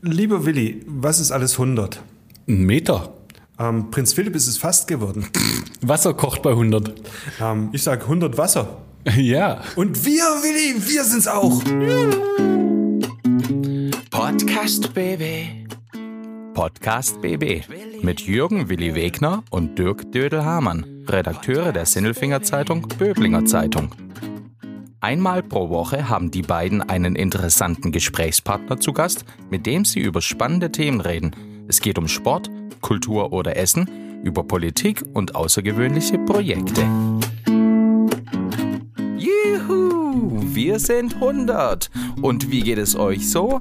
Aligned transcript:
Lieber 0.00 0.46
Willi, 0.46 0.82
was 0.86 1.18
ist 1.18 1.32
alles 1.32 1.54
100? 1.54 2.00
Ein 2.48 2.62
Meter. 2.64 3.12
Ähm, 3.58 3.90
Prinz 3.90 4.12
Philipp 4.12 4.36
ist 4.36 4.46
es 4.46 4.56
fast 4.56 4.86
geworden. 4.86 5.26
Wasser 5.82 6.14
kocht 6.14 6.42
bei 6.42 6.50
100. 6.50 6.92
Ähm, 7.40 7.70
ich 7.72 7.82
sage 7.82 8.02
100 8.02 8.38
Wasser. 8.38 8.82
Ja. 9.16 9.62
Und 9.74 10.04
wir, 10.04 10.22
Willi, 10.42 10.86
wir 10.86 11.04
sind's 11.04 11.26
auch. 11.26 11.62
Podcast 14.10 14.92
BB. 14.92 15.66
Podcast 16.52 17.20
BB. 17.22 17.62
Mit 18.02 18.20
Jürgen 18.20 18.68
Willi 18.68 18.94
Wegner 18.94 19.44
und 19.50 19.78
Dirk 19.78 20.12
Dödel-Hamann, 20.12 21.04
Redakteure 21.08 21.72
der 21.72 21.86
Sinnelfinger 21.86 22.42
Zeitung 22.42 22.86
Böblinger 22.98 23.46
Zeitung. 23.46 23.90
Einmal 25.00 25.44
pro 25.44 25.68
Woche 25.68 26.08
haben 26.08 26.32
die 26.32 26.42
beiden 26.42 26.82
einen 26.82 27.14
interessanten 27.14 27.92
Gesprächspartner 27.92 28.80
zu 28.80 28.92
Gast, 28.92 29.24
mit 29.48 29.64
dem 29.64 29.84
sie 29.84 30.00
über 30.00 30.20
spannende 30.20 30.72
Themen 30.72 31.00
reden. 31.00 31.30
Es 31.68 31.80
geht 31.80 31.98
um 31.98 32.08
Sport, 32.08 32.50
Kultur 32.80 33.32
oder 33.32 33.56
Essen, 33.56 33.88
über 34.24 34.42
Politik 34.42 35.04
und 35.14 35.36
außergewöhnliche 35.36 36.18
Projekte. 36.18 36.82
Juhu, 39.16 40.42
wir 40.52 40.80
sind 40.80 41.14
100. 41.14 41.90
Und 42.20 42.50
wie 42.50 42.62
geht 42.62 42.78
es 42.78 42.96
euch 42.96 43.30
so? 43.30 43.60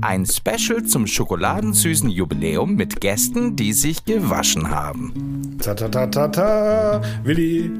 Ein 0.00 0.24
Special 0.24 0.84
zum 0.84 1.06
schokoladensüßen 1.06 2.08
Jubiläum 2.08 2.76
mit 2.76 3.02
Gästen, 3.02 3.56
die 3.56 3.74
sich 3.74 4.06
gewaschen 4.06 4.70
haben. 4.70 5.58
Ta 5.62 5.74
ta 5.74 5.88
ta 5.88 6.06
ta 6.06 6.28
ta. 6.28 7.02
Willi, 7.24 7.70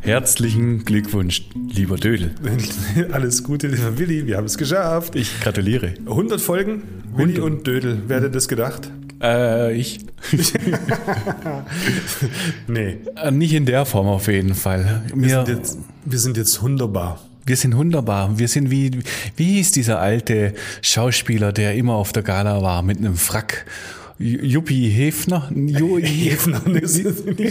Herzlichen 0.00 0.84
Glückwunsch, 0.84 1.48
lieber 1.68 1.96
Dödel. 1.96 2.30
alles 3.12 3.42
Gute, 3.42 3.66
lieber 3.68 3.98
Willi, 3.98 4.26
wir 4.26 4.36
haben 4.36 4.44
es 4.46 4.56
geschafft. 4.58 5.14
Ich 5.16 5.40
gratuliere. 5.40 5.94
100 6.06 6.40
Folgen, 6.40 6.82
Willi 7.14 7.38
und 7.40 7.66
Dödel. 7.66 8.02
Wer 8.06 8.18
hätte 8.18 8.30
das 8.30 8.48
gedacht? 8.48 8.90
Äh, 9.22 9.74
ich. 9.76 9.98
Nee, 12.66 12.98
Äh, 13.16 13.30
Nicht 13.30 13.52
in 13.54 13.66
der 13.66 13.84
Form 13.86 14.06
auf 14.06 14.28
jeden 14.28 14.54
Fall. 14.54 15.02
wir 15.14 15.22
Wir, 15.22 15.44
sind 15.44 15.48
jetzt, 15.56 15.78
wir 16.04 16.18
sind 16.18 16.36
jetzt 16.36 16.62
wunderbar. 16.62 17.20
wir 17.44 17.56
sind 17.56 17.76
wunderbar. 17.76 18.38
Wir 18.38 18.48
sind 18.48 18.70
wie, 18.70 18.90
wie 19.36 19.44
hieß 19.54 19.72
dieser 19.72 20.00
alte 20.00 20.54
Schauspieler, 20.82 21.52
der 21.52 21.74
immer 21.74 21.94
auf 21.94 22.12
der 22.12 22.22
Gala 22.22 22.62
war 22.62 22.82
mit 22.82 22.98
einem 22.98 23.16
Frack? 23.16 23.66
Juppie 24.18 24.88
Hefner? 24.88 25.50
Jo, 25.54 25.98
Hefner, 25.98 26.62
nicht 26.66 26.96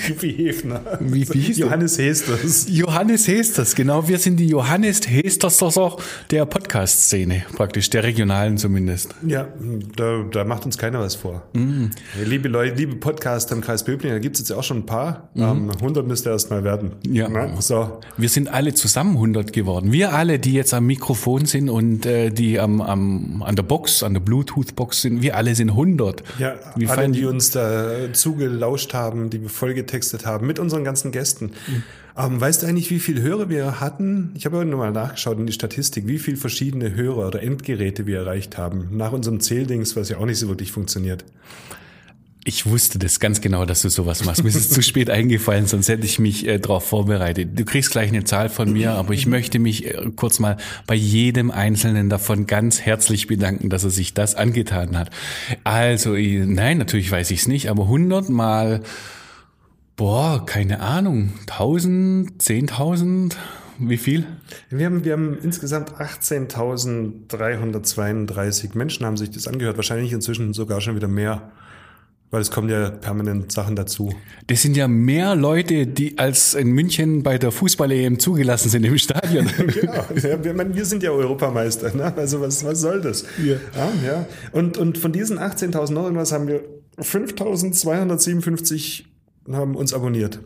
Juppie 0.10 0.32
Hefner. 0.32 0.82
Wie- 1.00 1.28
wie 1.32 1.40
hieß? 1.40 1.60
Johannes 1.60 2.00
Hesters. 2.00 2.66
Johannes 2.70 3.28
Hesters, 3.28 3.76
genau. 3.76 4.08
Wir 4.08 4.18
sind 4.18 4.38
die 4.38 4.48
Johannes 4.48 5.02
Hesters 5.08 5.64
der 6.32 6.46
Podcast-Szene, 6.48 7.44
praktisch, 7.56 7.92
der 7.92 8.04
regionalen 8.04 8.58
zumindest. 8.58 9.14
Ja, 9.28 9.48
da, 9.96 10.24
da 10.32 10.44
macht 10.44 10.66
uns 10.66 10.78
keiner 10.80 11.00
was 11.02 11.14
vor. 11.14 11.44
Liebe 12.26 12.48
Leute, 12.48 12.76
liebe 12.76 12.96
Podcaster 12.96 13.54
im 13.56 13.62
Kreis 13.62 13.84
Böbling, 13.84 14.14
da 14.14 14.20
gibt 14.20 14.36
es 14.36 14.40
jetzt 14.42 14.50
ja 14.50 14.56
auch 14.58 14.64
schon 14.64 14.78
ein 14.78 14.86
paar. 14.88 15.30
Ähm, 15.36 15.70
100 15.70 16.08
müsste 16.08 16.32
erst 16.32 16.50
mal 16.50 16.64
werden. 16.64 16.94
Ja. 17.08 17.30
Na, 17.30 17.62
so. 17.62 18.00
Wir 18.18 18.30
sind 18.30 18.48
alle 18.52 18.74
zusammen 18.74 19.12
100 19.18 19.54
geworden. 19.54 19.92
Wir 19.92 20.14
alle, 20.14 20.40
die 20.40 20.54
jetzt 20.54 20.74
am 20.74 20.88
Mikrofon 20.88 21.46
sind 21.46 21.70
und 21.70 22.08
äh, 22.08 22.32
die 22.32 22.60
am, 22.60 22.82
am, 22.82 23.44
an 23.44 23.56
der 23.56 23.64
Box, 23.64 24.02
an 24.02 24.14
der 24.16 24.22
Bluetooth-Box 24.22 25.04
sind, 25.04 25.22
wir 25.22 25.38
alle 25.38 25.54
sind 25.54 25.70
100. 25.70 26.24
Ja, 26.40 26.55
Wie 26.76 26.88
alle, 26.88 27.10
die 27.10 27.26
uns 27.26 27.52
da 27.52 28.14
zugelauscht 28.14 28.94
haben, 28.94 29.30
die 29.30 29.42
wir 29.42 29.50
vollgetextet 29.50 30.26
haben, 30.26 30.48
mit 30.48 30.60
unseren 30.60 30.84
ganzen 30.84 31.12
Gästen. 31.12 31.52
Ähm, 32.18 32.40
weißt 32.40 32.64
du 32.64 32.68
eigentlich, 32.68 32.90
wie 32.92 33.00
viele 33.00 33.22
Hörer 33.22 33.50
wir 33.50 33.80
hatten? 33.80 34.32
Ich 34.36 34.46
habe 34.46 34.58
heute 34.58 34.70
nochmal 34.70 34.92
nachgeschaut 34.92 35.38
in 35.38 35.46
die 35.46 35.54
Statistik, 35.54 36.08
wie 36.08 36.18
viele 36.18 36.38
verschiedene 36.38 36.96
Hörer 36.96 37.28
oder 37.28 37.42
Endgeräte 37.42 38.06
wir 38.06 38.20
erreicht 38.20 38.58
haben. 38.58 38.90
Nach 38.92 39.12
unserem 39.12 39.40
Zähldings, 39.42 39.96
was 39.96 40.10
ja 40.10 40.18
auch 40.18 40.26
nicht 40.26 40.40
so 40.40 40.48
wirklich 40.48 40.72
funktioniert. 40.72 41.26
Ich 42.48 42.68
wusste 42.68 43.00
das 43.00 43.20
ganz 43.20 43.42
genau, 43.42 43.66
dass 43.66 43.82
du 43.82 43.90
sowas 43.90 44.24
machst. 44.24 44.44
Mir 44.44 44.50
ist 44.50 44.56
es 44.56 44.70
zu 44.70 44.84
spät 44.84 45.10
eingefallen, 45.10 45.66
sonst 45.66 45.90
hätte 45.90 46.06
ich 46.06 46.20
mich 46.20 46.46
äh, 46.46 46.60
darauf 46.60 46.88
vorbereitet. 46.88 47.58
Du 47.58 47.66
kriegst 47.66 47.90
gleich 47.90 48.10
eine 48.10 48.24
Zahl 48.24 48.50
von 48.50 48.72
mir, 48.72 48.92
aber 48.92 49.16
ich 49.16 49.26
möchte 49.26 49.58
mich 49.58 49.88
äh, 49.88 50.12
kurz 50.16 50.38
mal 50.38 50.58
bei 50.86 50.94
jedem 50.94 51.50
Einzelnen 51.50 52.08
davon 52.08 52.46
ganz 52.46 52.82
herzlich 52.82 53.26
bedanken, 53.26 53.72
dass 53.72 53.84
er 53.84 53.90
sich 53.90 54.14
das 54.14 54.36
angetan 54.36 54.96
hat. 54.96 55.10
Also, 55.64 56.14
nein, 56.14 56.78
natürlich 56.78 57.10
weiß 57.10 57.32
ich 57.32 57.40
es 57.40 57.48
nicht, 57.48 57.72
aber 57.72 57.86
100 57.86 58.30
mal, 58.30 58.84
boah, 59.96 60.46
keine 60.46 60.82
Ahnung, 60.82 61.34
1000, 61.48 62.44
10.000, 62.44 63.34
wie 63.80 63.98
viel? 63.98 64.28
Wir 64.70 64.86
haben, 64.86 65.04
wir 65.04 65.14
haben 65.14 65.36
insgesamt 65.42 65.94
18.332 65.94 68.78
Menschen 68.78 69.04
haben 69.04 69.18
sich 69.18 69.32
das 69.32 69.48
angehört. 69.48 69.78
Wahrscheinlich 69.78 70.14
inzwischen 70.14 70.54
sogar 70.54 70.80
schon 70.82 70.96
wieder 70.96 71.08
mehr. 71.08 71.52
Weil 72.32 72.42
es 72.42 72.52
kommen 72.52 72.70
ja 72.70 72.90
permanent 72.90 73.52
Sachen 73.52 73.76
dazu. 73.76 74.14
Das 74.48 74.62
sind 74.62 74.76
ja 74.76 74.88
mehr 74.88 75.36
Leute, 75.36 75.88
die 75.88 76.18
als 76.18 76.54
in 76.54 76.72
München 76.72 77.24
bei 77.24 77.38
der 77.38 77.52
Fußball-EM 77.52 78.20
zugelassen 78.20 78.70
sind 78.70 78.84
im 78.84 78.98
Stadion. 78.98 79.48
Genau. 79.68 80.06
Ja, 80.22 80.44
wir, 80.44 80.54
man, 80.54 80.76
wir 80.76 80.86
sind 80.86 81.04
ja 81.04 81.12
Europameister. 81.12 81.94
Ne? 81.96 82.14
Also 82.16 82.42
was, 82.42 82.64
was 82.66 82.82
soll 82.82 83.02
das? 83.02 83.26
Ja. 83.44 83.56
Ja, 84.06 84.26
Und, 84.52 84.78
und 84.78 84.98
von 84.98 85.12
diesen 85.12 85.40
18.000 85.40 85.96
irgendwas 86.04 86.32
haben 86.32 86.48
wir 86.48 86.62
5.257 87.00 89.04
haben 89.52 89.76
uns 89.76 89.94
abonniert. 89.94 90.40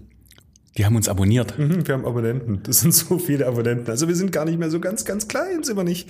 Die 0.78 0.86
haben 0.86 0.96
uns 0.96 1.10
abonniert. 1.10 1.58
Mhm, 1.58 1.88
Wir 1.88 1.96
haben 1.96 2.06
Abonnenten. 2.06 2.62
Das 2.64 2.82
sind 2.82 2.94
so 2.94 3.18
viele 3.18 3.48
Abonnenten. 3.48 3.90
Also 3.90 4.08
wir 4.08 4.16
sind 4.16 4.32
gar 4.32 4.46
nicht 4.46 4.60
mehr 4.60 4.70
so 4.70 4.80
ganz, 4.80 5.06
ganz 5.06 5.28
klein, 5.28 5.64
sind 5.64 5.78
wir 5.78 5.84
nicht. 5.84 6.10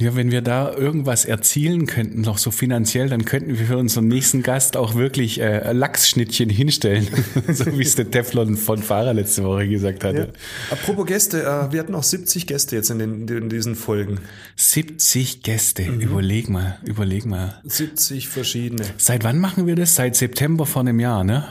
Ja, 0.00 0.14
wenn 0.14 0.30
wir 0.30 0.42
da 0.42 0.72
irgendwas 0.72 1.24
erzielen 1.24 1.86
könnten, 1.86 2.20
noch 2.20 2.38
so 2.38 2.52
finanziell, 2.52 3.08
dann 3.08 3.24
könnten 3.24 3.58
wir 3.58 3.66
für 3.66 3.76
unseren 3.78 4.06
nächsten 4.06 4.44
Gast 4.44 4.76
auch 4.76 4.94
wirklich 4.94 5.40
äh, 5.40 5.72
Lachsschnittchen 5.72 6.48
hinstellen, 6.48 7.08
so 7.52 7.76
wie 7.76 7.82
es 7.82 7.96
der 7.96 8.08
Teflon 8.08 8.56
von 8.56 8.80
Fahrer 8.80 9.12
letzte 9.12 9.42
Woche 9.42 9.66
gesagt 9.68 10.04
Ja. 10.04 10.10
hatte. 10.10 10.32
Apropos 10.70 11.04
Gäste, 11.06 11.42
äh, 11.42 11.72
wir 11.72 11.80
hatten 11.80 11.96
auch 11.96 12.04
70 12.04 12.46
Gäste 12.46 12.76
jetzt 12.76 12.90
in, 12.90 13.00
den, 13.00 13.26
in 13.26 13.48
diesen 13.48 13.74
Folgen. 13.74 14.20
70 14.54 15.42
Gäste, 15.42 15.82
überleg 15.82 16.48
mal, 16.48 16.78
überleg 16.84 17.26
mal. 17.26 17.60
70 17.64 18.28
verschiedene. 18.28 18.84
Seit 18.98 19.24
wann 19.24 19.38
machen 19.38 19.66
wir 19.66 19.74
das? 19.74 19.96
Seit 19.96 20.14
September 20.14 20.64
vor 20.64 20.80
einem 20.82 21.00
Jahr, 21.00 21.24
ne? 21.24 21.44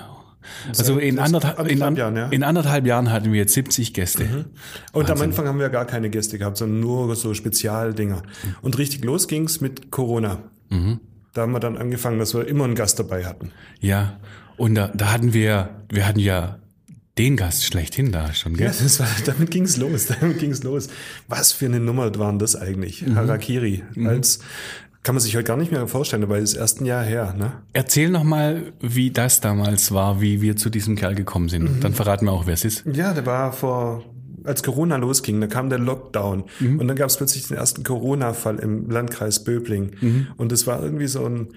Also 0.68 0.98
in 0.98 1.20
anderthalb, 1.20 1.68
in, 1.70 1.80
Jahren, 1.80 2.16
ja. 2.16 2.28
in 2.30 2.44
anderthalb 2.44 2.86
Jahren 2.86 3.12
hatten 3.12 3.32
wir 3.32 3.40
jetzt 3.40 3.54
70 3.54 3.94
Gäste. 3.94 4.46
Und 4.92 5.10
am 5.10 5.22
Anfang 5.22 5.48
haben 5.48 5.60
wir 5.60 5.70
gar 5.70 5.86
keine 5.86 6.10
Gäste 6.10 6.38
gehabt, 6.38 6.58
sondern 6.58 6.80
nur 6.80 7.16
so 7.16 7.34
Spezialdinger. 7.34 8.24
Und 8.62 8.78
richtig 8.78 9.04
los 9.04 9.28
ging's 9.28 9.62
mit 9.62 9.92
Corona. 9.92 10.40
Da 11.34 11.42
haben 11.44 11.52
wir 11.52 11.60
dann 11.60 11.78
angefangen, 11.78 12.20
dass 12.20 12.34
wir 12.34 12.48
immer 12.48 12.64
einen 12.64 12.76
Gast 12.76 13.00
dabei 13.00 13.26
hatten. 13.26 13.52
Ja, 13.80 14.20
und 14.58 14.76
da, 14.76 14.88
da 14.88 15.12
hatten 15.12 15.34
wir, 15.34 15.70
wir 15.90 16.08
hatten 16.08 16.20
ja 16.20 16.58
den 17.18 17.36
Gast 17.36 17.66
schlechthin 17.66 18.12
da 18.12 18.34
schon, 18.34 18.56
gell? 18.56 18.72
Ja, 18.72 19.00
war, 19.00 19.08
damit 19.26 19.52
ging's 19.52 19.78
los. 19.78 20.08
Damit 20.20 20.40
ging's 20.40 20.64
los. 20.64 20.88
Was 21.28 21.52
für 21.52 21.66
eine 21.66 21.80
Nummer 21.80 22.14
waren 22.18 22.40
das 22.40 22.56
eigentlich? 22.56 23.06
Harakiri. 23.16 23.84
Als 24.06 24.40
kann 25.04 25.16
man 25.16 25.22
sich 25.22 25.36
heute 25.36 25.46
gar 25.46 25.58
nicht 25.58 25.72
mehr 25.72 25.88
vorstellen, 25.88 26.24
aber 26.24 26.38
es 26.38 26.54
ist 26.54 26.58
erst 26.58 26.82
ein 26.82 26.86
Jahr 26.86 27.04
her. 27.04 27.34
Ne? 27.38 27.54
Erzähl 27.74 28.10
noch 28.10 28.24
mal, 28.24 28.74
wie 28.82 29.12
das 29.12 29.40
damals 29.40 29.92
war, 29.92 30.22
wie 30.22 30.42
wir 30.42 30.58
zu 30.58 30.70
diesem 30.70 30.96
Kerl 30.96 31.16
gekommen 31.16 31.50
sind. 31.50 31.84
Dann 31.84 31.94
verraten 31.94 32.26
wir 32.26 32.34
auch, 32.34 32.46
wer 32.46 32.54
es 32.54 32.66
ist. 32.66 32.84
Ja, 32.92 33.14
der 33.14 33.26
war 33.26 33.54
vor, 33.54 34.04
als 34.44 34.64
Corona 34.64 34.98
losging, 34.98 35.40
da 35.40 35.48
kam 35.48 35.70
der 35.70 35.80
Lockdown 35.80 36.44
und 36.60 36.88
dann 36.88 36.96
gab 36.96 37.10
es 37.10 37.18
plötzlich 37.18 37.48
den 37.48 37.58
ersten 37.58 37.84
Corona-Fall 37.84 38.58
im 38.60 38.90
Landkreis 38.90 39.44
Böbling. 39.44 40.28
Und 40.38 40.52
das 40.52 40.68
war 40.68 40.82
irgendwie 40.82 41.08
so 41.08 41.26
ein, 41.26 41.50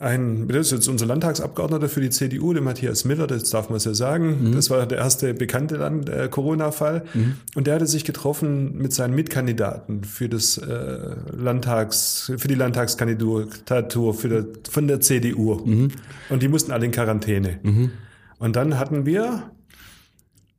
ein, 0.00 0.46
das 0.46 0.66
ist 0.66 0.72
jetzt 0.72 0.88
unser 0.88 1.06
Landtagsabgeordneter 1.06 1.88
für 1.88 2.00
die 2.00 2.10
CDU, 2.10 2.52
der 2.52 2.62
Matthias 2.62 3.04
Miller, 3.04 3.26
das 3.26 3.50
darf 3.50 3.68
man 3.68 3.80
so 3.80 3.92
sagen. 3.92 4.52
Das 4.54 4.70
war 4.70 4.86
der 4.86 4.98
erste 4.98 5.34
bekannte 5.34 5.76
Land, 5.76 6.08
äh, 6.08 6.28
Corona-Fall. 6.28 7.02
Und 7.56 7.66
der 7.66 7.74
hatte 7.74 7.86
sich 7.86 8.04
getroffen 8.04 8.78
mit 8.78 8.92
seinen 8.92 9.14
Mitkandidaten 9.16 10.04
für 10.04 10.28
das 10.28 10.56
äh, 10.56 11.16
Landtags, 11.36 12.30
für 12.36 12.46
die 12.48 12.54
Landtagskandidatur 12.54 14.14
für 14.14 14.28
der, 14.28 14.46
von 14.70 14.86
der 14.86 15.00
CDU. 15.00 15.52
Und 16.30 16.42
die 16.42 16.48
mussten 16.48 16.70
alle 16.70 16.84
in 16.86 16.92
Quarantäne. 16.92 17.58
Und 18.38 18.54
dann 18.54 18.78
hatten 18.78 19.04
wir 19.04 19.50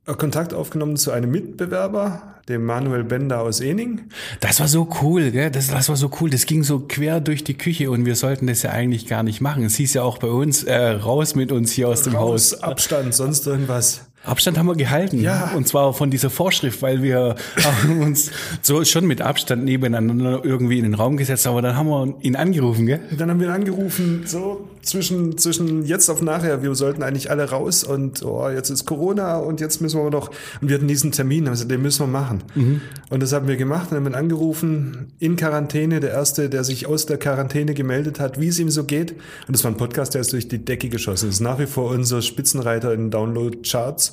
Kontakt 0.06 0.54
aufgenommen 0.54 0.96
zu 0.96 1.10
einem 1.12 1.30
Mitbewerber, 1.30 2.34
dem 2.48 2.64
Manuel 2.64 3.04
Bender 3.04 3.40
aus 3.42 3.60
Ening. 3.60 4.08
Das 4.40 4.58
war 4.58 4.66
so 4.66 4.88
cool, 5.02 5.30
gell? 5.30 5.50
Das, 5.50 5.68
das 5.68 5.88
war 5.88 5.96
so 5.96 6.10
cool. 6.20 6.30
Das 6.30 6.46
ging 6.46 6.64
so 6.64 6.80
quer 6.80 7.20
durch 7.20 7.44
die 7.44 7.56
Küche 7.56 7.90
und 7.90 8.04
wir 8.04 8.16
sollten 8.16 8.46
das 8.46 8.62
ja 8.62 8.70
eigentlich 8.70 9.06
gar 9.06 9.22
nicht 9.22 9.40
machen. 9.40 9.62
Es 9.64 9.76
hieß 9.76 9.94
ja 9.94 10.02
auch 10.02 10.18
bei 10.18 10.28
uns, 10.28 10.64
äh, 10.64 10.74
raus 10.74 11.34
mit 11.34 11.52
uns 11.52 11.72
hier 11.72 11.88
aus 11.88 12.02
dem 12.02 12.18
Haus. 12.18 12.54
Aus 12.54 12.62
Abstand, 12.62 13.14
sonst 13.14 13.46
irgendwas. 13.46 14.09
Abstand 14.22 14.58
haben 14.58 14.66
wir 14.66 14.74
gehalten. 14.74 15.20
Ja. 15.20 15.52
Und 15.56 15.66
zwar 15.66 15.94
von 15.94 16.10
dieser 16.10 16.28
Vorschrift, 16.28 16.82
weil 16.82 17.02
wir 17.02 17.36
haben 17.62 18.02
uns 18.02 18.30
so 18.60 18.84
schon 18.84 19.06
mit 19.06 19.22
Abstand 19.22 19.64
nebeneinander 19.64 20.44
irgendwie 20.44 20.78
in 20.78 20.84
den 20.84 20.94
Raum 20.94 21.16
gesetzt, 21.16 21.46
aber 21.46 21.62
dann 21.62 21.76
haben 21.76 21.88
wir 21.88 22.14
ihn 22.20 22.36
angerufen, 22.36 22.86
gell? 22.86 23.00
Dann 23.16 23.30
haben 23.30 23.40
wir 23.40 23.48
ihn 23.48 23.52
angerufen, 23.52 24.24
so 24.26 24.68
zwischen, 24.82 25.38
zwischen 25.38 25.84
jetzt 25.86 26.10
auf 26.10 26.20
nachher, 26.22 26.62
wir 26.62 26.74
sollten 26.74 27.02
eigentlich 27.02 27.30
alle 27.30 27.48
raus 27.50 27.82
und 27.84 28.22
oh, 28.22 28.48
jetzt 28.48 28.70
ist 28.70 28.84
Corona 28.84 29.38
und 29.38 29.60
jetzt 29.60 29.80
müssen 29.80 30.02
wir 30.02 30.10
noch, 30.10 30.30
und 30.60 30.68
wir 30.68 30.76
hatten 30.76 30.88
diesen 30.88 31.12
Termin, 31.12 31.48
also 31.48 31.66
den 31.66 31.80
müssen 31.82 32.00
wir 32.00 32.06
machen. 32.06 32.42
Und 33.08 33.22
das 33.22 33.32
haben 33.32 33.48
wir 33.48 33.56
gemacht 33.56 33.90
und 33.90 33.96
haben 33.96 34.06
ihn 34.06 34.14
angerufen, 34.14 35.12
in 35.18 35.36
Quarantäne, 35.36 36.00
der 36.00 36.10
Erste, 36.10 36.48
der 36.48 36.64
sich 36.64 36.86
aus 36.86 37.06
der 37.06 37.18
Quarantäne 37.18 37.74
gemeldet 37.74 38.20
hat, 38.20 38.40
wie 38.40 38.48
es 38.48 38.58
ihm 38.58 38.70
so 38.70 38.84
geht. 38.84 39.12
Und 39.46 39.56
das 39.56 39.64
war 39.64 39.70
ein 39.70 39.76
Podcast, 39.76 40.14
der 40.14 40.20
ist 40.20 40.32
durch 40.32 40.48
die 40.48 40.64
Decke 40.64 40.88
geschossen. 40.88 41.26
Das 41.26 41.36
ist 41.36 41.40
nach 41.40 41.58
wie 41.58 41.66
vor 41.66 41.90
unser 41.90 42.22
Spitzenreiter 42.22 42.92
in 42.92 43.10
Download-Charts. 43.10 44.09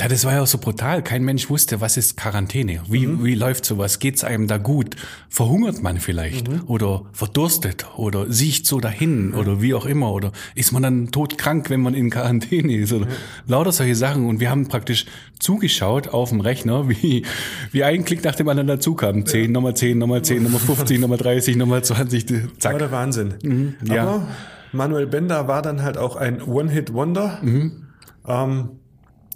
Ja, 0.00 0.08
das 0.08 0.24
war 0.24 0.32
ja 0.32 0.40
auch 0.42 0.46
so 0.46 0.56
brutal. 0.56 1.02
Kein 1.04 1.22
Mensch 1.22 1.50
wusste, 1.50 1.82
was 1.82 1.98
ist 1.98 2.16
Quarantäne? 2.16 2.80
Wie, 2.88 3.06
Mhm. 3.06 3.24
wie 3.24 3.34
läuft 3.34 3.66
sowas? 3.66 3.98
Geht's 3.98 4.24
einem 4.24 4.48
da 4.48 4.56
gut? 4.56 4.96
Verhungert 5.28 5.82
man 5.82 6.00
vielleicht? 6.00 6.48
Mhm. 6.48 6.62
Oder 6.66 7.02
verdurstet? 7.12 7.86
Oder 7.98 8.32
siecht 8.32 8.66
so 8.66 8.80
dahin? 8.80 9.34
Oder 9.34 9.60
wie 9.60 9.74
auch 9.74 9.84
immer? 9.84 10.10
Oder 10.12 10.32
ist 10.54 10.72
man 10.72 10.82
dann 10.82 11.10
todkrank, 11.12 11.68
wenn 11.68 11.82
man 11.82 11.92
in 11.94 12.08
Quarantäne 12.08 12.74
ist? 12.74 12.92
Oder 12.94 13.06
lauter 13.46 13.70
solche 13.70 13.94
Sachen. 13.94 14.26
Und 14.26 14.40
wir 14.40 14.48
haben 14.50 14.66
praktisch 14.66 15.04
zugeschaut 15.38 16.08
auf 16.08 16.30
dem 16.30 16.40
Rechner, 16.40 16.88
wie, 16.88 17.24
wie 17.70 17.84
ein 17.84 18.04
Klick 18.06 18.24
nach 18.24 18.34
dem 18.34 18.48
anderen 18.48 18.68
dazu 18.68 18.94
kam. 18.94 19.26
10, 19.26 19.52
nochmal 19.52 19.76
10, 19.76 19.98
nochmal 19.98 20.22
10, 20.22 20.42
nochmal 20.42 20.60
50, 20.60 20.98
nochmal 21.00 21.18
30, 21.18 21.56
nochmal 21.56 21.84
20. 21.84 22.30
War 22.32 22.40
Zack. 22.58 22.78
der 22.78 22.90
Wahnsinn. 22.92 23.34
Mhm. 23.42 23.74
ja. 23.84 24.02
Aber 24.04 24.26
Manuel 24.72 25.06
Bender 25.06 25.46
war 25.48 25.60
dann 25.60 25.82
halt 25.82 25.98
auch 25.98 26.16
ein 26.16 26.40
One-Hit-Wonder. 26.42 27.40
Mhm. 27.42 27.72
Ähm, 28.26 28.68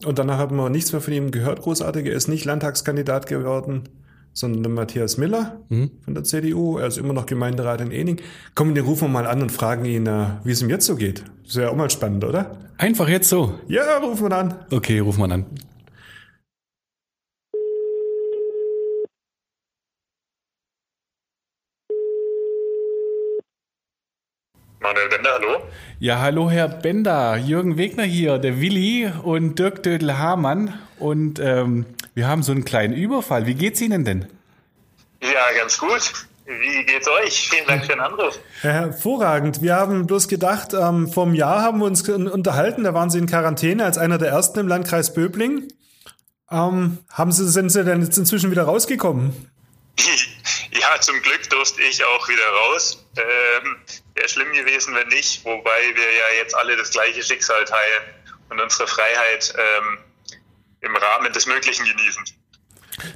und 0.05 0.19
danach 0.19 0.39
haben 0.39 0.57
wir 0.57 0.69
nichts 0.71 0.93
mehr 0.93 1.01
von 1.01 1.13
ihm 1.15 1.31
gehört, 1.31 1.63
großartig. 1.63 2.07
Er 2.07 2.13
ist 2.15 2.29
nicht 2.29 2.45
Landtagskandidat 2.45 3.27
geworden, 3.27 3.85
sondern 4.33 4.63
der 4.63 4.73
Matthias 4.73 5.17
Miller 5.17 5.61
Mhm. 5.71 5.91
von 6.05 6.15
der 6.15 6.25
CDU. 6.25 6.77
Er 6.79 6.89
ist 6.89 6.99
immer 6.99 7.15
noch 7.15 7.27
Gemeinderat 7.27 7.81
in 7.81 7.91
Ening. 7.91 8.21
Komm, 8.55 8.75
den 8.75 8.85
rufen 8.85 9.05
wir 9.09 9.13
mal 9.13 9.27
an 9.27 9.41
und 9.43 9.51
fragen 9.53 9.85
ihn, 9.87 10.07
äh, 10.07 10.27
wie 10.45 10.53
es 10.53 10.61
ihm 10.61 10.69
jetzt 10.69 10.87
so 10.87 10.97
geht. 10.97 11.23
Das 11.45 11.57
wäre 11.57 11.67
ja 11.67 11.73
auch 11.73 11.77
mal 11.77 11.89
spannend, 11.91 12.25
oder? 12.25 12.51
Einfach 12.79 13.09
jetzt 13.09 13.29
so. 13.31 13.55
Ja, 13.69 13.97
rufen 13.99 14.29
wir 14.29 14.37
an. 14.37 14.55
Okay, 14.71 14.99
ruf 14.99 15.17
mal 15.17 15.33
an. 15.33 15.47
Manuel 24.87 25.09
Bender, 25.09 25.33
hallo. 25.33 25.63
Ja, 25.99 26.21
hallo 26.21 26.49
Herr 26.49 26.69
Bender, 26.69 27.37
Jürgen 27.39 27.77
Wegner 27.77 28.05
hier, 28.05 28.39
der 28.39 28.61
Willi 28.61 29.11
und 29.25 29.59
Dirk 29.59 29.83
Dödel-Hamann. 29.83 30.79
Und 31.01 31.41
ähm, 31.41 31.87
wir 32.15 32.29
haben 32.29 32.45
so 32.45 32.53
einen 32.53 32.65
kleinen 32.65 32.95
Überfall. 32.95 33.47
Wie 33.47 33.55
geht's 33.55 33.81
Ihnen 33.81 34.05
denn? 34.05 34.27
Ja, 35.21 35.59
ganz 35.59 35.77
gut. 35.79 36.13
Wie 36.45 36.85
geht's 36.85 37.09
euch? 37.09 37.49
Vielen 37.51 37.67
Dank 37.67 37.83
für 37.83 37.95
den 37.95 38.01
Anruf. 38.01 38.39
Ja, 38.63 38.71
hervorragend. 38.71 39.61
Wir 39.61 39.75
haben 39.75 40.07
bloß 40.07 40.29
gedacht, 40.29 40.73
ähm, 40.73 41.09
vor 41.09 41.25
einem 41.27 41.35
Jahr 41.35 41.63
haben 41.63 41.81
wir 41.81 41.87
uns 41.87 42.09
unterhalten, 42.09 42.85
da 42.85 42.95
waren 42.95 43.11
Sie 43.11 43.19
in 43.19 43.27
Quarantäne 43.27 43.85
als 43.85 43.99
einer 43.99 44.19
der 44.19 44.29
ersten 44.29 44.61
im 44.61 44.69
Landkreis 44.69 45.15
Böbling. 45.15 45.67
Ähm, 46.49 46.99
haben 47.11 47.33
Sie, 47.33 47.49
sind 47.49 47.71
Sie 47.71 47.83
denn 47.83 48.03
jetzt 48.03 48.19
inzwischen 48.19 48.53
wieder 48.53 48.63
rausgekommen? 48.63 49.51
Ja, 50.79 51.01
zum 51.01 51.21
Glück 51.23 51.49
durfte 51.49 51.83
ich 51.83 52.05
auch 52.05 52.29
wieder 52.29 52.47
raus. 52.49 53.05
Ähm, 53.17 53.77
Wäre 54.17 54.29
schlimm 54.29 54.53
gewesen, 54.53 54.95
wenn 54.95 55.09
nicht, 55.09 55.45
wobei 55.45 55.81
wir 55.95 56.03
ja 56.03 56.43
jetzt 56.43 56.55
alle 56.55 56.77
das 56.77 56.91
gleiche 56.91 57.23
Schicksal 57.23 57.65
teilen 57.65 58.03
und 58.49 58.61
unsere 58.61 58.89
Freiheit 58.89 59.55
ähm, 59.57 59.99
im 60.81 60.97
Rahmen 60.97 61.33
des 61.33 61.47
Möglichen 61.47 61.85
genießen. 61.85 62.25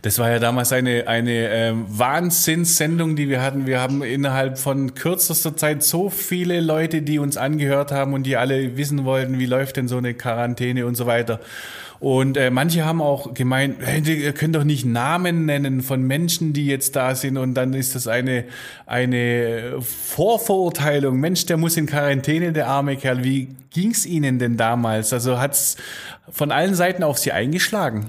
Das 0.03 0.19
war 0.19 0.31
ja 0.31 0.39
damals 0.39 0.73
eine, 0.73 1.09
eine 1.09 1.49
ähm, 1.49 1.87
Wahnsinnssendung, 1.89 3.17
die 3.17 3.29
wir 3.29 3.41
hatten. 3.41 3.67
Wir 3.67 3.81
haben 3.81 4.03
innerhalb 4.03 4.59
von 4.59 4.95
kürzester 4.95 5.57
Zeit 5.57 5.83
so 5.83 6.11
viele 6.11 6.61
Leute, 6.61 7.01
die 7.01 7.19
uns 7.19 7.37
angehört 7.37 7.91
haben 7.91 8.13
und 8.13 8.25
die 8.25 8.37
alle 8.37 8.77
wissen 8.77 9.05
wollten, 9.05 9.39
wie 9.39 9.47
läuft 9.47 9.77
denn 9.77 9.89
so 9.89 9.97
eine 9.97 10.13
Quarantäne 10.15 10.85
und 10.85 10.97
so 10.97 11.07
weiter. 11.07 11.41
Und 12.01 12.39
äh, 12.39 12.51
manche 12.51 12.87
haben 12.87 13.03
auch 13.03 13.35
gemeint, 13.35 13.77
hey, 13.81 14.01
ihr 14.01 14.33
könnt 14.33 14.57
doch 14.57 14.65
nicht 14.65 14.87
Namen 14.87 15.45
nennen 15.45 15.83
von 15.83 16.03
Menschen, 16.03 16.55
die 16.55 16.65
jetzt 16.65 16.97
da 16.97 17.15
sind. 17.15 17.37
Und 17.37 17.53
dann 17.55 17.75
ist 17.75 17.95
das 17.95 18.09
eine, 18.09 18.47
eine 18.87 19.77
Vorverurteilung. 19.81 21.21
Mensch, 21.21 21.45
der 21.45 21.59
muss 21.59 21.77
in 21.77 21.85
Quarantäne, 21.85 22.55
der 22.55 22.69
arme 22.69 22.97
Kerl. 22.97 23.23
Wie 23.23 23.49
ging's 23.71 24.07
Ihnen 24.07 24.39
denn 24.39 24.57
damals? 24.57 25.13
Also 25.13 25.39
hat's 25.39 25.77
von 26.31 26.51
allen 26.53 26.75
Seiten 26.75 27.03
auf 27.03 27.19
Sie 27.19 27.33
eingeschlagen? 27.33 28.07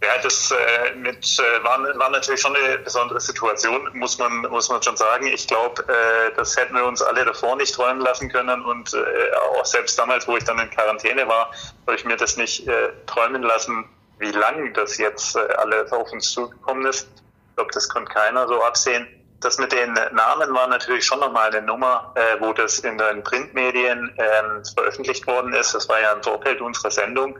Ja, 0.00 0.16
das 0.22 0.52
äh, 0.52 0.94
mit, 0.94 1.38
äh, 1.40 1.64
war, 1.64 1.80
war 1.98 2.10
natürlich 2.10 2.40
schon 2.40 2.54
eine 2.54 2.78
besondere 2.78 3.20
Situation, 3.20 3.90
muss 3.94 4.16
man, 4.16 4.42
muss 4.42 4.68
man 4.68 4.80
schon 4.80 4.96
sagen. 4.96 5.26
Ich 5.26 5.48
glaube, 5.48 5.82
äh, 5.88 6.32
das 6.36 6.56
hätten 6.56 6.76
wir 6.76 6.84
uns 6.84 7.02
alle 7.02 7.24
davor 7.24 7.56
nicht 7.56 7.74
träumen 7.74 8.00
lassen 8.00 8.30
können. 8.30 8.64
Und 8.64 8.94
äh, 8.94 9.36
auch 9.58 9.64
selbst 9.64 9.98
damals, 9.98 10.28
wo 10.28 10.36
ich 10.36 10.44
dann 10.44 10.60
in 10.60 10.70
Quarantäne 10.70 11.26
war, 11.26 11.50
habe 11.86 11.96
ich 11.96 12.04
mir 12.04 12.16
das 12.16 12.36
nicht 12.36 12.68
äh, 12.68 12.90
träumen 13.06 13.42
lassen, 13.42 13.88
wie 14.20 14.30
lang 14.30 14.72
das 14.74 14.98
jetzt 14.98 15.34
äh, 15.34 15.40
alles 15.56 15.90
auf 15.90 16.12
uns 16.12 16.30
zugekommen 16.30 16.86
ist. 16.86 17.08
Ich 17.50 17.56
glaube, 17.56 17.72
das 17.72 17.88
konnte 17.88 18.12
keiner 18.12 18.46
so 18.46 18.62
absehen. 18.62 19.08
Das 19.40 19.58
mit 19.58 19.72
den 19.72 19.92
Namen 19.92 20.54
war 20.54 20.68
natürlich 20.68 21.04
schon 21.04 21.18
nochmal 21.18 21.50
eine 21.50 21.62
Nummer, 21.62 22.12
äh, 22.14 22.40
wo 22.40 22.52
das 22.52 22.78
in 22.80 22.98
den 22.98 23.24
Printmedien 23.24 24.16
ähm, 24.16 24.64
veröffentlicht 24.74 25.26
worden 25.26 25.52
ist. 25.54 25.74
Das 25.74 25.88
war 25.88 26.00
ja 26.00 26.12
im 26.12 26.22
Vorfeld 26.22 26.60
unserer 26.60 26.92
Sendung. 26.92 27.36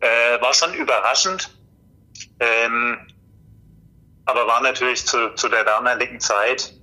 Äh, 0.00 0.40
war 0.40 0.54
schon 0.54 0.72
überraschend. 0.72 1.50
Ähm, 2.40 2.98
aber 4.24 4.46
war 4.46 4.60
natürlich 4.60 5.06
zu, 5.06 5.34
zu 5.34 5.48
der 5.48 5.64
damaligen 5.64 6.20
Zeit 6.20 6.74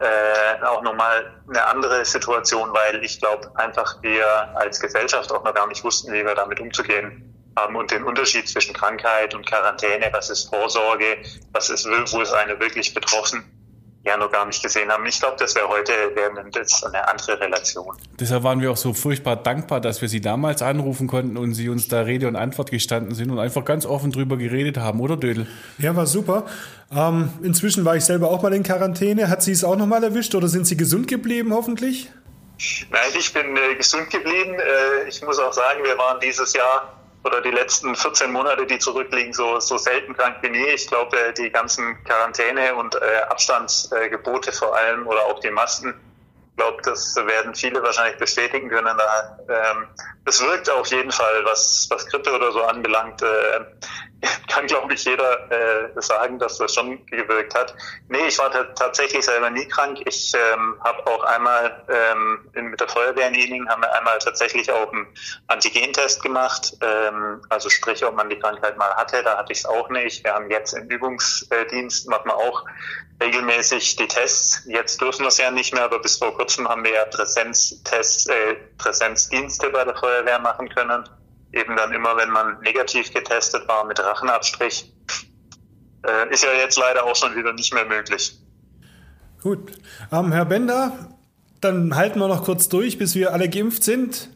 äh, 0.00 0.64
auch 0.64 0.82
nochmal 0.82 1.30
eine 1.48 1.66
andere 1.66 2.04
Situation, 2.04 2.72
weil 2.72 3.04
ich 3.04 3.20
glaube 3.20 3.50
einfach 3.56 4.02
wir 4.02 4.26
als 4.56 4.80
Gesellschaft 4.80 5.30
auch 5.30 5.44
noch 5.44 5.54
gar 5.54 5.66
nicht 5.66 5.84
wussten, 5.84 6.12
wie 6.12 6.24
wir 6.24 6.34
damit 6.34 6.58
umzugehen 6.58 7.34
haben 7.56 7.76
und 7.76 7.90
den 7.90 8.04
Unterschied 8.04 8.48
zwischen 8.48 8.74
Krankheit 8.74 9.34
und 9.34 9.46
Quarantäne, 9.46 10.08
was 10.12 10.30
ist 10.30 10.48
Vorsorge, 10.48 11.18
was 11.52 11.68
ist, 11.68 11.86
wo 11.86 12.20
ist 12.20 12.32
eine 12.32 12.58
wirklich 12.60 12.94
betroffen, 12.94 13.44
ja 14.02 14.16
noch 14.16 14.30
gar 14.30 14.46
nicht 14.46 14.62
gesehen 14.62 14.90
haben. 14.90 15.04
Ich 15.06 15.20
glaube, 15.20 15.36
das 15.38 15.54
wäre 15.54 15.68
heute 15.68 15.92
das 16.52 16.84
eine 16.84 17.06
andere 17.06 17.38
Relation. 17.38 17.96
Deshalb 18.18 18.42
waren 18.44 18.60
wir 18.60 18.70
auch 18.70 18.76
so 18.76 18.94
furchtbar 18.94 19.36
dankbar, 19.36 19.80
dass 19.80 20.00
wir 20.00 20.08
Sie 20.08 20.20
damals 20.20 20.62
anrufen 20.62 21.06
konnten 21.06 21.36
und 21.36 21.54
Sie 21.54 21.68
uns 21.68 21.88
da 21.88 22.00
Rede 22.00 22.26
und 22.26 22.36
Antwort 22.36 22.70
gestanden 22.70 23.14
sind 23.14 23.30
und 23.30 23.38
einfach 23.38 23.64
ganz 23.64 23.84
offen 23.84 24.10
drüber 24.10 24.36
geredet 24.36 24.78
haben, 24.78 25.00
oder 25.00 25.16
Dödel? 25.16 25.46
Ja, 25.78 25.94
war 25.96 26.06
super. 26.06 26.46
Ähm, 26.94 27.30
inzwischen 27.42 27.84
war 27.84 27.96
ich 27.96 28.04
selber 28.04 28.30
auch 28.30 28.42
mal 28.42 28.52
in 28.54 28.62
Quarantäne. 28.62 29.28
Hat 29.28 29.42
Sie 29.42 29.52
es 29.52 29.64
auch 29.64 29.76
nochmal 29.76 30.02
erwischt 30.02 30.34
oder 30.34 30.48
sind 30.48 30.66
Sie 30.66 30.76
gesund 30.76 31.06
geblieben, 31.06 31.52
hoffentlich? 31.52 32.10
Nein, 32.90 33.00
ich 33.18 33.32
bin 33.32 33.56
äh, 33.56 33.74
gesund 33.74 34.10
geblieben. 34.10 34.54
Äh, 34.54 35.08
ich 35.08 35.22
muss 35.22 35.38
auch 35.38 35.52
sagen, 35.52 35.82
wir 35.84 35.96
waren 35.98 36.20
dieses 36.20 36.52
Jahr 36.54 36.99
oder 37.24 37.40
die 37.42 37.50
letzten 37.50 37.94
14 37.94 38.32
Monate, 38.32 38.66
die 38.66 38.78
zurückliegen, 38.78 39.32
so, 39.32 39.60
so 39.60 39.76
selten 39.76 40.14
krank 40.14 40.36
wie 40.40 40.50
nie. 40.50 40.66
Ich 40.74 40.86
glaube, 40.86 41.34
die 41.36 41.50
ganzen 41.50 42.02
Quarantäne- 42.04 42.74
und 42.74 42.94
äh, 42.94 43.22
Abstandsgebote 43.28 44.52
vor 44.52 44.74
allem 44.76 45.06
oder 45.06 45.26
auch 45.26 45.40
die 45.40 45.50
Masken, 45.50 45.94
glaube, 46.60 46.82
das 46.82 47.16
werden 47.16 47.54
viele 47.54 47.82
wahrscheinlich 47.82 48.18
bestätigen 48.18 48.68
können. 48.68 48.96
Da, 48.98 49.38
ähm, 49.48 49.88
das 50.26 50.42
wirkt 50.42 50.68
auf 50.68 50.86
jeden 50.88 51.10
Fall, 51.10 51.44
was, 51.44 51.86
was 51.90 52.06
Grippe 52.06 52.32
oder 52.32 52.52
so 52.52 52.62
anbelangt. 52.62 53.22
Äh, 53.22 53.60
kann, 54.48 54.66
glaube 54.66 54.92
ich, 54.92 55.04
jeder 55.04 55.50
äh, 55.50 56.02
sagen, 56.02 56.38
dass 56.38 56.58
das 56.58 56.74
schon 56.74 57.06
gewirkt 57.06 57.54
hat. 57.54 57.74
Nee, 58.08 58.26
ich 58.28 58.38
war 58.38 58.50
tatsächlich 58.74 59.24
selber 59.24 59.48
nie 59.48 59.66
krank. 59.68 60.00
Ich 60.04 60.34
ähm, 60.34 60.76
habe 60.84 61.06
auch 61.06 61.24
einmal 61.24 61.82
ähm, 61.88 62.50
in, 62.54 62.66
mit 62.66 62.80
der 62.80 62.88
Feuerwehr 62.88 63.28
in 63.28 63.34
Ening 63.34 63.68
haben 63.68 63.80
wir 63.80 63.94
einmal 63.96 64.18
tatsächlich 64.18 64.70
auch 64.70 64.92
einen 64.92 65.06
Antigentest 65.46 66.22
gemacht. 66.22 66.76
Ähm, 66.82 67.40
also 67.48 67.70
sprich, 67.70 68.04
ob 68.04 68.14
man 68.14 68.28
die 68.28 68.38
Krankheit 68.38 68.76
mal 68.76 68.94
hatte, 68.96 69.22
da 69.22 69.38
hatte 69.38 69.52
ich 69.52 69.60
es 69.60 69.64
auch 69.64 69.88
nicht. 69.88 70.22
Wir 70.24 70.34
haben 70.34 70.50
jetzt 70.50 70.74
im 70.74 70.88
Übungsdienst, 70.88 72.08
machen 72.08 72.26
wir 72.26 72.36
auch 72.36 72.66
regelmäßig 73.22 73.96
die 73.96 74.08
Tests. 74.08 74.62
Jetzt 74.66 75.00
dürfen 75.00 75.22
wir 75.22 75.28
es 75.28 75.38
ja 75.38 75.50
nicht 75.50 75.72
mehr, 75.74 75.84
aber 75.84 76.00
bis 76.00 76.16
vor 76.16 76.34
kurzem 76.34 76.49
haben 76.58 76.84
wir 76.84 76.92
ja 76.92 77.04
Präsenztests, 77.04 78.26
äh, 78.26 78.54
Präsenzdienste 78.78 79.70
bei 79.70 79.84
der 79.84 79.96
Feuerwehr 79.96 80.38
machen 80.38 80.68
können 80.68 81.04
eben 81.52 81.76
dann 81.76 81.92
immer, 81.92 82.16
wenn 82.16 82.30
man 82.30 82.60
negativ 82.60 83.12
getestet 83.12 83.66
war 83.68 83.84
mit 83.84 83.98
Rachenabstrich. 83.98 84.92
Äh, 86.06 86.32
ist 86.32 86.44
ja 86.44 86.50
jetzt 86.52 86.78
leider 86.78 87.04
auch 87.04 87.16
schon 87.16 87.34
wieder 87.36 87.52
nicht 87.52 87.74
mehr 87.74 87.84
möglich. 87.84 88.38
Gut. 89.42 89.72
Ähm, 90.12 90.32
Herr 90.32 90.44
Bender, 90.44 90.92
dann 91.60 91.94
halten 91.96 92.18
wir 92.18 92.28
noch 92.28 92.44
kurz 92.44 92.68
durch, 92.68 92.98
bis 92.98 93.14
wir 93.14 93.32
alle 93.32 93.48
geimpft 93.48 93.84
sind. 93.84 94.30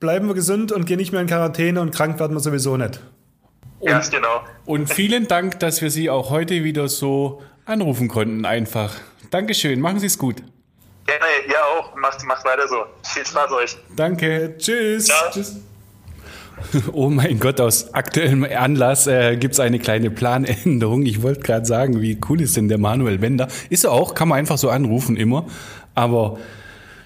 Bleiben 0.00 0.26
wir 0.28 0.34
gesund 0.34 0.72
und 0.72 0.84
gehen 0.84 0.98
nicht 0.98 1.12
mehr 1.12 1.22
in 1.22 1.26
Quarantäne 1.26 1.80
und 1.80 1.94
krank 1.94 2.18
werden 2.18 2.34
wir 2.34 2.40
sowieso 2.40 2.76
nicht. 2.76 3.00
Und, 3.78 3.88
Ganz 3.88 4.10
genau. 4.10 4.42
Und 4.64 4.92
vielen 4.92 5.28
Dank, 5.28 5.60
dass 5.60 5.80
wir 5.80 5.90
Sie 5.90 6.10
auch 6.10 6.30
heute 6.30 6.64
wieder 6.64 6.88
so 6.88 7.42
anrufen 7.64 8.08
konnten, 8.08 8.44
einfach. 8.44 8.94
Dankeschön, 9.30 9.80
machen 9.80 10.00
Sie 10.00 10.06
es 10.06 10.18
gut. 10.18 10.42
Gerne, 11.06 11.24
ja 11.48 11.58
auch. 11.78 11.94
Macht, 11.96 12.24
macht 12.24 12.44
weiter 12.44 12.66
so. 12.68 12.84
Viel 13.02 13.26
Spaß 13.26 13.52
euch. 13.52 13.76
Danke, 13.94 14.54
tschüss. 14.58 15.06
Ciao. 15.06 15.30
tschüss. 15.32 15.56
Oh 16.92 17.10
mein 17.10 17.38
Gott, 17.38 17.60
aus 17.60 17.92
aktuellem 17.92 18.44
Anlass 18.44 19.06
äh, 19.06 19.36
gibt 19.36 19.54
es 19.54 19.60
eine 19.60 19.78
kleine 19.78 20.10
Planänderung. 20.10 21.04
Ich 21.04 21.22
wollte 21.22 21.40
gerade 21.40 21.66
sagen, 21.66 22.00
wie 22.00 22.18
cool 22.28 22.40
ist 22.40 22.56
denn 22.56 22.68
der 22.68 22.78
Manuel 22.78 23.18
Bender? 23.18 23.48
Ist 23.68 23.84
er 23.84 23.92
auch, 23.92 24.14
kann 24.14 24.28
man 24.28 24.38
einfach 24.38 24.56
so 24.56 24.70
anrufen 24.70 25.16
immer. 25.16 25.46
Aber 25.94 26.38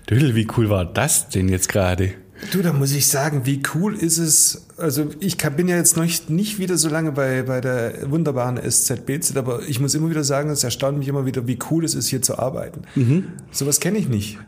Dödel, 0.08 0.34
wie 0.34 0.46
cool 0.56 0.70
war 0.70 0.84
das 0.84 1.28
denn 1.28 1.48
jetzt 1.48 1.68
gerade? 1.68 2.14
Du, 2.52 2.62
da 2.62 2.72
muss 2.72 2.92
ich 2.92 3.06
sagen, 3.06 3.42
wie 3.44 3.62
cool 3.74 3.94
ist 3.94 4.18
es. 4.18 4.66
Also 4.76 5.10
ich 5.20 5.36
bin 5.36 5.68
ja 5.68 5.76
jetzt 5.76 5.96
noch 5.96 6.04
nicht, 6.04 6.30
nicht 6.30 6.58
wieder 6.58 6.78
so 6.78 6.88
lange 6.88 7.12
bei, 7.12 7.42
bei 7.42 7.60
der 7.60 8.10
wunderbaren 8.10 8.58
SZBZ, 8.58 9.36
aber 9.36 9.62
ich 9.68 9.78
muss 9.78 9.94
immer 9.94 10.10
wieder 10.10 10.24
sagen, 10.24 10.50
es 10.50 10.64
erstaunt 10.64 10.98
mich 10.98 11.08
immer 11.08 11.26
wieder, 11.26 11.46
wie 11.46 11.58
cool 11.70 11.84
es 11.84 11.94
ist, 11.94 12.08
hier 12.08 12.22
zu 12.22 12.38
arbeiten. 12.38 12.82
Mhm. 12.94 13.24
Sowas 13.50 13.80
kenne 13.80 13.98
ich 13.98 14.08
nicht. 14.08 14.38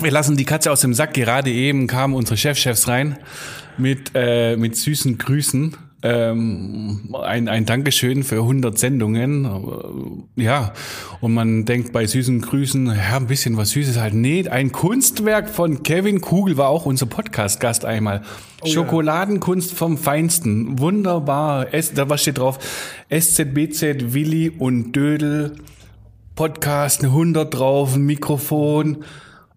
Wir 0.00 0.10
lassen 0.10 0.36
die 0.36 0.44
Katze 0.44 0.70
aus 0.70 0.80
dem 0.80 0.92
Sack. 0.92 1.14
Gerade 1.14 1.50
eben 1.50 1.86
kamen 1.86 2.14
unsere 2.14 2.36
Chefchefs 2.36 2.88
rein 2.88 3.16
mit, 3.78 4.10
äh, 4.14 4.56
mit 4.56 4.76
süßen 4.76 5.16
Grüßen. 5.16 5.76
Ähm, 6.08 7.16
ein, 7.20 7.48
ein 7.48 7.66
Dankeschön 7.66 8.22
für 8.22 8.36
100 8.36 8.78
Sendungen. 8.78 10.28
Ja, 10.36 10.72
und 11.20 11.34
man 11.34 11.64
denkt 11.64 11.92
bei 11.92 12.06
süßen 12.06 12.42
Grüßen, 12.42 12.86
ja, 12.86 13.16
ein 13.16 13.26
bisschen 13.26 13.56
was 13.56 13.70
Süßes 13.70 13.98
halt. 13.98 14.14
Nee, 14.14 14.48
ein 14.48 14.70
Kunstwerk 14.70 15.50
von 15.50 15.82
Kevin 15.82 16.20
Kugel 16.20 16.56
war 16.56 16.68
auch 16.68 16.86
unser 16.86 17.06
Podcast-Gast 17.06 17.84
einmal. 17.84 18.22
Oh, 18.60 18.68
Schokoladenkunst 18.68 19.72
ja. 19.72 19.76
vom 19.76 19.98
Feinsten. 19.98 20.78
Wunderbar. 20.78 21.74
Es, 21.74 21.92
da 21.92 22.08
was 22.08 22.22
steht 22.22 22.38
drauf? 22.38 22.60
SZBZ, 23.10 24.12
Willi 24.14 24.50
und 24.50 24.92
Dödel. 24.92 25.56
Podcast, 26.36 27.00
eine 27.00 27.08
100 27.08 27.52
drauf, 27.52 27.96
ein 27.96 28.02
Mikrofon. 28.02 29.04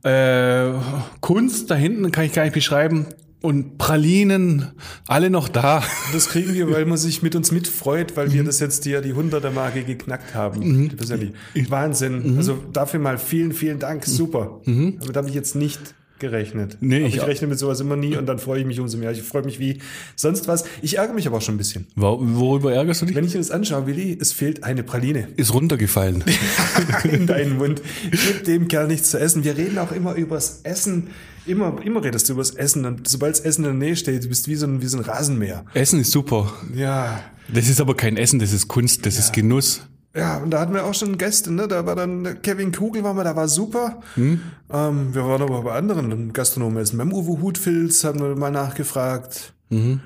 Äh, 0.02 0.72
Kunst 1.20 1.70
da 1.70 1.76
hinten 1.76 2.10
kann 2.12 2.26
ich 2.26 2.34
gar 2.34 2.44
nicht 2.44 2.54
beschreiben. 2.54 3.06
Und 3.42 3.78
Pralinen, 3.78 4.68
alle 5.08 5.30
noch 5.30 5.48
da. 5.48 5.82
Das 6.12 6.28
kriegen 6.28 6.54
wir, 6.54 6.70
weil 6.72 6.86
man 6.86 6.98
sich 6.98 7.24
mit 7.24 7.36
uns 7.36 7.54
mitfreut, 7.54 8.18
weil 8.18 8.34
wir 8.34 8.42
mhm. 8.42 8.48
das 8.48 8.60
jetzt 8.60 8.86
ja 8.86 9.00
die 9.00 9.14
100er-Marke 9.14 9.84
geknackt 9.84 10.36
haben. 10.36 10.60
Mhm. 10.60 10.98
Das 10.98 11.10
ist 11.10 11.22
ja 11.56 11.70
Wahnsinn. 11.70 12.34
Mhm. 12.34 12.38
Also 12.38 12.58
dafür 12.74 13.00
mal 13.00 13.18
vielen, 13.18 13.54
vielen 13.54 13.80
Dank. 13.80 14.06
Mhm. 14.06 14.12
Super. 14.12 14.60
Mhm. 14.66 14.98
Aber 15.02 15.14
da 15.14 15.20
habe 15.20 15.30
ich 15.30 15.36
jetzt 15.36 15.56
nicht 15.56 15.80
gerechnet. 16.20 16.78
Nee, 16.82 16.98
aber 16.98 17.08
ich, 17.08 17.16
ich 17.16 17.24
rechne 17.24 17.48
mit 17.48 17.60
sowas 17.60 17.80
immer 17.80 17.96
nie 17.96 18.16
und 18.18 18.26
dann 18.26 18.40
freue 18.40 18.60
ich 18.60 18.66
mich 18.66 18.80
umso 18.80 18.98
mehr. 18.98 19.12
Ich 19.12 19.22
freue 19.22 19.44
mich 19.44 19.60
wie 19.60 19.80
sonst 20.16 20.48
was. 20.48 20.66
Ich 20.82 20.98
ärgere 20.98 21.14
mich 21.14 21.28
aber 21.28 21.38
auch 21.38 21.42
schon 21.42 21.56
ein 21.56 21.60
bisschen. 21.60 21.88
Worüber 21.96 22.74
ärgerst 22.74 23.02
du 23.02 23.06
dich? 23.06 23.16
Wenn 23.16 23.26
ich 23.26 23.34
mir 23.34 23.40
das 23.40 23.52
anschaue, 23.52 23.88
Willi, 23.88 24.18
es 24.20 24.32
fehlt 24.32 24.64
eine 24.64 24.84
Praline. 24.84 25.28
Ist 25.36 25.54
runtergefallen. 25.54 26.24
In 27.12 27.28
deinen 27.28 27.58
Mund. 27.58 27.82
Gib 28.12 28.44
dem 28.46 28.68
Kerl 28.68 28.88
nichts 28.88 29.12
zu 29.12 29.20
essen. 29.20 29.44
Wir 29.44 29.58
reden 29.58 29.78
auch 29.78 29.92
immer 29.92 30.16
übers 30.16 30.62
Essen 30.64 31.10
Immer, 31.46 31.82
immer 31.84 32.04
redest 32.04 32.30
du 32.30 32.34
über 32.34 32.44
das 32.44 32.52
Essen 32.52 32.86
und 32.86 33.08
sobald 33.08 33.34
das 33.34 33.40
Essen 33.44 33.66
in 33.66 33.72
der 33.72 33.88
Nähe 33.88 33.96
steht, 33.96 34.24
du 34.24 34.28
bist 34.28 34.48
wie 34.48 34.56
so 34.56 34.68
ein, 34.68 34.84
wie 34.84 34.86
so 34.86 34.98
ein 34.98 35.04
Rasenmäher. 35.04 35.66
Essen 35.74 36.00
ist 36.00 36.12
super. 36.12 36.54
Ja. 36.76 37.24
Das 37.52 37.68
ist 37.68 37.82
aber 37.82 37.96
kein 37.96 38.18
Essen, 38.18 38.38
das 38.38 38.54
ist 38.54 38.68
Kunst, 38.68 39.06
das 39.08 39.16
ja. 39.16 39.22
ist 39.22 39.34
Genuss. 39.34 39.82
Ja, 40.16 40.38
und 40.38 40.50
da 40.50 40.60
hatten 40.60 40.74
wir 40.74 40.86
auch 40.86 40.94
schon 40.94 41.18
Gäste, 41.18 41.54
ne? 41.54 41.68
Da 41.68 41.86
war 41.86 41.96
dann 41.96 42.42
Kevin 42.42 42.72
Kugel, 42.72 43.04
war 43.04 43.14
mal, 43.14 43.24
da 43.24 43.36
war 43.36 43.48
super. 43.48 44.02
Hm? 44.16 44.42
Ähm, 44.72 45.14
wir 45.14 45.24
waren 45.26 45.42
aber 45.42 45.62
bei 45.62 45.74
anderen 45.74 46.34
Gastronomen 46.34 46.82
essen. 46.82 46.98
Beim 46.98 47.14
Uwe 47.14 47.42
Hutfilz 47.42 48.04
haben 48.04 48.20
wir 48.20 48.36
mal 48.36 48.52
nachgefragt. 48.52 49.54
Mhm. 49.70 50.02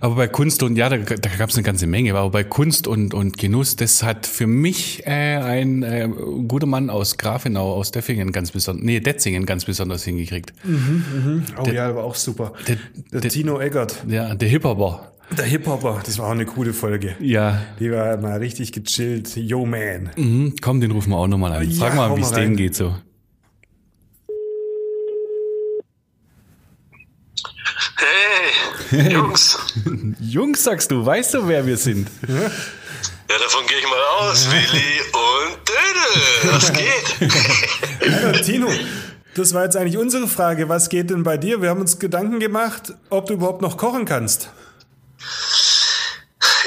Aber 0.00 0.14
bei 0.14 0.28
Kunst 0.28 0.62
und 0.62 0.76
ja, 0.76 0.88
da, 0.88 0.96
da 0.96 1.30
gab 1.36 1.50
es 1.50 1.56
eine 1.56 1.64
ganze 1.64 1.86
Menge, 1.86 2.14
aber 2.14 2.30
bei 2.30 2.44
Kunst 2.44 2.86
und, 2.86 3.14
und 3.14 3.38
Genuss, 3.38 3.76
das 3.76 4.02
hat 4.02 4.26
für 4.26 4.46
mich 4.46 5.06
äh, 5.06 5.36
ein 5.36 5.82
äh, 5.82 6.08
guter 6.46 6.66
Mann 6.66 6.90
aus 6.90 7.16
Grafenau, 7.16 7.72
aus 7.72 7.90
Deffingen 7.90 8.32
ganz 8.32 8.50
besonders, 8.50 8.84
nee, 8.84 9.00
Detzingen 9.00 9.46
ganz 9.46 9.64
besonders 9.64 10.04
hingekriegt. 10.04 10.52
Mhm, 10.64 11.04
mhm. 11.14 11.42
Oh 11.58 11.62
der, 11.62 11.74
ja, 11.74 11.94
war 11.94 12.04
auch 12.04 12.14
super. 12.14 12.52
Der, 12.66 12.76
der, 13.12 13.20
der 13.20 13.30
Tino 13.30 13.60
Eggert. 13.60 14.04
Ja, 14.08 14.34
der 14.34 14.48
Hip-Hopper. 14.48 15.12
Der 15.36 15.44
Hip-Hopper, 15.44 16.00
das 16.04 16.18
war 16.18 16.28
auch 16.28 16.32
eine 16.32 16.46
coole 16.46 16.72
Folge. 16.72 17.14
Ja. 17.20 17.60
Die 17.78 17.90
war 17.92 18.16
mal 18.16 18.38
richtig 18.38 18.72
gechillt. 18.72 19.36
Yo, 19.36 19.66
man. 19.66 20.10
Mhm, 20.16 20.54
komm, 20.60 20.80
den 20.80 20.90
rufen 20.90 21.10
wir 21.10 21.16
auch 21.16 21.26
nochmal 21.26 21.52
an. 21.52 21.70
Frag 21.70 21.90
ja, 21.90 21.94
mal, 21.94 22.16
wie 22.16 22.22
es 22.22 22.32
denen 22.32 22.56
geht 22.56 22.74
so. 22.74 22.94
Hey, 27.96 29.10
Jungs. 29.10 29.58
Jungs, 30.20 30.64
sagst 30.64 30.90
du, 30.90 31.04
weißt 31.04 31.34
du, 31.34 31.48
wer 31.48 31.66
wir 31.66 31.76
sind? 31.76 32.08
Ja, 32.26 33.38
davon 33.38 33.66
gehe 33.66 33.78
ich 33.78 33.86
mal 33.88 34.02
aus. 34.20 34.48
Willi 34.50 35.00
und 35.12 35.58
Dödel. 35.68 36.52
Was 36.52 36.72
geht? 36.72 38.44
Tino. 38.44 38.70
Das 39.34 39.54
war 39.54 39.64
jetzt 39.64 39.76
eigentlich 39.76 39.98
unsere 39.98 40.26
Frage. 40.26 40.68
Was 40.68 40.88
geht 40.88 41.10
denn 41.10 41.22
bei 41.22 41.36
dir? 41.36 41.62
Wir 41.62 41.70
haben 41.70 41.80
uns 41.80 41.98
Gedanken 41.98 42.40
gemacht, 42.40 42.94
ob 43.10 43.26
du 43.26 43.34
überhaupt 43.34 43.62
noch 43.62 43.76
kochen 43.76 44.04
kannst. 44.04 44.48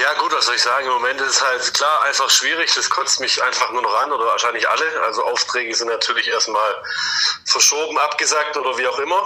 Ja 0.01 0.13
gut, 0.20 0.32
was 0.34 0.46
soll 0.46 0.56
ich 0.56 0.62
sagen? 0.62 0.86
Im 0.86 0.94
Moment 0.94 1.20
ist 1.20 1.36
es 1.36 1.41
halt 1.41 1.74
klar 1.74 2.03
einfach 2.03 2.30
schwierig. 2.30 2.72
Das 2.74 2.89
kotzt 2.89 3.20
mich 3.20 3.44
einfach 3.44 3.72
nur 3.74 3.82
noch 3.82 4.01
an 4.01 4.12
oder 4.12 4.25
wahrscheinlich 4.25 4.70
alle. 4.70 4.86
Also 5.06 5.24
Aufträge 5.25 5.75
sind 5.75 5.89
natürlich 5.89 6.27
erstmal 6.27 6.72
verschoben, 7.46 7.98
abgesagt 7.98 8.56
oder 8.56 8.77
wie 8.77 8.88
auch 8.88 9.00
immer. 9.00 9.22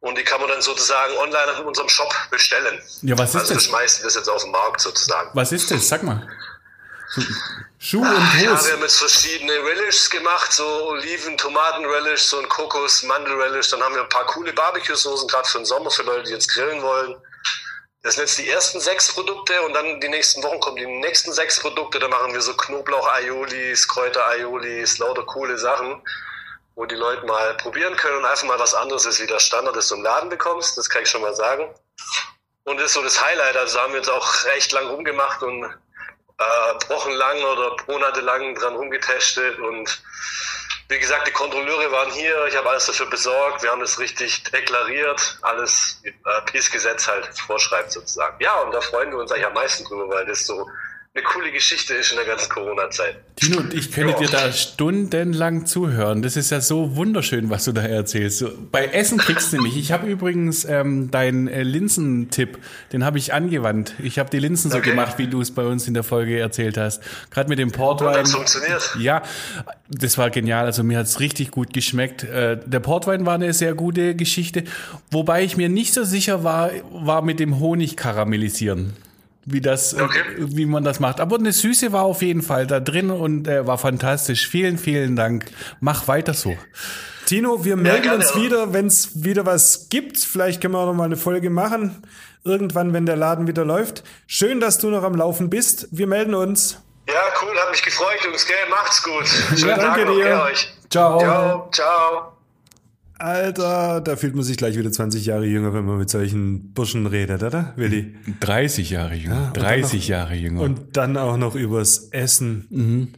Und 0.00 0.18
die 0.18 0.24
kann 0.24 0.40
man 0.40 0.50
dann 0.50 0.62
sozusagen 0.62 1.16
online 1.18 1.52
in 1.58 1.64
unserem 1.64 1.88
Shop 1.88 2.12
bestellen. 2.30 2.80
Ja, 3.02 3.16
was 3.16 3.30
ist 3.30 3.36
also 3.36 3.54
das? 3.54 3.64
Also 3.64 3.72
wir 3.72 3.78
schmeißen 3.78 4.04
das 4.04 4.14
jetzt 4.16 4.28
auf 4.28 4.42
den 4.42 4.50
Markt 4.50 4.80
sozusagen. 4.80 5.30
Was 5.34 5.52
ist 5.52 5.70
das? 5.70 5.88
Sag 5.88 6.02
mal. 6.02 6.28
Schuh 7.84 7.98
und 8.00 8.06
Ach, 8.06 8.34
Ja, 8.40 8.64
wir 8.64 8.74
haben 8.74 8.82
jetzt 8.82 8.98
verschiedene 8.98 9.54
Relish 9.54 10.08
gemacht, 10.08 10.52
so 10.52 10.64
Oliven, 10.90 11.36
Tomaten-Relish, 11.36 12.22
so 12.22 12.38
ein 12.38 12.48
Kokos, 12.48 13.02
Mandel-Relish. 13.02 13.70
Dann 13.70 13.82
haben 13.82 13.96
wir 13.96 14.02
ein 14.02 14.08
paar 14.08 14.24
coole 14.26 14.52
Barbecue-Soßen, 14.52 15.26
gerade 15.26 15.48
für 15.48 15.58
den 15.58 15.64
Sommer, 15.64 15.90
für 15.90 16.04
Leute, 16.04 16.22
die 16.28 16.30
jetzt 16.30 16.46
grillen 16.54 16.80
wollen. 16.80 17.16
Das 18.04 18.14
sind 18.14 18.22
jetzt 18.22 18.38
die 18.38 18.48
ersten 18.48 18.78
sechs 18.78 19.12
Produkte 19.12 19.60
und 19.62 19.72
dann 19.74 20.00
die 20.00 20.08
nächsten 20.08 20.44
Wochen 20.44 20.60
kommen 20.60 20.76
die 20.76 20.86
nächsten 20.86 21.32
sechs 21.32 21.58
Produkte. 21.58 21.98
Da 21.98 22.06
machen 22.06 22.32
wir 22.32 22.40
so 22.40 22.54
Knoblauch-Aiolis, 22.54 23.88
Kräuter-Aiolis, 23.88 24.98
lauter 24.98 25.24
coole 25.24 25.58
Sachen, 25.58 26.00
wo 26.76 26.84
die 26.86 26.94
Leute 26.94 27.26
mal 27.26 27.56
probieren 27.56 27.96
können 27.96 28.18
und 28.18 28.24
einfach 28.26 28.46
mal 28.46 28.60
was 28.60 28.74
anderes 28.74 29.06
ist, 29.06 29.20
wie 29.20 29.26
der 29.26 29.40
Standard, 29.40 29.74
das 29.74 29.88
du 29.88 29.96
im 29.96 30.02
Laden 30.04 30.28
bekommst. 30.28 30.78
Das 30.78 30.88
kann 30.88 31.02
ich 31.02 31.10
schon 31.10 31.22
mal 31.22 31.34
sagen. 31.34 31.74
Und 32.62 32.76
das 32.76 32.86
ist 32.86 32.94
so 32.94 33.02
das 33.02 33.20
Highlight. 33.20 33.56
Also 33.56 33.76
da 33.76 33.82
haben 33.82 33.92
wir 33.92 33.98
jetzt 33.98 34.10
auch 34.10 34.44
recht 34.44 34.70
lang 34.70 34.86
rumgemacht 34.86 35.42
und 35.42 35.68
äh, 36.42 36.90
wochenlang 36.90 37.42
oder 37.44 37.76
monatelang 37.86 38.54
dran 38.54 38.76
rumgetestet 38.76 39.58
und 39.58 40.02
wie 40.88 40.98
gesagt, 40.98 41.26
die 41.26 41.32
Kontrolleure 41.32 41.90
waren 41.90 42.10
hier, 42.10 42.46
ich 42.46 42.56
habe 42.56 42.68
alles 42.68 42.86
dafür 42.86 43.06
besorgt, 43.06 43.62
wir 43.62 43.70
haben 43.70 43.80
das 43.80 43.98
richtig 43.98 44.42
deklariert, 44.44 45.38
alles, 45.40 46.02
äh, 46.04 46.12
wie 46.52 46.58
das 46.58 46.70
Gesetz 46.70 47.08
halt 47.08 47.26
vorschreibt 47.38 47.92
sozusagen. 47.92 48.36
Ja, 48.40 48.60
und 48.60 48.72
da 48.72 48.80
freuen 48.80 49.10
wir 49.10 49.18
uns 49.18 49.32
eigentlich 49.32 49.46
am 49.46 49.54
meisten 49.54 49.84
drüber, 49.84 50.08
weil 50.10 50.26
das 50.26 50.44
so 50.46 50.68
eine 51.14 51.24
coole 51.24 51.52
Geschichte 51.52 51.92
ist 51.92 52.10
in 52.10 52.16
der 52.16 52.24
ganzen 52.24 52.48
Corona-Zeit. 52.48 53.16
Tino 53.36 53.58
und 53.58 53.74
ich 53.74 53.92
könnte 53.92 54.12
ja. 54.14 54.18
dir 54.18 54.28
da 54.28 54.50
stundenlang 54.50 55.66
zuhören. 55.66 56.22
Das 56.22 56.36
ist 56.36 56.50
ja 56.50 56.62
so 56.62 56.96
wunderschön, 56.96 57.50
was 57.50 57.66
du 57.66 57.72
da 57.72 57.82
erzählst. 57.82 58.38
So, 58.38 58.50
bei 58.70 58.86
Essen 58.86 59.18
kriegst 59.18 59.52
du 59.52 59.60
mich. 59.60 59.76
Ich 59.76 59.92
habe 59.92 60.06
übrigens 60.06 60.64
ähm, 60.64 61.10
deinen 61.10 61.48
äh, 61.48 61.64
Linsentipp, 61.64 62.56
den 62.94 63.04
habe 63.04 63.18
ich 63.18 63.34
angewandt. 63.34 63.92
Ich 64.02 64.18
habe 64.18 64.30
die 64.30 64.38
Linsen 64.38 64.70
so 64.70 64.78
okay. 64.78 64.90
gemacht, 64.90 65.18
wie 65.18 65.26
du 65.26 65.42
es 65.42 65.50
bei 65.50 65.66
uns 65.66 65.86
in 65.86 65.92
der 65.92 66.02
Folge 66.02 66.38
erzählt 66.38 66.78
hast. 66.78 67.02
Gerade 67.30 67.50
mit 67.50 67.58
dem 67.58 67.72
Portwein. 67.72 68.16
Und 68.16 68.22
das 68.22 68.32
funktioniert. 68.32 68.96
Ja, 68.98 69.22
das 69.90 70.16
war 70.16 70.30
genial. 70.30 70.64
Also 70.64 70.82
mir 70.82 70.96
hat 70.96 71.06
es 71.06 71.20
richtig 71.20 71.50
gut 71.50 71.74
geschmeckt. 71.74 72.24
Äh, 72.24 72.58
der 72.64 72.80
Portwein 72.80 73.26
war 73.26 73.34
eine 73.34 73.52
sehr 73.52 73.74
gute 73.74 74.14
Geschichte. 74.14 74.64
Wobei 75.10 75.44
ich 75.44 75.58
mir 75.58 75.68
nicht 75.68 75.92
so 75.92 76.04
sicher 76.04 76.42
war, 76.42 76.70
war 76.90 77.20
mit 77.20 77.38
dem 77.38 77.60
Honig 77.60 77.98
karamellisieren 77.98 78.94
wie 79.44 79.60
das, 79.60 79.92
äh, 79.92 80.02
okay. 80.02 80.20
wie 80.36 80.66
man 80.66 80.84
das 80.84 81.00
macht. 81.00 81.20
Aber 81.20 81.36
eine 81.36 81.52
Süße 81.52 81.92
war 81.92 82.02
auf 82.02 82.22
jeden 82.22 82.42
Fall 82.42 82.66
da 82.66 82.80
drin 82.80 83.10
und 83.10 83.48
äh, 83.48 83.66
war 83.66 83.78
fantastisch. 83.78 84.46
Vielen, 84.48 84.78
vielen 84.78 85.16
Dank. 85.16 85.46
Mach 85.80 86.08
weiter 86.08 86.34
so. 86.34 86.56
Tino, 87.26 87.64
wir 87.64 87.76
melden 87.76 88.02
gerne, 88.02 88.18
uns 88.18 88.34
ja. 88.34 88.42
wieder, 88.42 88.72
wenn 88.72 88.86
es 88.86 89.24
wieder 89.24 89.46
was 89.46 89.88
gibt. 89.88 90.18
Vielleicht 90.18 90.60
können 90.60 90.74
wir 90.74 90.80
auch 90.80 90.86
noch 90.86 90.94
mal 90.94 91.04
eine 91.04 91.16
Folge 91.16 91.50
machen. 91.50 92.02
Irgendwann, 92.44 92.92
wenn 92.92 93.06
der 93.06 93.16
Laden 93.16 93.46
wieder 93.46 93.64
läuft. 93.64 94.02
Schön, 94.26 94.60
dass 94.60 94.78
du 94.78 94.90
noch 94.90 95.04
am 95.04 95.14
Laufen 95.14 95.48
bist. 95.48 95.88
Wir 95.92 96.06
melden 96.06 96.34
uns. 96.34 96.78
Ja, 97.08 97.20
cool, 97.42 97.56
hat 97.58 97.70
mich 97.70 97.82
gefreut, 97.82 98.18
Jungs, 98.24 98.46
gell? 98.46 98.56
Macht's 98.70 99.02
gut. 99.02 99.26
Schönen 99.58 99.78
danke 99.78 100.00
Tag 100.00 100.06
noch, 100.06 100.14
dir. 100.14 100.42
euch. 100.42 100.72
Ciao. 100.88 101.18
Ciao, 101.18 101.68
ciao. 101.72 102.31
Alter, 103.22 104.00
da 104.00 104.16
fühlt 104.16 104.34
man 104.34 104.44
sich 104.44 104.56
gleich 104.56 104.76
wieder 104.76 104.90
20 104.92 105.24
Jahre 105.26 105.46
jünger, 105.46 105.72
wenn 105.74 105.84
man 105.84 105.98
mit 105.98 106.10
solchen 106.10 106.72
Burschen 106.72 107.06
redet, 107.06 107.42
oder, 107.42 107.72
Willi? 107.76 108.14
30 108.40 108.90
Jahre 108.90 109.14
jünger. 109.14 109.46
und 109.48 109.56
dann 109.56 109.62
30 109.64 110.00
noch- 110.02 110.08
Jahre 110.08 110.34
jünger. 110.34 110.60
Und 110.62 110.80
dann 110.96 111.16
auch 111.16 111.36
noch 111.36 111.54
übers 111.54 112.08
Essen. 112.10 113.12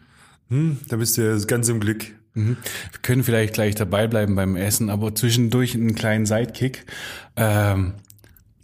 Hm, 0.50 0.78
da 0.88 0.96
bist 0.96 1.16
du 1.16 1.22
ja 1.22 1.36
ganz 1.46 1.68
im 1.68 1.80
Glück. 1.80 2.04
Wir 2.34 2.56
können 3.02 3.22
vielleicht 3.22 3.54
gleich 3.54 3.76
dabei 3.76 4.08
bleiben 4.08 4.34
beim 4.34 4.56
Essen, 4.56 4.90
aber 4.90 5.14
zwischendurch 5.14 5.74
einen 5.74 5.94
kleinen 5.94 6.26
Sidekick. 6.26 6.84
Ähm, 7.36 7.94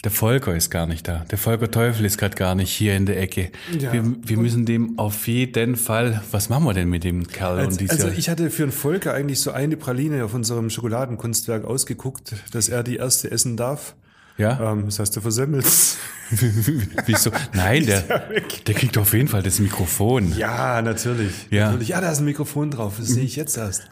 der 0.04 0.10
Volker 0.10 0.54
ist 0.56 0.70
gar 0.70 0.86
nicht 0.86 1.06
da. 1.06 1.24
Der 1.30 1.36
Volker 1.38 1.70
Teufel 1.70 2.06
ist 2.06 2.16
gerade 2.18 2.34
gar 2.36 2.54
nicht 2.54 2.70
hier 2.70 2.94
in 2.96 3.04
der 3.06 3.20
Ecke. 3.20 3.50
Ja. 3.78 3.92
Wir, 3.92 4.02
wir 4.22 4.36
müssen 4.38 4.64
dem 4.64 4.98
auf 4.98 5.28
jeden 5.28 5.76
Fall. 5.76 6.22
Was 6.30 6.48
machen 6.48 6.64
wir 6.64 6.72
denn 6.74 6.88
mit 6.88 7.04
dem 7.04 7.26
Kerl? 7.28 7.58
Also, 7.58 7.78
und 7.80 7.90
also 7.90 8.06
dieser- 8.06 8.18
ich 8.18 8.28
hatte 8.30 8.50
für 8.50 8.62
den 8.62 8.72
Volker 8.72 9.12
eigentlich 9.12 9.40
so 9.40 9.50
eine 9.50 9.76
Praline 9.76 10.24
auf 10.24 10.32
unserem 10.34 10.70
Schokoladenkunstwerk 10.70 11.64
ausgeguckt, 11.64 12.34
dass 12.52 12.68
er 12.68 12.82
die 12.82 12.96
erste 12.96 13.30
essen 13.30 13.56
darf. 13.56 13.94
Ja? 14.40 14.72
Ähm, 14.72 14.86
das 14.86 14.98
hast 14.98 15.16
du 15.16 15.20
versemmelt. 15.20 15.64
Wieso? 17.06 17.30
Nein, 17.52 17.86
der, 17.86 18.04
ja 18.08 18.22
der 18.66 18.74
kriegt 18.74 18.96
auf 18.98 19.12
jeden 19.12 19.28
Fall 19.28 19.42
das 19.42 19.58
Mikrofon. 19.58 20.36
Ja, 20.36 20.80
natürlich. 20.80 21.48
Ja. 21.50 21.66
natürlich. 21.66 21.88
Ja, 21.88 22.00
da 22.00 22.10
ist 22.10 22.20
ein 22.20 22.24
Mikrofon 22.24 22.70
drauf. 22.70 22.94
Das 22.98 23.08
sehe 23.08 23.24
ich 23.24 23.36
jetzt 23.36 23.56
erst. 23.56 23.90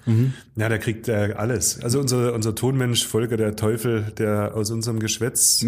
Ja, 0.56 0.68
der 0.68 0.78
kriegt 0.78 1.08
äh, 1.08 1.34
alles. 1.36 1.80
Also 1.82 2.00
unser, 2.00 2.32
unser 2.34 2.54
Tonmensch, 2.54 3.06
Volker 3.06 3.36
der 3.36 3.56
Teufel, 3.56 4.12
der 4.18 4.54
aus 4.54 4.70
unserem 4.70 5.00
Geschwätz 5.00 5.64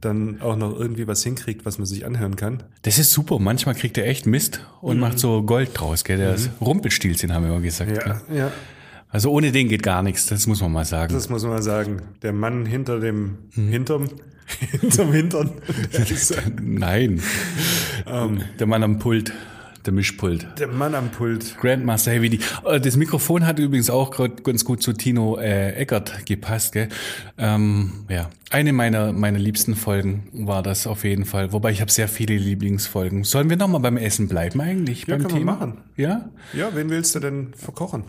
dann 0.00 0.40
auch 0.40 0.56
noch 0.56 0.78
irgendwie 0.78 1.06
was 1.06 1.22
hinkriegt, 1.22 1.64
was 1.64 1.78
man 1.78 1.86
sich 1.86 2.04
anhören 2.04 2.36
kann. 2.36 2.62
Das 2.82 2.98
ist 2.98 3.12
super. 3.12 3.38
Manchmal 3.38 3.74
kriegt 3.74 3.96
er 3.98 4.06
echt 4.06 4.26
Mist 4.26 4.60
und 4.80 4.98
macht 4.98 5.18
so 5.18 5.42
Gold 5.42 5.70
draus. 5.74 6.04
Gell? 6.04 6.18
Der 6.18 6.34
ist 6.34 6.50
Rumpelstilzchen, 6.60 7.32
haben 7.32 7.44
wir 7.44 7.50
immer 7.50 7.60
gesagt. 7.60 7.92
gell? 7.92 8.20
Ja, 8.30 8.34
ja. 8.34 8.52
Also 9.10 9.30
ohne 9.30 9.50
den 9.52 9.68
geht 9.68 9.82
gar 9.82 10.02
nichts. 10.02 10.26
Das 10.26 10.46
muss 10.46 10.60
man 10.60 10.72
mal 10.72 10.84
sagen. 10.84 11.12
Das 11.12 11.28
muss 11.28 11.42
man 11.42 11.52
mal 11.52 11.62
sagen. 11.62 12.02
Der 12.22 12.32
Mann 12.32 12.64
hinter 12.66 13.00
dem 13.00 13.38
Hinterm, 13.52 14.06
hinterm 14.80 15.12
Hintern. 15.12 15.50
Der, 15.92 16.00
ist, 16.10 16.40
Nein. 16.60 17.20
der 18.06 18.66
Mann 18.66 18.82
am 18.84 18.98
Pult, 19.00 19.32
der 19.84 19.92
Mischpult. 19.92 20.46
der 20.58 20.68
Mann 20.68 20.94
am 20.94 21.10
Pult. 21.10 21.56
Grandmaster 21.60 22.12
Heavy. 22.12 22.38
Äh, 22.64 22.80
Das 22.80 22.96
Mikrofon 22.96 23.46
hat 23.46 23.58
übrigens 23.58 23.90
auch 23.90 24.10
grad 24.12 24.44
ganz 24.44 24.64
gut 24.64 24.82
zu 24.82 24.92
Tino 24.92 25.36
äh, 25.38 25.72
Eckert 25.72 26.24
gepasst. 26.26 26.72
Gell? 26.72 26.88
Ähm, 27.38 27.92
ja, 28.08 28.30
eine 28.50 28.72
meiner 28.72 29.12
meiner 29.12 29.38
liebsten 29.38 29.76
Folgen 29.76 30.28
war 30.32 30.62
das 30.64 30.88
auf 30.88 31.04
jeden 31.04 31.24
Fall. 31.24 31.52
Wobei 31.52 31.70
ich 31.70 31.80
habe 31.80 31.90
sehr 31.90 32.08
viele 32.08 32.36
Lieblingsfolgen. 32.36 33.22
Sollen 33.22 33.48
wir 33.48 33.56
noch 33.56 33.68
mal 33.68 33.78
beim 33.78 33.96
Essen 33.96 34.26
bleiben 34.26 34.60
eigentlich? 34.60 35.06
Ja, 35.06 35.14
beim 35.14 35.22
können 35.22 35.34
wir 35.34 35.38
Thema? 35.38 35.52
machen. 35.52 35.78
Ja. 35.96 36.30
Ja, 36.52 36.70
wen 36.74 36.90
willst 36.90 37.14
du 37.14 37.20
denn 37.20 37.52
verkochen? 37.56 38.04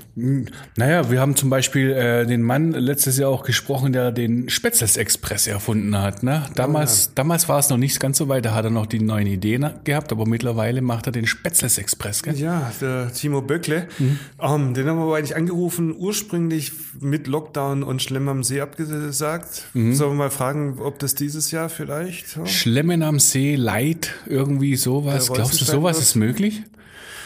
Naja, 0.78 1.12
wir 1.12 1.20
haben 1.20 1.36
zum 1.36 1.52
Beispiel 1.52 1.92
äh, 1.92 2.26
den 2.26 2.42
Mann 2.42 2.72
letztes 2.72 3.20
Jahr 3.20 3.30
auch 3.30 3.44
gesprochen, 3.44 3.94
der 3.94 4.12
den 4.12 4.50
Spätzles 4.50 4.98
Express 4.98 5.46
erfunden 5.46 5.96
hat. 5.96 6.24
Ne? 6.24 6.44
Damals, 6.56 7.14
damals 7.14 7.48
war 7.48 7.60
es 7.60 7.70
noch 7.70 7.78
nicht 7.78 8.00
ganz 8.00 8.18
so 8.18 8.28
weit, 8.28 8.46
da 8.46 8.56
hat 8.56 8.66
er 8.66 8.72
noch 8.72 8.88
die 8.88 9.00
neuen 9.00 9.28
Ideen 9.28 9.70
gehabt, 9.84 10.12
aber 10.12 10.28
mittlerweile 10.28 10.82
macht 10.82 11.06
er 11.06 11.12
den 11.12 11.28
Spätzles 11.28 11.78
Express. 11.78 12.24
Gell? 12.24 12.36
Ja, 12.36 12.72
der 12.82 13.14
Timo 13.14 13.42
Böckle. 13.44 13.88
Ähm, 14.00 14.74
den 14.74 14.88
haben 14.88 14.98
wir 14.98 15.04
aber 15.04 15.18
eigentlich 15.18 15.36
angerufen, 15.36 15.94
ursprünglich 15.96 16.72
mit 17.00 17.28
Lockdown 17.28 17.84
und 17.84 18.02
Schlemm 18.02 18.28
am 18.28 18.44
See 18.44 18.60
abgesagt. 18.60 19.68
Sollen 19.74 19.98
wir 19.98 20.16
mal 20.16 20.31
fragen, 20.32 20.80
ob 20.80 21.00
das 21.00 21.14
dieses 21.16 21.52
Jahr 21.52 21.70
vielleicht? 21.70 22.36
Ja. 22.38 22.46
Schlemmen 22.46 23.04
am 23.04 23.20
See, 23.20 23.56
Leid, 23.56 24.14
irgendwie 24.26 24.76
sowas. 24.76 25.32
Glaubst 25.32 25.62
du, 25.62 25.66
sowas 25.66 25.98
wird- 25.98 26.04
ist 26.04 26.16
möglich? 26.16 26.64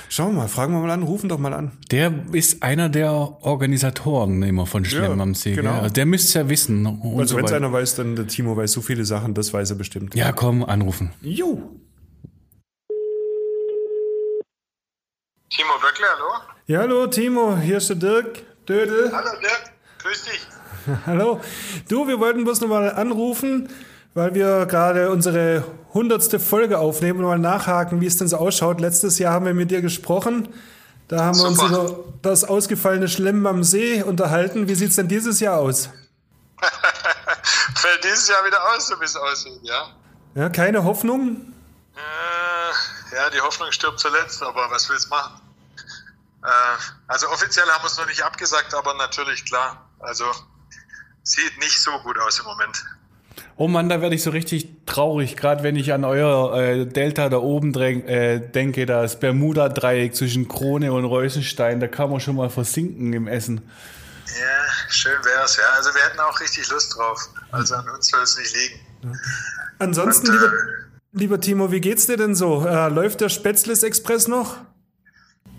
Schauen 0.07 0.35
wir 0.35 0.41
mal, 0.43 0.47
fragen 0.47 0.71
wir 0.73 0.81
mal 0.81 0.91
an, 0.91 1.01
rufen 1.01 1.29
doch 1.29 1.39
mal 1.39 1.53
an. 1.53 1.71
Der 1.89 2.13
ist 2.31 2.61
einer 2.61 2.89
der 2.89 3.11
Organisatoren 3.11 4.43
immer 4.43 4.67
von 4.67 4.85
Schlemmen 4.85 5.17
Ja, 5.17 5.23
am 5.23 5.33
See. 5.33 5.55
genau. 5.55 5.79
Also 5.79 5.93
der 5.93 6.05
müsste 6.05 6.27
es 6.27 6.33
ja 6.35 6.47
wissen. 6.49 6.85
Und 6.85 7.19
Also 7.19 7.31
so 7.33 7.37
wenn 7.37 7.45
es 7.45 7.51
einer 7.51 7.71
weiß, 7.73 7.95
dann 7.95 8.15
der 8.15 8.27
Timo 8.27 8.55
weiß 8.55 8.71
so 8.71 8.81
viele 8.81 9.03
Sachen, 9.03 9.33
das 9.33 9.51
weiß 9.51 9.71
er 9.71 9.75
bestimmt. 9.77 10.13
ja, 10.13 10.31
komm, 10.31 10.63
anrufen. 10.63 11.11
Jo. 11.21 11.71
Timo 15.49 15.73
Böckle, 15.81 16.05
hallo? 16.15 16.43
Ja, 16.67 16.79
hallo 16.79 17.07
Timo, 17.07 17.57
hier 17.57 17.77
ist 17.77 17.89
der 17.89 17.95
Dirk 17.97 18.43
Dödel. 18.67 19.11
Hallo 19.11 19.29
Dirk, 19.41 19.71
grüß 20.03 20.23
dich. 20.25 20.41
Hallo. 21.05 21.41
Du, 21.89 22.07
wir 22.07 22.19
wollten 22.19 22.43
bloß 22.43 22.61
noch 22.61 22.67
mal 22.67 22.91
anrufen, 22.91 23.69
weil 24.13 24.33
wir 24.35 24.65
gerade 24.65 25.09
unsere 25.09 25.63
hundertste 25.93 26.39
Folge 26.39 26.77
aufnehmen 26.77 27.19
und 27.19 27.25
mal 27.25 27.39
nachhaken, 27.39 28.01
wie 28.01 28.05
es 28.05 28.17
denn 28.17 28.27
so 28.27 28.37
ausschaut. 28.37 28.79
Letztes 28.79 29.17
Jahr 29.19 29.33
haben 29.33 29.45
wir 29.45 29.53
mit 29.53 29.71
dir 29.71 29.81
gesprochen. 29.81 30.53
Da 31.07 31.23
haben 31.25 31.37
wir 31.37 31.45
uns 31.45 31.59
Super. 31.59 31.83
über 31.83 32.03
das 32.21 32.43
ausgefallene 32.43 33.07
Schlemmen 33.07 33.45
am 33.47 33.63
See 33.63 34.03
unterhalten. 34.03 34.67
Wie 34.67 34.75
sieht's 34.75 34.95
denn 34.95 35.07
dieses 35.07 35.39
Jahr 35.39 35.57
aus? 35.57 35.89
Fällt 37.75 38.03
dieses 38.03 38.27
Jahr 38.27 38.45
wieder 38.45 38.59
aus, 38.75 38.87
so 38.87 38.99
wie 38.99 39.05
es 39.05 39.15
aussieht, 39.15 39.59
ja? 39.63 39.89
Ja, 40.35 40.49
keine 40.49 40.83
Hoffnung? 40.83 41.53
Äh, 41.95 43.15
ja, 43.15 43.29
die 43.29 43.41
Hoffnung 43.41 43.71
stirbt 43.71 43.99
zuletzt, 43.99 44.41
aber 44.41 44.69
was 44.69 44.89
willst 44.89 45.05
du 45.05 45.09
machen? 45.09 45.39
Äh, 46.43 46.47
also 47.07 47.27
offiziell 47.29 47.65
haben 47.67 47.83
wir 47.83 47.87
es 47.87 47.97
noch 47.97 48.07
nicht 48.07 48.23
abgesagt, 48.23 48.73
aber 48.73 48.93
natürlich 48.95 49.45
klar. 49.45 49.89
Also 49.99 50.25
sieht 51.25 51.57
nicht 51.59 51.81
so 51.81 51.91
gut 52.03 52.17
aus 52.19 52.39
im 52.39 52.45
Moment. 52.45 52.85
Oh 53.57 53.67
Mann, 53.67 53.89
da 53.89 54.01
werde 54.01 54.15
ich 54.15 54.23
so 54.23 54.31
richtig 54.31 54.69
traurig, 54.85 55.35
gerade 55.35 55.63
wenn 55.63 55.75
ich 55.75 55.93
an 55.93 56.03
euer 56.03 56.57
äh, 56.57 56.85
Delta 56.85 57.29
da 57.29 57.37
oben 57.37 57.73
dräng, 57.73 58.05
äh, 58.05 58.39
denke, 58.39 58.85
das 58.85 59.19
Bermuda-Dreieck 59.19 60.15
zwischen 60.15 60.47
Krone 60.47 60.91
und 60.91 61.05
Reusenstein, 61.05 61.79
da 61.79 61.87
kann 61.87 62.09
man 62.09 62.19
schon 62.19 62.35
mal 62.35 62.49
versinken 62.49 63.13
im 63.13 63.27
Essen. 63.27 63.61
Ja, 64.27 64.89
schön 64.89 65.17
wär's, 65.23 65.57
ja. 65.57 65.63
Also 65.75 65.93
wir 65.93 66.01
hätten 66.01 66.19
auch 66.19 66.39
richtig 66.39 66.69
Lust 66.69 66.95
drauf. 66.95 67.29
Also 67.51 67.75
an 67.75 67.87
uns 67.89 68.07
soll 68.07 68.21
es 68.23 68.37
nicht 68.37 68.55
liegen. 68.55 69.17
Ansonsten, 69.79 70.29
Und, 70.29 70.35
äh, 70.35 70.39
lieber, 70.39 70.53
lieber 71.13 71.39
Timo, 71.39 71.71
wie 71.71 71.81
geht's 71.81 72.07
dir 72.07 72.17
denn 72.17 72.35
so? 72.35 72.65
Äh, 72.65 72.89
läuft 72.89 73.21
der 73.21 73.29
Spätzles 73.29 73.83
Express 73.83 74.27
noch? 74.27 74.57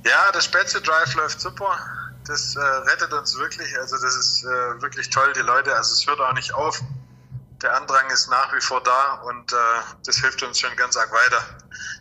Ja, 0.04 0.32
der 0.32 0.40
Spätzle 0.40 0.80
Drive 0.80 1.14
läuft 1.14 1.40
super. 1.40 1.78
Das 2.26 2.56
äh, 2.56 2.60
rettet 2.60 3.12
uns 3.12 3.36
wirklich. 3.38 3.68
Also 3.78 3.96
das 3.96 4.16
ist 4.16 4.44
äh, 4.44 4.82
wirklich 4.82 5.10
toll, 5.10 5.32
die 5.36 5.40
Leute. 5.40 5.74
Also 5.74 5.92
es 5.92 6.06
hört 6.06 6.20
auch 6.20 6.34
nicht 6.34 6.52
auf. 6.54 6.80
Der 7.62 7.74
Andrang 7.74 8.10
ist 8.10 8.28
nach 8.28 8.54
wie 8.54 8.60
vor 8.60 8.82
da 8.82 9.22
und 9.26 9.52
äh, 9.52 9.56
das 10.04 10.18
hilft 10.18 10.42
uns 10.42 10.60
schon 10.60 10.74
ganz 10.76 10.96
arg 10.96 11.10
weiter. 11.10 11.42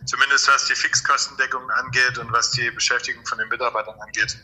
Zumindest 0.04 0.48
was 0.48 0.66
die 0.66 0.74
Fixkostendeckung 0.74 1.70
angeht 1.70 2.18
und 2.18 2.30
was 2.30 2.50
die 2.50 2.70
Beschäftigung 2.70 3.24
von 3.24 3.38
den 3.38 3.48
Mitarbeitern 3.48 3.94
angeht. 4.00 4.36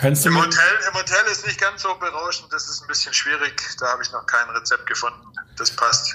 Kannst 0.00 0.24
du 0.24 0.28
Im 0.28 0.36
Hotel, 0.36 0.78
Im 0.88 0.94
Hotel 0.94 1.24
ist 1.32 1.46
nicht 1.46 1.60
ganz 1.60 1.82
so 1.82 1.94
berauschend, 1.94 2.52
das 2.52 2.68
ist 2.68 2.82
ein 2.82 2.88
bisschen 2.88 3.14
schwierig. 3.14 3.60
Da 3.80 3.88
habe 3.88 4.02
ich 4.02 4.12
noch 4.12 4.26
kein 4.26 4.48
Rezept 4.50 4.86
gefunden. 4.86 5.26
Das 5.56 5.70
passt. 5.70 6.14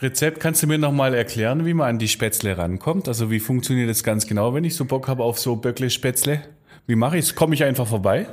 Rezept, 0.00 0.40
kannst 0.40 0.62
du 0.62 0.66
mir 0.66 0.78
nochmal 0.78 1.12
erklären, 1.12 1.66
wie 1.66 1.74
man 1.74 1.88
an 1.88 1.98
die 1.98 2.08
Spätzle 2.08 2.56
rankommt? 2.56 3.08
Also 3.08 3.30
wie 3.30 3.40
funktioniert 3.40 3.90
das 3.90 4.02
ganz 4.02 4.26
genau, 4.26 4.54
wenn 4.54 4.64
ich 4.64 4.76
so 4.76 4.84
Bock 4.84 5.08
habe 5.08 5.24
auf 5.24 5.38
so 5.38 5.56
Böckle-Spätzle? 5.56 6.42
Wie 6.90 6.96
mache 6.96 7.18
ich 7.18 7.26
es? 7.26 7.34
Komme 7.36 7.54
ich 7.54 7.62
einfach 7.62 7.86
vorbei? 7.86 8.26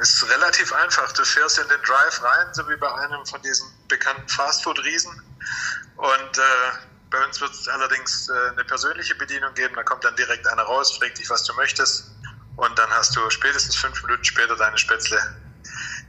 Ist 0.00 0.26
relativ 0.30 0.72
einfach. 0.72 1.12
Du 1.12 1.22
fährst 1.24 1.58
in 1.58 1.68
den 1.68 1.82
Drive 1.84 2.22
rein, 2.24 2.46
so 2.54 2.66
wie 2.66 2.76
bei 2.76 2.90
einem 2.90 3.26
von 3.26 3.38
diesen 3.42 3.68
bekannten 3.86 4.26
Fastfood-Riesen. 4.28 5.12
Und 5.96 6.38
äh, 6.38 6.40
bei 7.10 7.22
uns 7.22 7.38
wird 7.38 7.50
es 7.50 7.68
allerdings 7.68 8.30
äh, 8.30 8.52
eine 8.52 8.64
persönliche 8.64 9.14
Bedienung 9.14 9.52
geben. 9.52 9.74
Da 9.76 9.82
kommt 9.82 10.04
dann 10.04 10.16
direkt 10.16 10.48
einer 10.48 10.62
raus, 10.62 10.96
fragt 10.96 11.18
dich, 11.18 11.28
was 11.28 11.44
du 11.44 11.52
möchtest. 11.56 12.10
Und 12.56 12.78
dann 12.78 12.88
hast 12.88 13.14
du 13.14 13.20
spätestens 13.28 13.76
fünf 13.76 14.02
Minuten 14.02 14.24
später 14.24 14.56
deine 14.56 14.78
Spätzle 14.78 15.18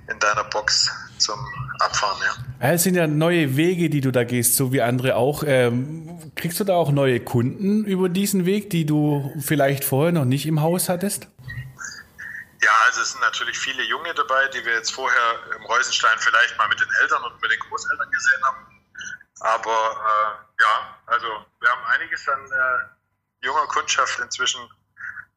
in 0.10 0.18
deiner 0.20 0.46
Box 0.46 0.90
zum 1.18 1.36
Abfahren. 1.80 2.18
Ja. 2.22 2.68
Ja, 2.68 2.74
Es 2.76 2.84
sind 2.84 2.96
ja 2.96 3.08
neue 3.08 3.58
Wege, 3.58 3.90
die 3.90 4.00
du 4.00 4.12
da 4.12 4.24
gehst, 4.24 4.56
so 4.56 4.72
wie 4.72 4.82
andere 4.82 5.18
auch. 5.18 5.44
Ähm, 5.46 6.32
kriegst 6.36 6.62
du 6.62 6.64
da 6.64 6.76
auch 6.76 6.94
neue 6.94 7.20
Kunden 7.20 7.84
über 7.84 8.08
diesen 8.08 8.46
Weg, 8.46 8.70
die 8.70 8.86
du 8.86 9.34
vielleicht 9.42 9.84
vorher 9.84 10.14
noch 10.14 10.24
nicht 10.24 10.46
im 10.46 10.62
Haus 10.62 10.88
hattest? 10.88 11.28
Ja, 12.62 12.72
also 12.86 13.02
es 13.02 13.12
sind 13.12 13.22
natürlich 13.22 13.58
viele 13.58 13.84
Junge 13.84 14.14
dabei, 14.14 14.48
die 14.50 14.64
wir 14.66 14.74
jetzt 14.74 14.94
vorher 14.94 15.40
im 15.56 15.64
Reusenstein 15.66 16.18
vielleicht 16.20 16.58
mal 16.58 16.68
mit 16.68 16.80
den 16.80 16.90
Eltern 17.02 17.24
und 17.24 17.42
mit 17.42 17.52
den 17.52 17.60
Großeltern 17.60 18.12
gesehen 18.12 18.44
haben. 18.46 18.84
Aber 19.42 19.72
äh, 19.72 20.62
ja, 20.64 20.98
also 21.06 21.28
wir 21.62 21.70
haben 21.70 21.86
einiges 21.86 22.28
an 22.28 22.46
äh, 22.52 23.46
junger 23.46 23.66
Kundschaft 23.68 24.20
inzwischen, 24.20 24.60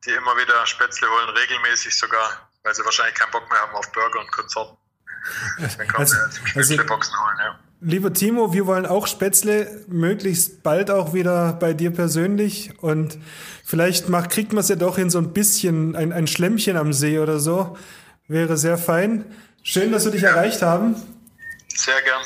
die 0.04 0.10
immer 0.10 0.36
wieder 0.36 0.66
Spätzle 0.66 1.08
holen, 1.08 1.28
regelmäßig 1.30 1.96
sogar, 1.96 2.50
weil 2.64 2.74
sie 2.74 2.84
wahrscheinlich 2.84 3.14
keinen 3.14 3.30
Bock 3.30 3.48
mehr 3.50 3.60
haben 3.60 3.74
auf 3.76 3.90
Burger 3.92 4.18
und 4.18 4.32
Konsorten. 4.32 4.76
Dann 5.58 5.86
kommen 5.88 5.94
Also- 6.00 6.14
sie 6.16 6.20
also- 6.22 6.46
Spätzleboxen 6.46 7.14
holen, 7.24 7.38
ja. 7.38 7.58
Lieber 7.84 8.12
Timo, 8.12 8.52
wir 8.52 8.66
wollen 8.66 8.86
auch 8.86 9.08
Spätzle 9.08 9.84
möglichst 9.88 10.62
bald 10.62 10.88
auch 10.88 11.14
wieder 11.14 11.54
bei 11.54 11.72
dir 11.74 11.90
persönlich 11.90 12.70
und 12.80 13.18
vielleicht 13.64 14.08
macht, 14.08 14.30
kriegt 14.30 14.52
man 14.52 14.60
es 14.60 14.68
ja 14.68 14.76
doch 14.76 14.98
in 14.98 15.10
so 15.10 15.18
ein 15.18 15.32
bisschen 15.32 15.96
ein, 15.96 16.12
ein 16.12 16.28
Schlemmchen 16.28 16.76
am 16.76 16.92
See 16.92 17.18
oder 17.18 17.40
so. 17.40 17.76
Wäre 18.28 18.56
sehr 18.56 18.78
fein. 18.78 19.24
Schön, 19.64 19.90
dass 19.90 20.04
wir 20.04 20.12
dich 20.12 20.22
erreicht 20.22 20.62
haben. 20.62 20.94
Sehr 21.74 22.00
gern. 22.02 22.22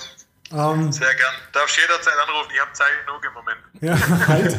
Ähm, 0.53 0.93
Sehr 0.93 1.15
gern. 1.15 1.35
Darfst 1.53 1.77
jederzeit 1.77 2.15
anrufen, 2.29 2.51
ich 2.55 2.61
habe 2.61 2.73
Zeit 2.73 2.89
genug 3.07 3.25
im 3.27 3.33
Moment. 3.33 3.59
ja, 3.81 4.29
halt, 4.29 4.57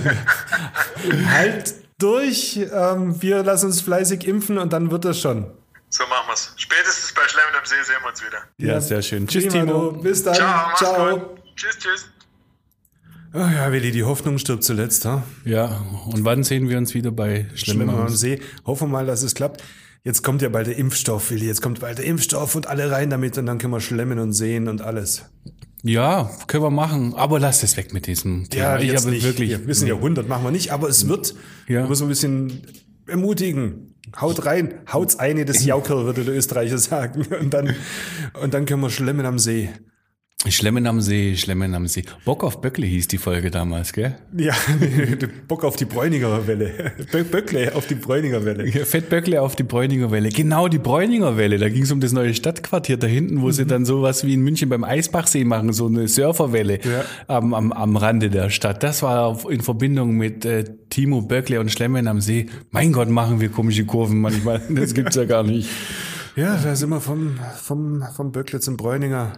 halt 1.31 1.75
durch. 1.97 2.59
Ähm, 2.73 3.21
wir 3.21 3.43
lassen 3.43 3.67
uns 3.67 3.81
fleißig 3.81 4.27
impfen 4.27 4.57
und 4.57 4.73
dann 4.73 4.91
wird 4.91 5.05
das 5.05 5.19
schon. 5.19 5.51
So 5.89 6.03
machen 6.07 6.27
wir's. 6.27 6.53
Spätestens 6.57 7.13
bei 7.13 7.21
Schlemmen 7.27 7.55
am 7.57 7.65
See 7.65 7.75
sehen 7.83 7.95
wir 8.01 8.09
uns 8.09 8.21
wieder. 8.25 8.39
Ja, 8.57 8.81
sehr 8.81 9.01
schön. 9.01 9.27
Tschüss, 9.27 9.47
Prima, 9.47 9.65
Timo. 9.65 9.91
du. 9.91 10.01
Bis 10.01 10.23
dann. 10.23 10.35
Ciao, 10.35 10.47
mach's 10.67 10.79
Ciao. 10.79 11.17
gut. 11.17 11.39
Tschüss, 11.55 11.77
tschüss. 11.79 12.05
Oh 13.33 13.39
ja, 13.39 13.71
Willi, 13.71 13.91
die 13.91 14.03
Hoffnung 14.03 14.37
stirbt 14.37 14.63
zuletzt. 14.63 15.05
Ha? 15.05 15.23
Ja, 15.45 15.85
und 16.07 16.23
wann 16.25 16.43
sehen 16.43 16.69
wir 16.69 16.77
uns 16.77 16.93
wieder 16.93 17.11
bei 17.11 17.49
Schlimmer 17.55 17.91
am 17.93 17.99
am 18.01 18.09
See? 18.09 18.41
Hoffen 18.65 18.87
wir 18.87 18.93
mal, 18.93 19.05
dass 19.05 19.21
es 19.23 19.35
klappt. 19.35 19.63
Jetzt 20.03 20.23
kommt 20.23 20.41
ja 20.41 20.49
bald 20.49 20.67
der 20.67 20.77
Impfstoff, 20.77 21.31
Willi. 21.31 21.45
Jetzt 21.45 21.61
kommt 21.61 21.81
bald 21.81 21.97
der 21.97 22.05
Impfstoff 22.05 22.55
und 22.55 22.67
alle 22.67 22.89
rein 22.91 23.09
damit 23.09 23.37
und 23.37 23.45
dann 23.45 23.57
können 23.57 23.73
wir 23.73 23.81
schlemmen 23.81 24.19
und 24.19 24.31
sehen 24.33 24.67
und 24.67 24.81
alles. 24.81 25.25
Ja, 25.83 26.31
können 26.47 26.63
wir 26.63 26.69
machen. 26.69 27.13
Aber 27.15 27.39
lass 27.39 27.61
es 27.63 27.75
weg 27.77 27.93
mit 27.93 28.07
diesem 28.07 28.49
Thema. 28.49 28.79
ich 28.79 28.91
jetzt 28.91 29.01
habe 29.01 29.11
nicht. 29.11 29.23
wirklich. 29.23 29.49
Wir 29.49 29.67
wissen 29.67 29.87
ja, 29.87 29.95
100 29.95 30.27
machen 30.27 30.43
wir 30.43 30.51
nicht, 30.51 30.71
aber 30.71 30.87
es 30.87 31.07
wird. 31.07 31.35
Ja. 31.67 31.81
Wir 31.81 31.87
müssen 31.87 32.03
ein 32.05 32.09
bisschen 32.09 32.61
ermutigen. 33.05 33.95
Haut 34.19 34.45
rein, 34.45 34.75
haut's 34.91 35.19
eine 35.19 35.45
des 35.45 35.65
Jaukerl, 35.65 36.05
würde 36.05 36.23
der 36.23 36.35
Österreicher 36.35 36.77
sagen. 36.77 37.25
Und 37.39 37.53
dann, 37.53 37.75
und 38.41 38.53
dann 38.53 38.65
können 38.65 38.81
wir 38.81 38.89
schlemmen 38.89 39.25
am 39.25 39.39
See. 39.39 39.69
Schlemmen 40.51 40.87
am 40.87 41.01
See, 41.01 41.35
Schlemmen 41.35 41.73
am 41.75 41.87
See. 41.87 42.03
Bock 42.25 42.43
auf 42.43 42.61
Böckle 42.61 42.85
hieß 42.85 43.07
die 43.07 43.17
Folge 43.17 43.51
damals, 43.51 43.93
gell? 43.93 44.15
Ja, 44.37 44.53
Bock 45.47 45.63
auf 45.63 45.75
die 45.75 45.85
Bräuninger 45.85 46.45
Welle. 46.47 46.91
Bö- 47.11 47.23
Böckle 47.23 47.73
auf 47.75 47.87
die 47.87 47.95
Bräuninger 47.95 48.43
Welle. 48.45 48.67
Ja, 48.67 48.85
Fettböckle 48.85 49.41
auf 49.41 49.55
die 49.55 49.63
Bräuninger 49.63 50.11
Welle. 50.11 50.29
Genau, 50.29 50.67
die 50.67 50.77
Bräuninger 50.79 51.37
Welle. 51.37 51.57
Da 51.57 51.69
ging 51.69 51.83
es 51.83 51.91
um 51.91 51.99
das 51.99 52.11
neue 52.13 52.33
Stadtquartier 52.33 52.97
da 52.97 53.07
hinten, 53.07 53.41
wo 53.41 53.51
sie 53.51 53.65
dann 53.65 53.85
sowas 53.85 54.23
wie 54.25 54.33
in 54.33 54.41
München 54.41 54.69
beim 54.69 54.83
Eisbachsee 54.83 55.43
machen, 55.43 55.73
so 55.73 55.87
eine 55.87 56.07
Surferwelle 56.07 56.79
Ja. 56.83 57.03
am, 57.27 57.53
am, 57.53 57.71
am 57.71 57.95
Rande 57.97 58.29
der 58.29 58.49
Stadt. 58.49 58.83
Das 58.83 59.01
war 59.03 59.49
in 59.49 59.61
Verbindung 59.61 60.15
mit 60.17 60.45
äh, 60.45 60.63
Timo 60.89 61.21
Böckle 61.21 61.59
und 61.59 61.71
Schlemmen 61.71 62.07
am 62.07 62.21
See. 62.21 62.47
Mein 62.71 62.91
Gott, 62.93 63.09
machen 63.09 63.39
wir 63.41 63.49
komische 63.49 63.85
Kurven 63.85 64.19
manchmal. 64.21 64.61
Das 64.69 64.93
gibt's 64.93 65.15
ja 65.15 65.25
gar 65.25 65.43
nicht. 65.43 65.69
Ja, 66.35 66.55
da 66.63 66.75
sind 66.75 66.89
wir 66.89 67.01
vom, 67.01 67.37
vom, 67.55 68.03
vom 68.15 68.31
Böckle 68.31 68.59
zum 68.59 68.77
Bräuninger. 68.77 69.33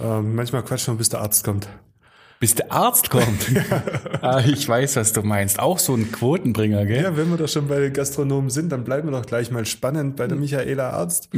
Ähm, 0.00 0.34
manchmal 0.34 0.62
quatschen 0.62 0.94
wir, 0.94 0.98
bis 0.98 1.08
der 1.08 1.20
Arzt 1.20 1.44
kommt. 1.44 1.68
Bis 2.38 2.54
der 2.54 2.70
Arzt 2.70 3.08
kommt. 3.08 3.50
ah, 4.20 4.42
ich 4.46 4.68
weiß, 4.68 4.96
was 4.96 5.14
du 5.14 5.22
meinst. 5.22 5.58
Auch 5.58 5.78
so 5.78 5.94
ein 5.94 6.12
Quotenbringer, 6.12 6.84
gell? 6.84 7.02
Ja, 7.02 7.16
wenn 7.16 7.30
wir 7.30 7.38
doch 7.38 7.48
schon 7.48 7.66
bei 7.66 7.80
den 7.80 7.94
Gastronomen 7.94 8.50
sind, 8.50 8.70
dann 8.70 8.84
bleiben 8.84 9.08
wir 9.08 9.18
doch 9.18 9.24
gleich 9.24 9.50
mal 9.50 9.64
spannend 9.64 10.16
bei 10.16 10.26
der 10.26 10.36
Michaela 10.36 10.90
Arzt. 10.90 11.30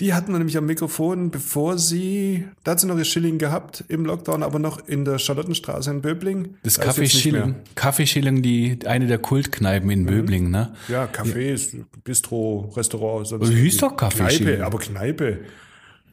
Die 0.00 0.12
hatten 0.12 0.32
wir 0.32 0.38
nämlich 0.38 0.58
am 0.58 0.66
Mikrofon, 0.66 1.30
bevor 1.30 1.78
sie, 1.78 2.46
da 2.64 2.72
hat 2.72 2.80
sie 2.80 2.86
noch 2.86 2.98
ihr 2.98 3.06
Schilling 3.06 3.38
gehabt 3.38 3.84
im 3.88 4.04
Lockdown, 4.04 4.42
aber 4.42 4.58
noch 4.58 4.86
in 4.86 5.06
der 5.06 5.18
Charlottenstraße 5.18 5.90
in 5.90 6.02
Böbling. 6.02 6.56
Das 6.62 6.74
Da 6.74 6.82
ist 6.82 6.86
Kaffee 6.86 7.02
jetzt 7.04 7.14
nicht 7.14 7.22
Schilling. 7.22 7.46
mehr. 7.46 7.54
Kaffee 7.74 8.06
Schilling, 8.06 8.42
die, 8.42 8.78
eine 8.84 9.06
der 9.06 9.18
Kultkneipen 9.18 9.88
in 9.90 10.04
Böbling, 10.04 10.50
ne? 10.50 10.74
Ja, 10.88 11.06
Cafés, 11.06 11.74
Bistro, 12.04 12.70
Restaurant. 12.76 13.26
Sonst 13.26 13.48
Hieß 13.48 13.78
doch 13.78 13.96
Kaffee 13.96 14.24
Kneipe, 14.24 14.66
aber 14.66 14.78
Kneipe. 14.80 15.38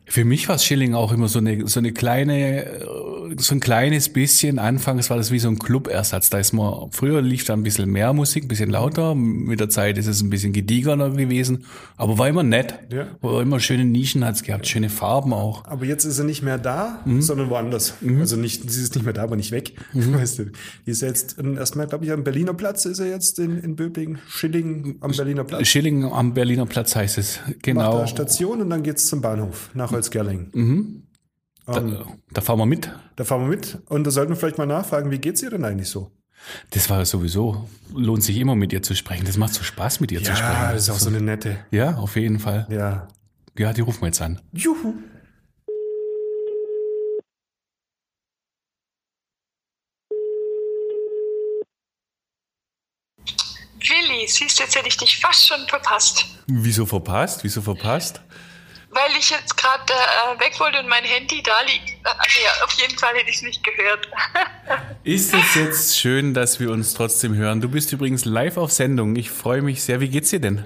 Für 0.05 0.25
mich 0.25 0.49
war 0.49 0.59
Schilling 0.59 0.93
auch 0.95 1.13
immer 1.13 1.27
so 1.29 1.39
eine, 1.39 1.67
so 1.67 1.79
eine 1.79 1.93
kleine, 1.93 2.65
äh, 2.65 2.85
so 3.37 3.55
ein 3.55 3.59
kleines 3.61 4.09
bisschen. 4.09 4.59
Anfangs 4.59 5.09
war 5.09 5.15
das 5.17 5.31
wie 5.31 5.39
so 5.39 5.47
ein 5.47 5.57
Clubersatz. 5.57 6.29
Da 6.29 6.39
ist 6.39 6.51
man, 6.53 6.91
früher 6.91 7.21
lief 7.21 7.45
da 7.45 7.53
ein 7.53 7.63
bisschen 7.63 7.89
mehr 7.89 8.11
Musik, 8.13 8.43
ein 8.43 8.47
bisschen 8.49 8.69
lauter. 8.69 9.15
Mit 9.15 9.59
der 9.61 9.69
Zeit 9.69 9.97
ist 9.97 10.07
es 10.07 10.21
ein 10.21 10.29
bisschen 10.29 10.51
gediegener 10.51 11.09
gewesen. 11.11 11.63
Aber 11.95 12.17
war 12.17 12.27
immer 12.27 12.43
nett. 12.43 12.75
Ja. 12.91 13.07
War 13.21 13.41
immer 13.41 13.59
schöne 13.61 13.85
Nischen 13.85 14.25
hat's 14.25 14.43
gehabt, 14.43 14.67
schöne 14.67 14.89
Farben 14.89 15.31
auch. 15.33 15.63
Aber 15.65 15.85
jetzt 15.85 16.03
ist 16.03 16.17
sie 16.17 16.25
nicht 16.25 16.43
mehr 16.43 16.57
da, 16.57 16.99
Mhm. 17.05 17.21
sondern 17.21 17.49
woanders. 17.49 17.93
Also 18.19 18.35
nicht, 18.35 18.69
sie 18.69 18.83
ist 18.83 18.95
nicht 18.95 19.05
mehr 19.05 19.13
da, 19.13 19.23
aber 19.23 19.37
nicht 19.37 19.51
weg. 19.51 19.73
Weißt 19.93 20.39
du, 20.39 20.45
die 20.85 20.91
ist 20.91 21.01
jetzt 21.01 21.37
erstmal, 21.39 21.87
glaube 21.87 22.03
ich, 22.05 22.11
am 22.11 22.23
Berliner 22.25 22.53
Platz 22.53 22.83
ist 22.85 22.99
er 22.99 23.07
jetzt 23.07 23.39
in, 23.39 23.57
in 23.63 23.75
Böbling, 23.77 24.17
Schilling 24.27 24.97
am 24.99 25.11
Berliner 25.11 25.45
Platz. 25.45 25.65
Schilling 25.67 26.03
am 26.11 26.33
Berliner 26.33 26.65
Platz 26.65 26.93
heißt 26.95 27.17
es. 27.17 27.39
Macht 27.45 27.63
Genau. 27.63 27.99
da 27.99 28.07
Station 28.07 28.61
und 28.61 28.69
dann 28.69 28.83
geht's 28.83 29.07
zum 29.07 29.21
Bahnhof 29.21 29.69
nach 29.73 29.92
Holzgerling. 29.93 31.03
Da, 31.65 32.05
da 32.31 32.41
fahren 32.41 32.59
wir 32.59 32.65
mit. 32.65 32.91
Da 33.15 33.23
fahren 33.23 33.41
wir 33.41 33.47
mit 33.47 33.77
und 33.87 34.03
da 34.05 34.11
sollten 34.11 34.31
wir 34.31 34.35
vielleicht 34.35 34.57
mal 34.57 34.65
nachfragen, 34.65 35.11
wie 35.11 35.19
geht's 35.19 35.41
ihr 35.41 35.49
denn 35.49 35.63
eigentlich 35.63 35.89
so? 35.89 36.11
Das 36.71 36.89
war 36.89 37.05
sowieso, 37.05 37.69
lohnt 37.93 38.21
sich 38.23 38.37
immer 38.37 38.55
mit 38.55 38.73
ihr 38.73 38.83
zu 38.83 38.95
sprechen. 38.95 39.25
Das 39.25 39.37
macht 39.37 39.53
so 39.53 39.63
Spaß, 39.63 40.01
mit 40.01 40.11
ihr 40.11 40.19
zu 40.19 40.35
sprechen. 40.35 40.61
Ja, 40.61 40.73
das 40.73 40.83
ist 40.83 40.89
auch 40.89 40.99
so 40.99 41.09
eine 41.09 41.21
nette. 41.21 41.65
Ja, 41.71 41.95
auf 41.95 42.17
jeden 42.17 42.39
Fall. 42.39 42.67
Ja. 42.69 43.07
Ja, 43.57 43.71
die 43.71 43.81
rufen 43.81 44.01
wir 44.01 44.07
jetzt 44.07 44.21
an. 44.21 44.41
Juhu. 44.51 44.93
Willi, 53.79 54.27
siehst 54.27 54.59
du, 54.59 54.63
jetzt 54.63 54.75
hätte 54.75 54.87
ich 54.87 54.97
dich 54.97 55.19
fast 55.19 55.47
schon 55.47 55.67
verpasst. 55.67 56.25
Wieso 56.47 56.85
verpasst? 56.85 57.43
Wieso 57.43 57.61
verpasst? 57.61 58.21
Weil 58.93 59.11
ich 59.17 59.29
jetzt 59.29 59.57
gerade 59.57 59.93
äh, 59.93 60.39
weg 60.39 60.59
wollte 60.59 60.79
und 60.79 60.87
mein 60.87 61.03
Handy 61.03 61.41
da 61.41 61.53
liegt. 61.65 62.05
Also 62.05 62.39
ja, 62.43 62.63
auf 62.63 62.71
jeden 62.73 62.97
Fall 62.97 63.15
hätte 63.15 63.29
ich 63.29 63.37
es 63.37 63.41
nicht 63.41 63.63
gehört. 63.63 64.07
Ist 65.03 65.33
es 65.33 65.55
jetzt 65.55 65.97
schön, 65.99 66.33
dass 66.33 66.59
wir 66.59 66.69
uns 66.71 66.93
trotzdem 66.93 67.35
hören? 67.35 67.59
Du 67.59 67.69
bist 67.69 67.91
übrigens 67.91 68.25
live 68.25 68.57
auf 68.57 68.71
Sendung. 68.71 69.15
Ich 69.15 69.31
freue 69.31 69.61
mich 69.61 69.83
sehr. 69.83 69.99
Wie 69.99 70.09
geht's 70.09 70.29
dir 70.29 70.39
denn? 70.39 70.65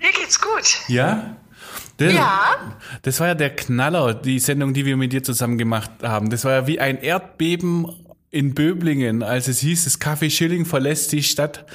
Mir 0.00 0.12
geht's 0.12 0.40
gut. 0.40 0.78
Ja? 0.88 1.36
Das, 1.98 2.12
Ja. 2.12 2.56
Das 3.02 3.20
war 3.20 3.28
ja 3.28 3.34
der 3.34 3.54
Knaller, 3.54 4.14
die 4.14 4.38
Sendung, 4.38 4.74
die 4.74 4.86
wir 4.86 4.96
mit 4.96 5.12
dir 5.12 5.22
zusammen 5.22 5.58
gemacht 5.58 5.90
haben. 6.02 6.30
Das 6.30 6.44
war 6.44 6.52
ja 6.52 6.66
wie 6.66 6.80
ein 6.80 7.00
Erdbeben 7.00 7.86
in 8.30 8.54
Böblingen, 8.54 9.22
als 9.22 9.48
es 9.48 9.60
hieß, 9.60 9.84
das 9.84 10.00
Café 10.00 10.30
Schilling 10.30 10.64
verlässt 10.64 11.12
die 11.12 11.22
Stadt. 11.22 11.66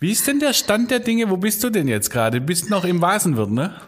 Wie 0.00 0.10
ist 0.10 0.26
denn 0.26 0.40
der 0.40 0.52
Stand 0.52 0.90
der 0.90 1.00
Dinge? 1.00 1.30
Wo 1.30 1.36
bist 1.36 1.62
du 1.62 1.70
denn 1.70 1.88
jetzt 1.88 2.10
gerade? 2.10 2.40
Bist 2.40 2.70
noch 2.70 2.84
im 2.84 3.00
Vasenwirt, 3.00 3.50
ne? 3.50 3.80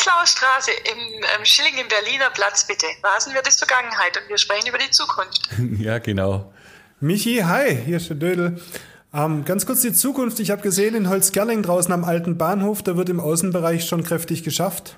Breslauer 0.00 0.26
Straße, 0.26 0.70
im 0.70 0.98
ähm, 0.98 1.44
Schilling 1.44 1.76
im 1.76 1.88
Berliner 1.88 2.30
Platz, 2.30 2.66
bitte. 2.66 2.86
Rasen 3.02 3.34
wird 3.34 3.46
es 3.46 3.56
Vergangenheit 3.56 4.16
und 4.16 4.28
wir 4.28 4.38
sprechen 4.38 4.68
über 4.68 4.78
die 4.78 4.90
Zukunft. 4.90 5.48
ja, 5.78 5.98
genau. 5.98 6.52
Michi, 7.00 7.40
hi, 7.40 7.76
hier 7.84 7.98
ist 7.98 8.08
der 8.08 8.16
Dödel. 8.16 8.62
Ähm, 9.12 9.44
ganz 9.44 9.66
kurz 9.66 9.82
die 9.82 9.92
Zukunft. 9.92 10.40
Ich 10.40 10.50
habe 10.50 10.62
gesehen, 10.62 10.94
in 10.94 11.08
Holzgerling 11.10 11.62
draußen 11.62 11.92
am 11.92 12.04
alten 12.04 12.38
Bahnhof, 12.38 12.82
da 12.82 12.96
wird 12.96 13.10
im 13.10 13.20
Außenbereich 13.20 13.86
schon 13.86 14.02
kräftig 14.02 14.42
geschafft. 14.42 14.96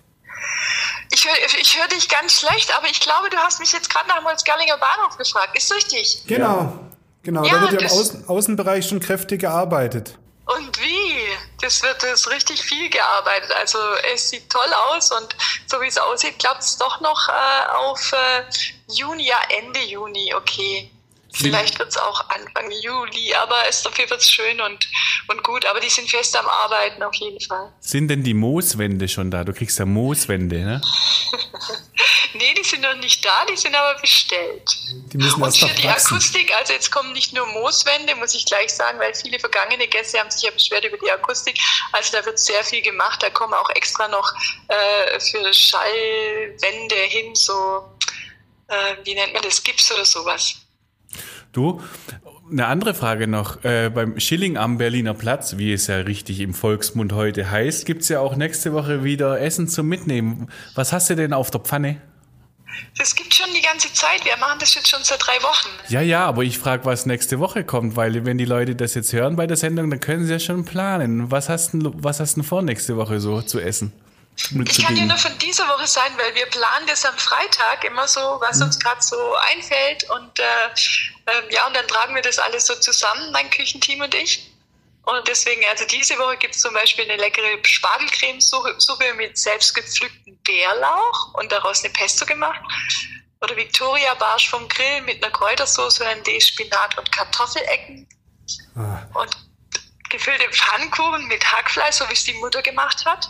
Ich 1.13 1.27
höre 1.27 1.61
ich 1.61 1.79
hör 1.79 1.89
dich 1.89 2.09
ganz 2.09 2.39
schlecht, 2.39 2.73
aber 2.77 2.87
ich 2.87 3.01
glaube, 3.01 3.29
du 3.31 3.37
hast 3.39 3.59
mich 3.59 3.73
jetzt 3.73 3.91
gerade 3.91 4.09
nach 4.09 4.19
dem 4.19 4.27
Holzgerlinger 4.27 4.79
Bahnhof 4.79 5.19
gefragt. 5.19 5.57
Ist 5.57 5.75
richtig? 5.75 6.23
Genau, 6.29 6.79
genau. 7.25 7.45
Ja, 7.45 7.55
da 7.55 7.61
wird 7.63 7.73
ja 7.73 7.79
im 7.79 7.85
das- 7.85 7.93
Außen, 7.93 8.29
Außenbereich 8.29 8.87
schon 8.87 9.01
kräftig 9.01 9.41
gearbeitet. 9.41 10.17
Und 10.57 10.79
wie? 10.81 11.37
Das 11.61 11.83
wird 11.83 12.03
das 12.03 12.29
richtig 12.29 12.63
viel 12.63 12.91
gearbeitet. 12.91 13.53
Also 13.53 13.79
es 14.13 14.31
sieht 14.31 14.51
toll 14.51 14.73
aus 14.91 15.11
und 15.13 15.37
so 15.67 15.81
wie 15.81 15.87
es 15.87 15.99
aussieht, 15.99 16.39
klappt 16.39 16.63
es 16.63 16.77
doch 16.77 17.01
noch 17.01 17.29
äh, 17.29 17.67
auf 17.75 18.13
äh, 18.13 18.45
Juni, 18.89 19.29
ja 19.29 19.41
Ende 19.49 19.81
Juni, 19.81 20.35
okay. 20.35 20.91
Vielleicht 21.33 21.79
wird 21.79 21.89
es 21.89 21.97
auch 21.97 22.29
Anfang 22.29 22.71
Juli, 22.71 23.35
aber 23.35 23.57
es 23.69 23.79
ist 23.79 23.89
auf 23.89 23.97
jeden 23.99 24.09
Fall 24.09 24.21
schön 24.21 24.61
und, 24.61 24.89
und 25.29 25.43
gut. 25.43 25.65
Aber 25.67 25.81
die 25.81 25.89
sind 25.89 26.11
fest 26.11 26.37
am 26.37 26.47
Arbeiten 26.47 27.03
auf 27.03 27.15
jeden 27.15 27.41
Fall. 27.41 27.73
Sind 27.81 28.09
denn 28.09 28.23
die 28.23 28.35
Mooswände 28.35 29.09
schon 29.09 29.31
da? 29.31 29.45
Du 29.45 29.53
kriegst 29.53 29.79
ja 29.79 29.87
Mooswände, 29.87 30.59
ne? 30.59 30.81
Nee, 32.35 32.55
die 32.55 32.65
sind 32.65 32.81
noch 32.81 32.95
nicht 32.97 33.25
da, 33.25 33.45
die 33.45 33.57
sind 33.57 33.75
aber 33.75 34.01
bestellt. 34.01 34.63
Die 35.13 35.19
müssen 35.19 35.43
Und 35.43 35.55
für 35.57 35.67
die 35.67 35.85
wachsen. 35.85 36.15
Akustik, 36.15 36.53
also 36.59 36.73
jetzt 36.73 36.91
kommen 36.91 37.13
nicht 37.13 37.35
nur 37.35 37.47
Mooswände, 37.47 38.17
muss 38.17 38.35
ich 38.35 38.47
gleich 38.47 38.73
sagen, 38.73 38.99
weil 38.99 39.15
viele 39.15 39.39
vergangene 39.39 39.87
Gäste 39.87 40.19
haben 40.19 40.31
sich 40.31 40.43
ja 40.43 40.51
beschwert 40.51 40.85
über 40.85 40.97
die 40.97 41.11
Akustik. 41.11 41.59
Also 41.93 42.17
da 42.17 42.25
wird 42.25 42.39
sehr 42.39 42.65
viel 42.65 42.81
gemacht. 42.81 43.23
Da 43.23 43.29
kommen 43.29 43.53
auch 43.53 43.69
extra 43.71 44.09
noch 44.09 44.33
äh, 44.69 45.21
für 45.21 45.53
Schallwände 45.53 46.95
hin, 46.95 47.35
so, 47.35 47.85
äh, 48.69 48.97
wie 49.05 49.15
nennt 49.15 49.35
man 49.35 49.43
das, 49.43 49.63
Gips 49.63 49.93
oder 49.93 50.07
sowas. 50.07 50.55
Du, 51.53 51.83
eine 52.51 52.67
andere 52.67 52.95
Frage 52.95 53.29
noch. 53.29 53.63
Äh, 53.65 53.91
beim 53.91 54.19
Schilling 54.19 54.57
am 54.57 54.79
Berliner 54.79 55.15
Platz, 55.15 55.59
wie 55.59 55.73
es 55.73 55.87
ja 55.87 55.97
richtig 55.97 56.41
im 56.41 56.55
Volksmund 56.55 57.13
heute 57.13 57.51
heißt, 57.51 57.85
gibt's 57.85 58.09
ja 58.09 58.21
auch 58.21 58.37
nächste 58.37 58.73
Woche 58.73 59.05
wieder 59.05 59.41
Essen 59.41 59.69
zum 59.69 59.87
Mitnehmen. 59.87 60.51
Was 60.75 60.93
hast 60.93 61.11
du 61.11 61.15
denn 61.15 61.33
auf 61.33 61.51
der 61.51 61.61
Pfanne? 61.61 62.01
Das 62.97 63.15
gibt 63.15 63.35
schon 63.35 63.53
die 63.55 63.61
ganze 63.61 63.93
Zeit. 63.93 64.25
Wir 64.25 64.37
machen 64.39 64.59
das 64.59 64.75
jetzt 64.75 64.89
schon 64.89 65.03
seit 65.03 65.27
drei 65.27 65.43
Wochen. 65.43 65.69
Ja, 65.89 66.01
ja, 66.01 66.25
aber 66.25 66.43
ich 66.43 66.59
frage, 66.59 66.87
was 66.87 67.05
nächste 67.05 67.39
Woche 67.39 67.65
kommt, 67.65 67.97
weil 67.97 68.25
wenn 68.25 68.39
die 68.39 68.47
Leute 68.47 68.75
das 68.75 68.95
jetzt 68.95 69.13
hören 69.13 69.37
bei 69.37 69.47
der 69.47 69.59
Sendung, 69.59 69.91
dann 69.91 70.01
können 70.01 70.25
sie 70.25 70.33
ja 70.33 70.39
schon 70.39 70.65
planen. 70.65 71.31
Was 71.31 71.51
hast 71.51 71.75
du 71.75 71.93
was 71.97 72.19
hast 72.19 72.37
denn 72.37 72.45
vor 72.45 72.63
nächste 72.63 72.97
Woche 72.97 73.21
so 73.21 73.43
zu 73.43 73.61
essen? 73.61 73.93
Ich 74.37 74.85
kann 74.85 74.95
dir 74.95 75.05
nur 75.05 75.19
von 75.19 75.33
dieser 75.39 75.65
Woche 75.69 75.87
sein, 75.87 76.11
weil 76.17 76.35
wir 76.35 76.47
planen 76.47 76.87
das 76.89 77.05
am 77.05 77.17
Freitag 77.17 77.85
immer 77.85 78.09
so, 78.09 78.21
was 78.41 78.63
uns 78.63 78.79
gerade 78.79 79.03
so 79.03 79.17
einfällt. 79.53 80.09
Und 80.11 80.39
äh, 80.39 81.12
ähm, 81.27 81.45
ja, 81.51 81.67
und 81.67 81.75
dann 81.75 81.87
tragen 81.87 82.15
wir 82.15 82.23
das 82.23 82.39
alles 82.39 82.67
so 82.67 82.75
zusammen, 82.75 83.33
mein 83.33 83.51
Küchenteam 83.51 84.01
und 84.01 84.15
ich. 84.15 84.53
Und 85.05 85.27
deswegen, 85.27 85.63
also 85.71 85.85
diese 85.87 86.17
Woche 86.19 86.37
gibt 86.37 86.55
es 86.55 86.61
zum 86.61 86.75
Beispiel 86.75 87.05
eine 87.05 87.21
leckere 87.21 87.59
Spargelcremesuppe 87.63 89.15
mit 89.17 89.37
selbstgepflücktem 89.37 90.39
Bärlauch 90.45 91.35
und 91.35 91.51
daraus 91.51 91.83
eine 91.83 91.93
Pesto 91.93 92.25
gemacht. 92.25 92.61
Oder 93.41 93.57
Victoria 93.57 94.15
Barsch 94.15 94.49
vom 94.49 94.69
Grill 94.69 95.03
mit 95.03 95.23
einer 95.23 95.33
Kräutersoße, 95.33 96.07
ein 96.07 96.23
Spinat 96.41 96.97
und 96.97 97.11
Kartoffelecken. 97.11 98.07
Ah. 98.77 99.03
Und 99.15 99.37
gefüllte 100.09 100.49
Pfannkuchen 100.53 101.27
mit 101.27 101.45
Hackfleisch, 101.45 101.97
so 101.97 102.09
wie 102.09 102.13
es 102.13 102.23
die 102.23 102.35
Mutter 102.35 102.63
gemacht 102.63 103.05
hat. 103.05 103.29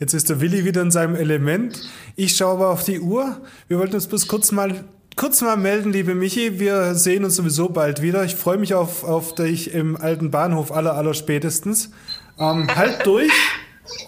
Jetzt 0.00 0.14
ist 0.14 0.28
der 0.28 0.40
Willi 0.40 0.64
wieder 0.64 0.82
in 0.82 0.90
seinem 0.90 1.14
Element. 1.14 1.80
Ich 2.16 2.36
schaue 2.36 2.54
aber 2.54 2.70
auf 2.70 2.82
die 2.82 2.98
Uhr. 2.98 3.40
Wir 3.68 3.78
wollten 3.78 3.94
uns 3.94 4.08
bis 4.08 4.26
kurz 4.26 4.50
mal 4.50 4.84
kurz 5.16 5.40
mal 5.40 5.56
melden, 5.56 5.92
liebe 5.92 6.14
Michi. 6.14 6.58
Wir 6.58 6.94
sehen 6.94 7.24
uns 7.24 7.36
sowieso 7.36 7.68
bald 7.68 8.02
wieder. 8.02 8.24
Ich 8.24 8.34
freue 8.34 8.58
mich 8.58 8.74
auf, 8.74 9.04
auf 9.04 9.34
dich 9.34 9.72
im 9.72 9.96
alten 9.96 10.30
Bahnhof 10.30 10.72
aller, 10.72 10.94
aller 10.94 11.14
spätestens. 11.14 11.90
Ähm, 12.38 12.68
halt 12.74 13.06
durch 13.06 13.32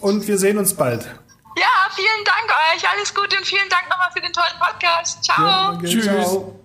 und 0.00 0.26
wir 0.26 0.38
sehen 0.38 0.58
uns 0.58 0.74
bald. 0.74 1.02
Ja, 1.04 1.66
vielen 1.94 2.24
Dank 2.24 2.50
euch. 2.74 2.88
Alles 2.88 3.14
Gute 3.14 3.36
und 3.36 3.46
vielen 3.46 3.68
Dank 3.70 3.84
nochmal 3.88 4.08
für 4.12 4.20
den 4.20 4.32
tollen 4.32 4.58
Podcast. 4.58 5.24
Ciao. 5.24 5.46
Ja, 5.46 5.72
okay, 5.74 5.86
Tschüss. 5.86 6.04
Ciao. 6.04 6.60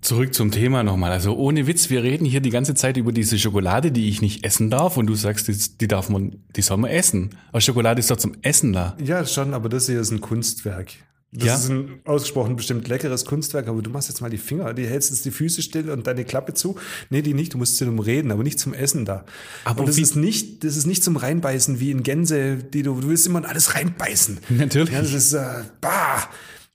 Zurück 0.00 0.32
zum 0.32 0.50
Thema 0.50 0.82
nochmal. 0.82 1.12
Also 1.12 1.36
ohne 1.36 1.66
Witz, 1.66 1.90
wir 1.90 2.02
reden 2.02 2.24
hier 2.24 2.40
die 2.40 2.48
ganze 2.48 2.74
Zeit 2.74 2.96
über 2.96 3.12
diese 3.12 3.38
Schokolade, 3.38 3.92
die 3.92 4.08
ich 4.08 4.22
nicht 4.22 4.46
essen 4.46 4.70
darf. 4.70 4.96
Und 4.96 5.06
du 5.06 5.14
sagst, 5.14 5.48
die, 5.48 5.78
die 5.78 5.88
darf 5.88 6.08
man, 6.08 6.42
die 6.56 6.62
soll 6.62 6.78
man 6.78 6.90
essen. 6.90 7.36
Aber 7.50 7.60
Schokolade 7.60 8.00
ist 8.00 8.10
doch 8.10 8.16
zum 8.16 8.32
Essen 8.40 8.72
da. 8.72 8.96
Ja, 8.98 9.26
schon, 9.26 9.52
aber 9.52 9.68
das 9.68 9.86
hier 9.86 10.00
ist 10.00 10.10
ein 10.10 10.22
Kunstwerk. 10.22 10.92
Das 11.32 11.46
ja? 11.46 11.54
ist 11.54 11.68
ein 11.68 12.00
ausgesprochen 12.06 12.56
bestimmt 12.56 12.88
leckeres 12.88 13.24
Kunstwerk, 13.24 13.68
aber 13.68 13.80
du 13.82 13.90
machst 13.90 14.08
jetzt 14.08 14.20
mal 14.20 14.30
die 14.30 14.38
Finger, 14.38 14.74
die 14.74 14.86
hältst 14.86 15.10
jetzt 15.10 15.24
die 15.24 15.30
Füße 15.30 15.62
still 15.62 15.88
und 15.90 16.06
deine 16.08 16.24
Klappe 16.24 16.54
zu. 16.54 16.76
Nee, 17.08 17.22
die 17.22 17.34
nicht, 17.34 17.54
du 17.54 17.58
musst 17.58 17.76
zu 17.76 17.84
dem 17.84 18.00
Reden, 18.00 18.32
aber 18.32 18.42
nicht 18.42 18.58
zum 18.58 18.74
Essen 18.74 19.04
da. 19.04 19.24
Aber 19.64 19.80
und 19.80 19.88
das 19.88 19.98
ist 19.98 20.16
nicht, 20.16 20.64
das 20.64 20.76
ist 20.76 20.86
nicht 20.86 21.04
zum 21.04 21.16
Reinbeißen 21.16 21.78
wie 21.78 21.92
in 21.92 22.02
Gänse, 22.02 22.56
die 22.56 22.82
du, 22.82 23.00
du 23.00 23.08
willst 23.08 23.28
immer 23.28 23.38
in 23.38 23.44
alles 23.44 23.76
reinbeißen. 23.76 24.38
Natürlich. 24.48 24.92
Ja, 24.92 25.02
das 25.02 25.12
ist, 25.12 25.32
äh, 25.32 25.62
bah. 25.80 26.28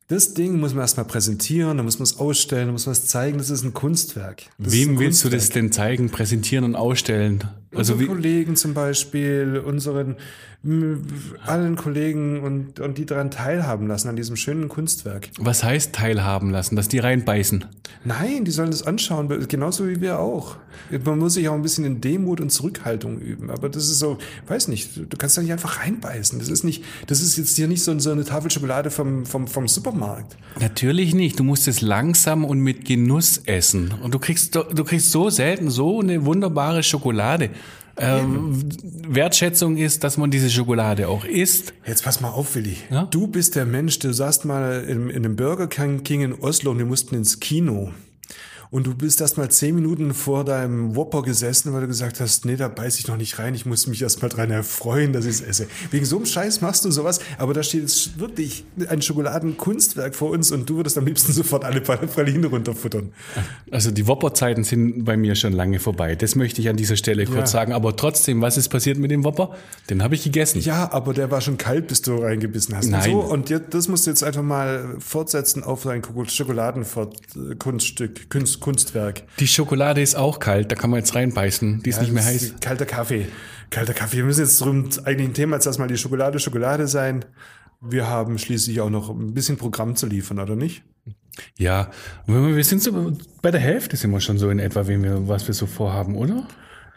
Das 0.07 0.35
Ding 0.35 0.59
muss 0.59 0.73
man 0.73 0.81
erstmal 0.81 1.07
präsentieren, 1.07 1.77
dann 1.77 1.85
muss 1.85 1.97
man 1.97 2.03
es 2.03 2.17
ausstellen, 2.19 2.67
dann 2.67 2.73
muss 2.73 2.85
man 2.85 2.93
es 2.93 3.07
zeigen, 3.07 3.39
das 3.39 3.49
ist 3.49 3.63
ein 3.63 3.73
Kunstwerk. 3.73 4.43
Das 4.59 4.71
Wem 4.71 4.91
ein 4.91 4.99
willst 4.99 5.23
Kunstwerk. 5.23 5.31
du 5.31 5.37
das 5.37 5.49
denn 5.49 5.71
zeigen, 5.71 6.09
präsentieren 6.11 6.63
und 6.63 6.75
ausstellen? 6.75 7.43
Also 7.75 7.93
Unsere 7.93 8.09
Kollegen 8.09 8.55
zum 8.55 8.73
Beispiel, 8.73 9.61
unseren 9.63 10.15
allen 11.45 11.75
Kollegen 11.75 12.41
und, 12.41 12.79
und 12.79 12.97
die 12.97 13.05
daran 13.05 13.29
teilhaben 13.29 13.87
lassen, 13.87 14.09
an 14.09 14.15
diesem 14.15 14.35
schönen 14.35 14.67
Kunstwerk. 14.67 15.29
Was 15.37 15.63
heißt 15.63 15.93
teilhaben 15.93 16.49
lassen? 16.49 16.75
Dass 16.75 16.87
die 16.87 16.97
reinbeißen? 16.97 17.65
Nein, 18.03 18.45
die 18.45 18.51
sollen 18.51 18.71
das 18.71 18.81
anschauen, 18.81 19.47
genauso 19.47 19.87
wie 19.87 20.01
wir 20.01 20.19
auch. 20.19 20.57
Man 21.03 21.19
muss 21.19 21.35
sich 21.35 21.47
auch 21.49 21.53
ein 21.53 21.61
bisschen 21.61 21.85
in 21.85 22.01
Demut 22.01 22.41
und 22.41 22.49
Zurückhaltung 22.49 23.19
üben. 23.19 23.51
Aber 23.51 23.69
das 23.69 23.83
ist 23.83 23.99
so, 23.99 24.17
weiß 24.47 24.67
nicht, 24.67 24.97
du 24.97 25.17
kannst 25.17 25.37
da 25.37 25.41
nicht 25.41 25.51
einfach 25.51 25.81
reinbeißen. 25.81 26.39
Das 26.39 26.49
ist 26.49 26.63
nicht, 26.63 26.83
das 27.07 27.21
ist 27.21 27.37
jetzt 27.37 27.55
hier 27.55 27.67
nicht 27.67 27.83
so, 27.83 27.97
so 27.99 28.11
eine 28.11 28.25
Tafel 28.25 28.49
Schokolade 28.49 28.89
vom, 28.89 29.25
vom, 29.25 29.47
vom 29.47 29.67
Supermarkt. 29.67 30.35
Natürlich 30.59 31.13
nicht. 31.13 31.39
Du 31.39 31.43
musst 31.43 31.67
es 31.67 31.81
langsam 31.81 32.43
und 32.43 32.59
mit 32.59 32.85
Genuss 32.85 33.37
essen. 33.45 33.93
Und 34.01 34.13
du 34.13 34.19
kriegst, 34.19 34.55
du 34.55 34.83
kriegst 34.83 35.11
so 35.11 35.29
selten 35.29 35.69
so 35.69 35.99
eine 36.01 36.25
wunderbare 36.25 36.81
Schokolade. 36.81 37.51
Ähm, 37.97 38.69
Wertschätzung 39.07 39.77
ist, 39.77 40.03
dass 40.03 40.17
man 40.17 40.31
diese 40.31 40.49
Schokolade 40.49 41.07
auch 41.07 41.25
isst. 41.25 41.73
Jetzt 41.85 42.03
pass 42.03 42.19
mal 42.19 42.29
auf, 42.29 42.55
Willi. 42.55 42.77
Ja? 42.89 43.05
Du 43.05 43.27
bist 43.27 43.55
der 43.55 43.65
Mensch, 43.65 43.99
du 43.99 44.13
saßt 44.13 44.45
mal 44.45 44.83
in, 44.83 45.09
in 45.09 45.17
einem 45.17 45.35
Burger 45.35 45.67
King 45.67 46.21
in 46.21 46.33
Oslo 46.33 46.71
und 46.71 46.77
wir 46.77 46.85
mussten 46.85 47.15
ins 47.15 47.39
Kino 47.39 47.91
und 48.75 48.85
du 48.85 48.93
bist 48.93 49.21
erst 49.21 49.37
mal 49.37 49.49
zehn 49.49 49.73
Minuten 49.73 50.13
vor 50.13 50.43
deinem 50.43 50.97
Whopper 50.97 51.21
gesessen, 51.21 51.71
weil 51.71 51.79
du 51.79 51.87
gesagt 51.87 52.19
hast, 52.19 52.43
nee, 52.43 52.57
da 52.57 52.67
beiß 52.67 52.99
ich 52.99 53.07
noch 53.07 53.15
nicht 53.15 53.39
rein, 53.39 53.55
ich 53.55 53.65
muss 53.65 53.87
mich 53.87 54.01
erst 54.01 54.21
mal 54.21 54.27
dran 54.27 54.51
erfreuen, 54.51 55.13
dass 55.13 55.23
ich 55.23 55.35
es 55.35 55.41
esse. 55.41 55.67
Wegen 55.91 56.03
so 56.03 56.17
einem 56.17 56.25
Scheiß 56.25 56.59
machst 56.59 56.83
du 56.83 56.91
sowas, 56.91 57.21
aber 57.37 57.53
da 57.53 57.63
steht 57.63 57.83
jetzt 57.83 58.19
wirklich 58.19 58.65
ein 58.89 59.01
Schokoladenkunstwerk 59.01 60.13
vor 60.13 60.31
uns 60.31 60.51
und 60.51 60.69
du 60.69 60.75
würdest 60.75 60.97
am 60.97 61.05
liebsten 61.05 61.31
sofort 61.31 61.63
alle 61.63 61.79
Praline 61.79 62.47
runterfuttern. 62.47 63.13
Also 63.71 63.91
die 63.91 64.07
Whopper-Zeiten 64.07 64.65
sind 64.65 65.05
bei 65.05 65.15
mir 65.15 65.35
schon 65.35 65.53
lange 65.53 65.79
vorbei. 65.79 66.17
Das 66.17 66.35
möchte 66.35 66.59
ich 66.59 66.67
an 66.67 66.75
dieser 66.75 66.97
Stelle 66.97 67.23
kurz 67.23 67.53
ja. 67.53 67.59
sagen. 67.59 67.71
Aber 67.71 67.95
trotzdem, 67.95 68.41
was 68.41 68.57
ist 68.57 68.67
passiert 68.67 68.97
mit 68.97 69.09
dem 69.09 69.23
Whopper? 69.23 69.55
Den 69.89 70.03
habe 70.03 70.15
ich 70.15 70.25
gegessen. 70.25 70.59
Ja, 70.59 70.91
aber 70.91 71.13
der 71.13 71.31
war 71.31 71.39
schon 71.39 71.57
kalt, 71.57 71.87
bis 71.87 72.01
du 72.01 72.17
reingebissen 72.17 72.75
hast. 72.75 72.89
Nein. 72.89 73.13
Und, 73.13 73.47
so, 73.47 73.55
und 73.55 73.73
das 73.73 73.87
musst 73.87 74.05
du 74.05 74.11
jetzt 74.11 74.25
einfach 74.25 74.43
mal 74.43 74.97
fortsetzen 74.99 75.63
auf 75.63 75.83
dein 75.83 76.01
Schokoladenkunststück, 76.03 78.29
Kunst, 78.29 78.64
Kunstwerk. 78.65 79.21
Die 79.37 79.47
Schokolade 79.47 80.01
ist 80.01 80.15
auch 80.15 80.39
kalt, 80.39 80.71
da 80.71 80.75
kann 80.75 80.89
man 80.89 80.97
jetzt 80.97 81.13
reinbeißen. 81.13 81.83
Die 81.83 81.89
ist 81.91 81.97
ja, 81.97 82.01
nicht 82.01 82.13
mehr 82.13 82.25
heiß. 82.25 82.55
Kalter 82.61 82.87
Kaffee. 82.87 83.27
Kalter 83.69 83.93
Kaffee. 83.93 84.17
Wir 84.17 84.23
müssen 84.23 84.41
jetzt 84.41 84.59
drum 84.59 84.89
eigentlich 85.03 85.29
ein 85.29 85.33
Thema 85.35 85.57
jetzt 85.57 85.67
erstmal 85.67 85.87
die 85.87 85.97
Schokolade 85.97 86.39
Schokolade 86.39 86.87
sein. 86.87 87.25
Wir 87.79 88.07
haben 88.07 88.39
schließlich 88.39 88.81
auch 88.81 88.89
noch 88.89 89.11
ein 89.11 89.35
bisschen 89.35 89.57
Programm 89.57 89.95
zu 89.95 90.07
liefern, 90.07 90.39
oder 90.39 90.55
nicht? 90.55 90.81
Ja, 91.59 91.91
wir 92.25 92.63
sind 92.63 92.81
so 92.81 93.13
bei 93.43 93.51
der 93.51 93.61
Hälfte 93.61 93.97
sind 93.97 94.09
wir 94.09 94.19
schon 94.19 94.39
so 94.39 94.49
in 94.49 94.57
etwa, 94.57 94.87
wir, 94.87 95.27
was 95.27 95.45
wir 95.45 95.53
so 95.53 95.67
vorhaben, 95.67 96.15
oder? 96.15 96.47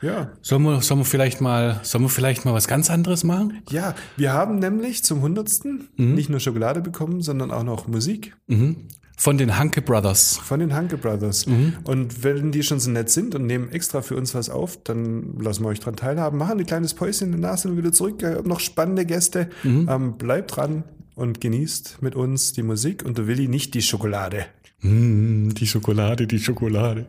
Ja. 0.00 0.30
Sollen 0.42 0.62
wir, 0.62 0.80
sollen 0.82 1.00
wir 1.00 1.04
vielleicht 1.04 1.40
mal, 1.40 1.80
sollen 1.82 2.04
wir 2.04 2.08
vielleicht 2.08 2.44
mal 2.44 2.54
was 2.54 2.68
ganz 2.68 2.90
anderes 2.90 3.24
machen? 3.24 3.62
Ja, 3.70 3.94
wir 4.16 4.32
haben 4.32 4.58
nämlich 4.58 5.04
zum 5.04 5.22
hundertsten 5.22 5.88
mhm. 5.96 6.14
nicht 6.14 6.30
nur 6.30 6.40
Schokolade 6.40 6.80
bekommen, 6.80 7.22
sondern 7.22 7.50
auch 7.50 7.64
noch 7.64 7.88
Musik. 7.88 8.36
Mhm. 8.46 8.76
Von 9.16 9.36
den 9.36 9.58
Hanke 9.58 9.82
Brothers. 9.82 10.38
Von 10.44 10.60
den 10.60 10.74
Hanke 10.74 10.96
Brothers. 10.96 11.46
Mhm. 11.46 11.74
Und 11.82 12.22
wenn 12.22 12.52
die 12.52 12.62
schon 12.62 12.78
so 12.78 12.88
nett 12.88 13.10
sind 13.10 13.34
und 13.34 13.46
nehmen 13.46 13.68
extra 13.72 14.00
für 14.00 14.14
uns 14.14 14.32
was 14.36 14.48
auf, 14.48 14.80
dann 14.84 15.36
lassen 15.40 15.64
wir 15.64 15.70
euch 15.70 15.80
dran 15.80 15.96
teilhaben. 15.96 16.38
Machen 16.38 16.60
ein 16.60 16.66
kleines 16.66 16.94
Päuschen, 16.94 17.32
danach 17.32 17.58
sind 17.58 17.72
wir 17.72 17.78
wieder 17.78 17.92
zurück. 17.92 18.22
Noch 18.46 18.60
spannende 18.60 19.04
Gäste. 19.04 19.50
Mhm. 19.64 19.88
Ähm, 19.90 20.18
bleibt 20.18 20.56
dran 20.56 20.84
und 21.16 21.40
genießt 21.40 21.98
mit 22.00 22.14
uns 22.14 22.52
die 22.52 22.62
Musik 22.62 23.04
und 23.04 23.18
der 23.18 23.26
Willi 23.26 23.48
nicht 23.48 23.74
die 23.74 23.82
Schokolade. 23.82 24.46
Mm, 24.82 25.48
die 25.50 25.66
Schokolade, 25.66 26.28
die 26.28 26.38
Schokolade. 26.38 27.06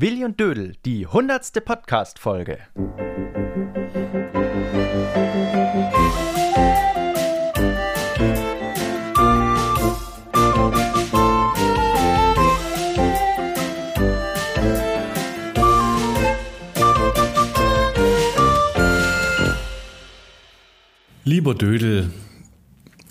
Willi 0.00 0.24
und 0.24 0.38
Dödel, 0.38 0.76
die 0.84 1.08
hundertste 1.08 1.60
Podcast-Folge. 1.60 2.58
Lieber 21.24 21.56
Dödel, 21.56 22.12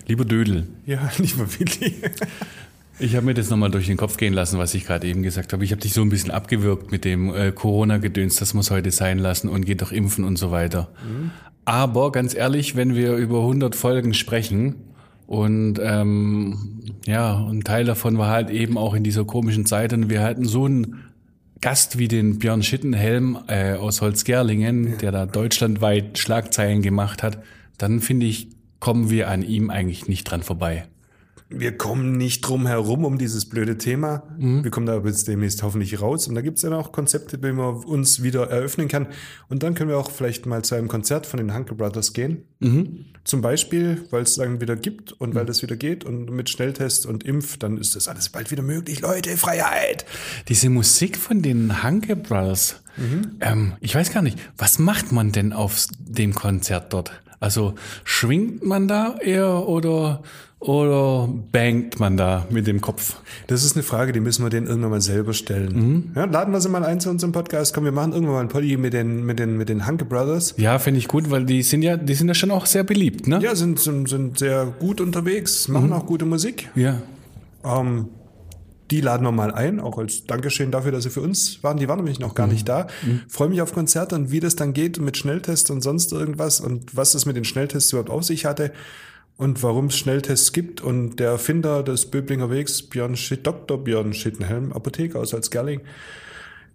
lieber 0.06 0.24
Dödel. 0.24 0.66
Ja, 0.86 1.10
lieber 1.18 1.46
Willi. 1.58 2.00
Ich 3.00 3.14
habe 3.14 3.26
mir 3.26 3.34
das 3.34 3.48
nochmal 3.48 3.70
durch 3.70 3.86
den 3.86 3.96
Kopf 3.96 4.16
gehen 4.16 4.32
lassen, 4.32 4.58
was 4.58 4.74
ich 4.74 4.84
gerade 4.84 5.06
eben 5.06 5.22
gesagt 5.22 5.52
habe. 5.52 5.64
Ich 5.64 5.70
habe 5.70 5.80
dich 5.80 5.92
so 5.92 6.02
ein 6.02 6.08
bisschen 6.08 6.32
abgewürgt 6.32 6.90
mit 6.90 7.04
dem 7.04 7.32
äh, 7.32 7.52
Corona-Gedöns, 7.52 8.36
das 8.36 8.54
muss 8.54 8.70
heute 8.70 8.90
sein 8.90 9.18
lassen 9.18 9.48
und 9.48 9.64
geht 9.64 9.82
doch 9.82 9.92
impfen 9.92 10.24
und 10.24 10.36
so 10.36 10.50
weiter. 10.50 10.88
Mhm. 11.04 11.30
Aber 11.64 12.10
ganz 12.12 12.34
ehrlich, 12.34 12.74
wenn 12.76 12.94
wir 12.94 13.14
über 13.14 13.40
100 13.40 13.76
Folgen 13.76 14.14
sprechen 14.14 14.76
und 15.26 15.78
ähm, 15.80 16.80
ja, 17.06 17.46
ein 17.46 17.62
Teil 17.62 17.84
davon 17.84 18.18
war 18.18 18.30
halt 18.30 18.50
eben 18.50 18.76
auch 18.76 18.94
in 18.94 19.04
dieser 19.04 19.24
komischen 19.24 19.66
Zeit 19.66 19.92
und 19.92 20.08
wir 20.08 20.22
hatten 20.22 20.46
so 20.46 20.64
einen 20.64 21.04
Gast 21.60 21.98
wie 21.98 22.08
den 22.08 22.38
Björn 22.38 22.62
Schittenhelm 22.62 23.38
äh, 23.48 23.74
aus 23.74 24.00
Holzgerlingen, 24.00 24.92
ja. 24.92 24.96
der 24.96 25.12
da 25.12 25.26
deutschlandweit 25.26 26.18
Schlagzeilen 26.18 26.82
gemacht 26.82 27.22
hat, 27.22 27.42
dann 27.76 28.00
finde 28.00 28.26
ich, 28.26 28.48
kommen 28.80 29.10
wir 29.10 29.28
an 29.28 29.42
ihm 29.42 29.70
eigentlich 29.70 30.08
nicht 30.08 30.24
dran 30.24 30.42
vorbei. 30.42 30.86
Wir 31.50 31.76
kommen 31.76 32.12
nicht 32.12 32.42
drum 32.42 32.66
herum 32.66 33.04
um 33.06 33.16
dieses 33.16 33.48
blöde 33.48 33.78
Thema. 33.78 34.22
Mhm. 34.38 34.64
Wir 34.64 34.70
kommen 34.70 34.86
da 34.86 34.98
jetzt 34.98 35.28
demnächst 35.28 35.62
hoffentlich 35.62 36.00
raus. 36.00 36.28
Und 36.28 36.34
da 36.34 36.42
gibt 36.42 36.58
es 36.58 36.62
dann 36.62 36.74
auch 36.74 36.92
Konzepte, 36.92 37.42
wie 37.42 37.52
man 37.52 37.76
uns 37.84 38.22
wieder 38.22 38.50
eröffnen 38.50 38.88
kann. 38.88 39.06
Und 39.48 39.62
dann 39.62 39.74
können 39.74 39.88
wir 39.88 39.96
auch 39.96 40.10
vielleicht 40.10 40.44
mal 40.44 40.62
zu 40.62 40.74
einem 40.74 40.88
Konzert 40.88 41.26
von 41.26 41.38
den 41.38 41.54
Hanke 41.54 41.74
Brothers 41.74 42.12
gehen. 42.12 42.42
Mhm. 42.60 43.06
Zum 43.24 43.40
Beispiel, 43.40 44.06
weil 44.10 44.22
es 44.22 44.34
dann 44.34 44.60
wieder 44.60 44.76
gibt 44.76 45.12
und 45.12 45.30
mhm. 45.30 45.34
weil 45.36 45.46
das 45.46 45.62
wieder 45.62 45.76
geht 45.76 46.04
und 46.04 46.30
mit 46.30 46.50
Schnelltest 46.50 47.06
und 47.06 47.24
Impf, 47.24 47.56
dann 47.56 47.78
ist 47.78 47.96
das 47.96 48.08
alles 48.08 48.28
bald 48.28 48.50
wieder 48.50 48.62
möglich. 48.62 49.00
Leute, 49.00 49.36
Freiheit! 49.38 50.04
Diese 50.48 50.68
Musik 50.68 51.16
von 51.16 51.40
den 51.40 51.82
Hanke 51.82 52.14
Brothers, 52.14 52.82
mhm. 52.98 53.36
ähm, 53.40 53.72
ich 53.80 53.94
weiß 53.94 54.12
gar 54.12 54.22
nicht, 54.22 54.38
was 54.58 54.78
macht 54.78 55.12
man 55.12 55.32
denn 55.32 55.54
auf 55.54 55.86
dem 55.98 56.34
Konzert 56.34 56.92
dort? 56.92 57.22
Also 57.40 57.74
schwingt 58.04 58.64
man 58.64 58.88
da 58.88 59.16
eher 59.18 59.68
oder, 59.68 60.22
oder 60.60 61.28
bangt 61.52 62.00
man 62.00 62.16
da 62.16 62.46
mit 62.50 62.66
dem 62.66 62.80
Kopf? 62.80 63.16
Das 63.46 63.64
ist 63.64 63.76
eine 63.76 63.84
Frage, 63.84 64.12
die 64.12 64.18
müssen 64.18 64.44
wir 64.44 64.50
denen 64.50 64.66
irgendwann 64.66 64.90
mal 64.90 65.00
selber 65.00 65.32
stellen. 65.32 65.72
Mhm. 65.72 66.10
Ja, 66.16 66.24
laden 66.24 66.52
wir 66.52 66.60
sie 66.60 66.68
mal 66.68 66.84
ein 66.84 67.00
zu 67.00 67.10
unserem 67.10 67.32
Podcast. 67.32 67.74
Komm, 67.74 67.84
wir 67.84 67.92
machen 67.92 68.12
irgendwann 68.12 68.34
mal 68.34 68.40
ein 68.40 68.48
Poddy 68.48 68.76
mit 68.76 68.92
den, 68.92 69.24
mit 69.24 69.38
den, 69.38 69.56
mit 69.56 69.68
den 69.68 69.86
Hanke 69.86 70.04
Brothers. 70.04 70.54
Ja, 70.56 70.80
finde 70.80 70.98
ich 70.98 71.06
gut, 71.06 71.30
weil 71.30 71.44
die 71.44 71.62
sind 71.62 71.82
ja, 71.82 71.96
die 71.96 72.14
sind 72.14 72.26
ja 72.26 72.34
schon 72.34 72.50
auch 72.50 72.66
sehr 72.66 72.82
beliebt, 72.82 73.28
ne? 73.28 73.38
Ja, 73.40 73.54
sind, 73.54 73.78
sind, 73.78 74.08
sind 74.08 74.38
sehr 74.38 74.66
gut 74.66 75.00
unterwegs, 75.00 75.68
machen 75.68 75.88
mhm. 75.88 75.92
auch 75.92 76.06
gute 76.06 76.24
Musik. 76.24 76.68
Ja. 76.74 77.02
Ähm, 77.64 78.08
die 78.90 79.00
laden 79.00 79.24
wir 79.24 79.32
mal 79.32 79.52
ein, 79.52 79.78
auch 79.78 79.98
als 79.98 80.26
Dankeschön 80.26 80.72
dafür, 80.72 80.90
dass 80.90 81.04
sie 81.04 81.10
für 81.10 81.20
uns 81.20 81.62
waren. 81.62 81.76
Die 81.76 81.86
waren 81.86 81.98
nämlich 81.98 82.18
noch 82.18 82.34
gar 82.34 82.46
Mhm. 82.46 82.54
nicht 82.54 82.68
da. 82.68 82.88
Freue 83.28 83.50
mich 83.50 83.62
auf 83.62 83.72
Konzerte 83.72 84.16
und 84.16 84.32
wie 84.32 84.40
das 84.40 84.56
dann 84.56 84.72
geht 84.72 84.98
mit 84.98 85.16
Schnelltests 85.16 85.70
und 85.70 85.82
sonst 85.82 86.10
irgendwas 86.10 86.60
und 86.60 86.96
was 86.96 87.14
es 87.14 87.26
mit 87.26 87.36
den 87.36 87.44
Schnelltests 87.44 87.92
überhaupt 87.92 88.10
auf 88.10 88.24
sich 88.24 88.44
hatte 88.44 88.72
und 89.38 89.62
warum 89.62 89.86
es 89.86 89.96
Schnelltests 89.96 90.52
gibt. 90.52 90.82
Und 90.82 91.16
der 91.16 91.30
Erfinder 91.30 91.82
des 91.82 92.10
Böblinger 92.10 92.50
Wegs, 92.50 92.82
Björn 92.82 93.16
Schitt, 93.16 93.46
Dr. 93.46 93.78
Björn 93.82 94.12
Schittenhelm, 94.12 94.72
Apotheker 94.72 95.20
aus 95.20 95.30
Salzgerling. 95.30 95.80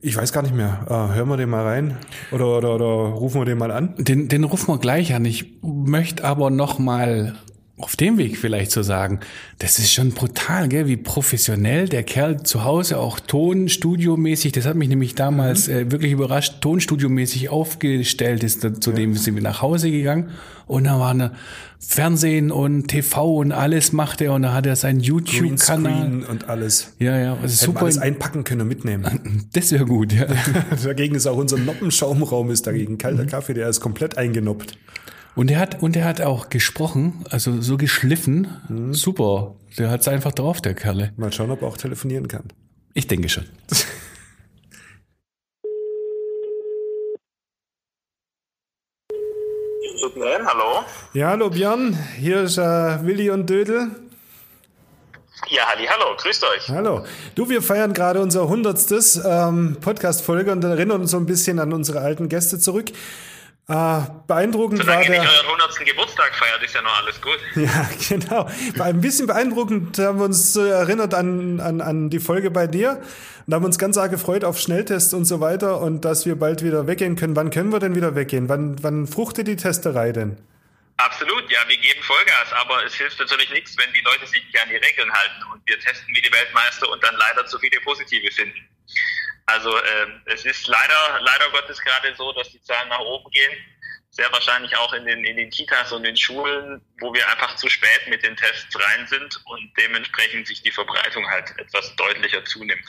Ich 0.02 0.18
weiß 0.18 0.34
gar 0.34 0.42
nicht 0.42 0.56
mehr. 0.56 0.86
Äh, 0.90 1.16
hören 1.16 1.30
wir 1.30 1.38
den 1.38 1.50
mal 1.50 1.64
rein 1.64 1.98
oder, 2.32 2.58
oder, 2.58 2.76
oder 2.76 2.86
rufen 2.86 3.42
wir 3.42 3.46
den 3.46 3.58
mal 3.58 3.72
an? 3.72 3.94
Den, 3.98 4.28
den 4.28 4.44
rufen 4.44 4.74
wir 4.74 4.80
gleich 4.80 5.14
an. 5.14 5.24
Ich 5.26 5.62
möchte 5.62 6.24
aber 6.24 6.50
noch 6.50 6.80
mal 6.80 7.36
auf 7.78 7.96
dem 7.96 8.18
Weg 8.20 8.38
vielleicht 8.38 8.70
zu 8.72 8.84
sagen, 8.84 9.20
das 9.58 9.80
ist 9.80 9.92
schon 9.92 10.12
brutal, 10.12 10.70
gell? 10.70 10.88
wie 10.88 10.96
professionell 10.96 11.90
der 11.90 12.04
Kerl 12.04 12.44
zu 12.44 12.64
Hause 12.64 13.00
auch 13.00 13.20
Tonstudiomäßig, 13.20 14.52
das 14.52 14.66
hat 14.66 14.76
mich 14.76 14.90
nämlich 14.90 15.16
damals 15.16 15.68
äh, 15.68 15.92
wirklich 15.92 16.12
überrascht, 16.12 16.62
Tonstudiomäßig 16.62 17.50
aufgestellt 17.50 18.44
ist. 18.44 18.64
Da- 18.64 18.80
Zudem 18.80 19.16
sind 19.16 19.36
wir 19.36 19.42
nach 19.42 19.62
Hause 19.64 19.90
gegangen 19.90 20.30
und 20.68 20.84
da 20.84 21.00
war 21.00 21.12
eine 21.12 21.32
Fernsehen 21.80 22.52
und 22.52 22.88
TV 22.90 23.38
und 23.38 23.52
alles 23.52 23.92
macht 23.92 24.22
er 24.22 24.34
und 24.34 24.44
da 24.44 24.54
hat 24.54 24.66
er 24.68 24.76
seinen 24.76 25.00
YouTube-Kanal. 25.00 26.24
Und 26.30 26.48
alles. 26.50 26.94
Ja, 27.00 27.18
ja, 27.18 27.32
also 27.34 27.42
Hätten 27.44 27.66
super. 27.74 27.82
alles 27.82 27.98
einpacken 27.98 28.44
können 28.44 28.62
und 28.62 28.68
mitnehmen. 28.68 29.48
Das 29.54 29.72
wäre 29.72 29.86
gut, 29.86 30.14
ja. 30.14 30.28
dagegen 30.84 31.16
ist 31.16 31.26
auch 31.28 31.38
unser 31.38 31.58
Noppenschaumraum 31.58 32.52
ist 32.52 32.68
dagegen. 32.68 32.94
Mhm. 32.94 32.98
Kalter 33.00 33.26
Kaffee, 33.26 33.54
der 33.56 33.68
ist 33.68 33.82
komplett 33.82 34.18
eingenoppt. 34.18 34.78
Und 35.36 35.50
er 35.50 35.60
hat, 35.60 35.82
und 35.82 35.96
er 35.96 36.06
hat 36.06 36.22
auch 36.22 36.50
gesprochen, 36.50 37.26
also 37.32 37.60
so 37.60 37.78
geschliffen. 37.78 38.92
Super. 38.92 39.56
Der 39.80 39.90
hat's 39.90 40.08
einfach 40.08 40.32
drauf, 40.32 40.62
der 40.62 40.76
Kerle. 40.76 41.12
Mal 41.18 41.34
schauen, 41.34 41.50
ob 41.50 41.64
er 41.64 41.70
auch 41.70 41.78
telefonieren 41.78 42.28
kann. 42.28 42.44
Ich 42.94 43.08
denke 43.08 43.30
schon. 43.30 43.46
Nein, 50.16 50.46
hallo. 50.46 50.86
Ja, 51.14 51.30
hallo 51.30 51.50
Björn, 51.50 51.98
hier 52.20 52.44
ist 52.44 52.58
äh, 52.58 52.62
Willi 53.04 53.32
und 53.32 53.50
Dödel. 53.50 53.90
Ja, 55.50 55.64
halli, 55.66 55.88
hallo, 55.88 56.16
grüßt 56.18 56.44
euch. 56.44 56.70
Hallo. 56.70 57.04
Du, 57.36 57.50
wir 57.50 57.62
feiern 57.62 57.94
gerade 57.94 58.22
unser 58.22 58.48
hundertstes 58.48 59.20
ähm, 59.26 59.78
Podcast-Folge 59.82 60.52
und 60.52 60.64
erinnern 60.64 61.02
uns 61.02 61.12
so 61.12 61.18
ein 61.18 61.26
bisschen 61.26 61.60
an 61.60 61.74
unsere 61.74 62.00
alten 62.00 62.30
Gäste 62.30 62.60
zurück. 62.60 62.92
Äh, 63.70 64.02
beeindruckend 64.28 64.80
war 64.80 64.86
Solange 64.86 65.06
ihr 65.06 65.12
der. 65.12 65.22
nicht 65.22 65.32
euren 65.32 65.62
100. 65.62 65.86
Geburtstag 65.86 66.36
feiert, 66.36 66.62
ist 66.64 66.76
ja 66.76 66.82
noch 66.82 66.98
alles 67.02 67.22
gut. 67.22 67.40
Ja, 67.56 67.90
genau. 68.10 68.50
War 68.76 68.88
ein 68.88 69.00
bisschen 69.00 69.26
beeindruckend 69.28 69.98
haben 70.00 70.20
wir 70.20 70.26
uns 70.26 70.56
äh, 70.58 70.68
erinnert 70.68 71.14
an, 71.14 71.62
an, 71.62 71.80
an 71.80 72.10
die 72.10 72.20
Folge 72.20 72.52
bei 72.52 72.68
dir 72.68 73.02
und 73.48 73.54
haben 73.54 73.64
uns 73.64 73.78
ganz 73.80 73.98
arg 73.98 74.12
gefreut 74.12 74.44
auf 74.44 74.60
Schnelltests 74.60 75.14
und 75.14 75.24
so 75.24 75.40
weiter 75.40 75.80
und 75.80 76.04
dass 76.04 76.26
wir 76.26 76.36
bald 76.36 76.62
wieder 76.62 76.88
weggehen 76.88 77.16
können. 77.16 77.38
Wann 77.38 77.52
können 77.52 77.72
wir 77.72 77.80
denn 77.80 77.96
wieder 77.96 78.16
weggehen? 78.16 78.50
Wann, 78.50 78.84
wann 78.84 79.08
fruchtet 79.08 79.48
die 79.48 79.56
Testerei 79.56 80.12
denn? 80.12 80.38
Absolut, 80.98 81.50
ja, 81.50 81.60
wir 81.68 81.78
geben 81.78 82.02
Vollgas, 82.04 82.52
aber 82.54 82.86
es 82.86 82.94
hilft 82.96 83.20
natürlich 83.20 83.50
nichts, 83.52 83.78
wenn 83.78 83.92
die 83.94 84.02
Leute 84.02 84.28
sich 84.28 84.44
nicht 84.44 84.62
an 84.62 84.70
die 84.70 84.76
Regeln 84.76 85.12
halten 85.12 85.52
und 85.52 85.62
wir 85.66 85.80
testen 85.80 86.14
wie 86.14 86.22
die 86.22 86.32
Weltmeister 86.32 86.90
und 86.92 87.02
dann 87.04 87.16
leider 87.16 87.46
zu 87.46 87.58
viele 87.60 87.80
Positive 87.82 88.30
finden. 88.32 88.60
Also 89.46 89.78
ähm, 89.78 90.22
es 90.26 90.46
ist 90.46 90.68
leider, 90.68 91.20
leider 91.22 91.50
Gottes 91.52 91.80
gerade 91.82 92.16
so, 92.16 92.32
dass 92.34 92.50
die 92.50 92.62
Zahlen 92.62 92.90
nach 92.90 93.00
oben 93.00 93.30
gehen. 93.32 93.58
Sehr 94.16 94.32
wahrscheinlich 94.32 94.78
auch 94.78 94.94
in 94.94 95.06
den, 95.06 95.26
in 95.26 95.38
den 95.38 95.50
Kitas 95.50 95.92
und 95.92 96.04
den 96.04 96.16
Schulen, 96.16 96.80
wo 97.00 97.12
wir 97.16 97.28
einfach 97.30 97.56
zu 97.56 97.68
spät 97.68 98.08
mit 98.08 98.24
den 98.24 98.36
Tests 98.36 98.76
rein 98.76 99.08
sind 99.08 99.42
und 99.46 99.72
dementsprechend 99.76 100.46
sich 100.46 100.62
die 100.62 100.70
Verbreitung 100.70 101.28
halt 101.28 101.52
etwas 101.58 101.96
deutlicher 101.96 102.46
zunimmt. 102.46 102.86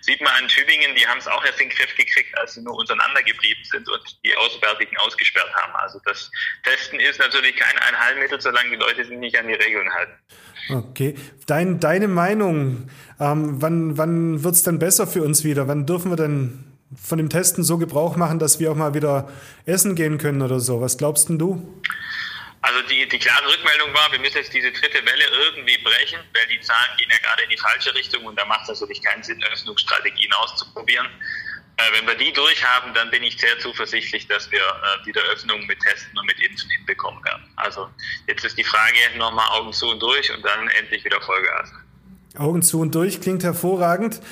Sieht 0.00 0.22
man 0.22 0.32
an 0.32 0.48
Tübingen, 0.48 0.94
die 0.96 1.06
haben 1.06 1.18
es 1.18 1.28
auch 1.28 1.44
erst 1.44 1.60
in 1.60 1.68
den 1.68 1.76
Griff 1.76 1.94
gekriegt, 1.94 2.36
als 2.38 2.54
sie 2.54 2.62
nur 2.62 2.74
untereinander 2.76 3.22
geblieben 3.22 3.62
sind 3.64 3.86
und 3.90 4.24
die 4.24 4.34
Auswärtigen 4.36 4.96
ausgesperrt 4.96 5.52
haben. 5.54 5.74
Also 5.76 6.00
das 6.06 6.30
Testen 6.62 6.98
ist 6.98 7.18
natürlich 7.18 7.56
kein 7.56 7.78
Allheilmittel, 7.80 8.40
solange 8.40 8.70
die 8.70 8.76
Leute 8.76 9.04
sich 9.04 9.18
nicht 9.18 9.38
an 9.38 9.46
die 9.46 9.54
Regeln 9.54 9.92
halten. 9.92 10.14
Okay. 10.70 11.14
Dein, 11.46 11.78
deine 11.78 12.08
Meinung, 12.08 12.88
ähm, 13.20 13.60
wann, 13.60 13.98
wann 13.98 14.42
wird's 14.44 14.62
denn 14.62 14.78
besser 14.78 15.06
für 15.06 15.22
uns 15.22 15.44
wieder? 15.44 15.68
Wann 15.68 15.84
dürfen 15.84 16.10
wir 16.10 16.16
denn 16.16 16.73
von 17.00 17.18
dem 17.18 17.30
Testen 17.30 17.64
so 17.64 17.78
Gebrauch 17.78 18.16
machen, 18.16 18.38
dass 18.38 18.60
wir 18.60 18.70
auch 18.70 18.76
mal 18.76 18.94
wieder 18.94 19.28
essen 19.66 19.94
gehen 19.94 20.18
können 20.18 20.42
oder 20.42 20.60
so? 20.60 20.80
Was 20.80 20.98
glaubst 20.98 21.28
denn 21.28 21.38
du? 21.38 21.82
Also 22.64 22.80
die, 22.88 23.06
die 23.06 23.18
klare 23.18 23.46
Rückmeldung 23.46 23.92
war, 23.92 24.10
wir 24.10 24.18
müssen 24.18 24.38
jetzt 24.38 24.54
diese 24.54 24.72
dritte 24.72 25.04
Welle 25.04 25.24
irgendwie 25.44 25.76
brechen, 25.84 26.18
weil 26.32 26.46
die 26.48 26.60
Zahlen 26.60 26.96
gehen 26.96 27.10
ja 27.10 27.18
gerade 27.18 27.42
in 27.42 27.50
die 27.50 27.58
falsche 27.58 27.94
Richtung 27.94 28.24
und 28.24 28.38
da 28.38 28.44
macht 28.46 28.62
es 28.62 28.80
natürlich 28.80 29.02
keinen 29.02 29.22
Sinn, 29.22 29.42
Öffnungsstrategien 29.52 30.32
auszuprobieren. 30.32 31.06
Äh, 31.76 31.82
wenn 31.92 32.06
wir 32.06 32.14
die 32.14 32.32
durchhaben, 32.32 32.94
dann 32.94 33.10
bin 33.10 33.22
ich 33.22 33.38
sehr 33.38 33.58
zuversichtlich, 33.58 34.28
dass 34.28 34.50
wir 34.50 34.60
äh, 34.60 35.06
wieder 35.06 35.20
Öffnungen 35.24 35.66
mit 35.66 35.78
Testen 35.80 36.16
und 36.18 36.24
mit 36.24 36.40
Impfen 36.40 36.70
hinbekommen 36.70 37.22
werden. 37.24 37.42
Also 37.56 37.88
jetzt 38.28 38.44
ist 38.44 38.56
die 38.56 38.64
Frage 38.64 38.96
nochmal 39.18 39.46
Augen 39.50 39.72
zu 39.72 39.90
und 39.90 40.00
durch 40.00 40.32
und 40.34 40.42
dann 40.42 40.68
endlich 40.68 41.04
wieder 41.04 41.20
Vollgas. 41.20 41.70
Augen 42.38 42.62
zu 42.62 42.80
und 42.80 42.94
durch, 42.94 43.20
klingt 43.20 43.44
hervorragend. 43.44 44.22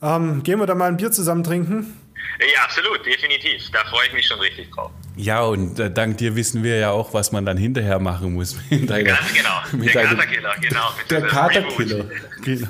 Ähm, 0.00 0.42
gehen 0.42 0.58
wir 0.58 0.66
da 0.66 0.74
mal 0.74 0.88
ein 0.88 0.96
Bier 0.96 1.12
zusammen 1.12 1.44
trinken? 1.44 2.01
Ja, 2.40 2.64
absolut, 2.64 3.04
definitiv. 3.06 3.70
Da 3.72 3.84
freue 3.84 4.06
ich 4.08 4.12
mich 4.14 4.26
schon 4.26 4.40
richtig 4.40 4.70
drauf. 4.72 4.90
Ja, 5.16 5.42
und 5.42 5.78
äh, 5.78 5.90
dank 5.92 6.18
dir 6.18 6.34
wissen 6.34 6.62
wir 6.62 6.78
ja 6.78 6.90
auch, 6.90 7.12
was 7.14 7.30
man 7.32 7.44
dann 7.44 7.56
hinterher 7.56 7.98
machen 7.98 8.32
muss. 8.34 8.56
Mit 8.70 8.88
deiner, 8.90 9.04
Ganz 9.10 9.32
genau. 9.34 9.50
Mit 9.72 9.94
Der 9.94 10.02
deinem- 10.04 10.18
Katerkiller, 10.18 10.54
genau. 10.60 10.92
Mit 10.98 11.10
Der 11.10 11.22
Katerkiller. 11.22 12.04
Genau. 12.42 12.68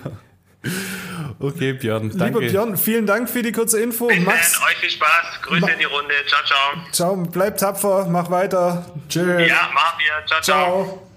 Okay, 1.41 1.73
Björn, 1.73 2.17
danke. 2.17 2.39
Lieber 2.39 2.51
Björn, 2.53 2.77
vielen 2.77 3.05
Dank 3.07 3.29
für 3.29 3.43
die 3.43 3.51
kurze 3.51 3.81
Info. 3.81 4.07
Bis 4.07 4.21
Max, 4.21 4.53
dann, 4.61 4.69
euch 4.69 4.77
viel 4.77 4.91
Spaß. 4.91 5.43
Grüße 5.43 5.71
in 5.73 5.79
die 5.81 5.85
Runde. 5.87 6.15
Ciao, 6.29 6.41
ciao. 6.45 6.93
ciao, 6.93 7.17
bleib 7.17 7.57
tapfer, 7.59 8.07
mach 8.09 8.31
weiter. 8.31 8.87
Tschö. 9.09 9.41
Ja, 9.47 9.71
machen 9.75 9.99
wir. 9.99 10.27
Ciao, 10.27 10.41
ciao. 10.41 10.85
Ciao. 10.85 11.09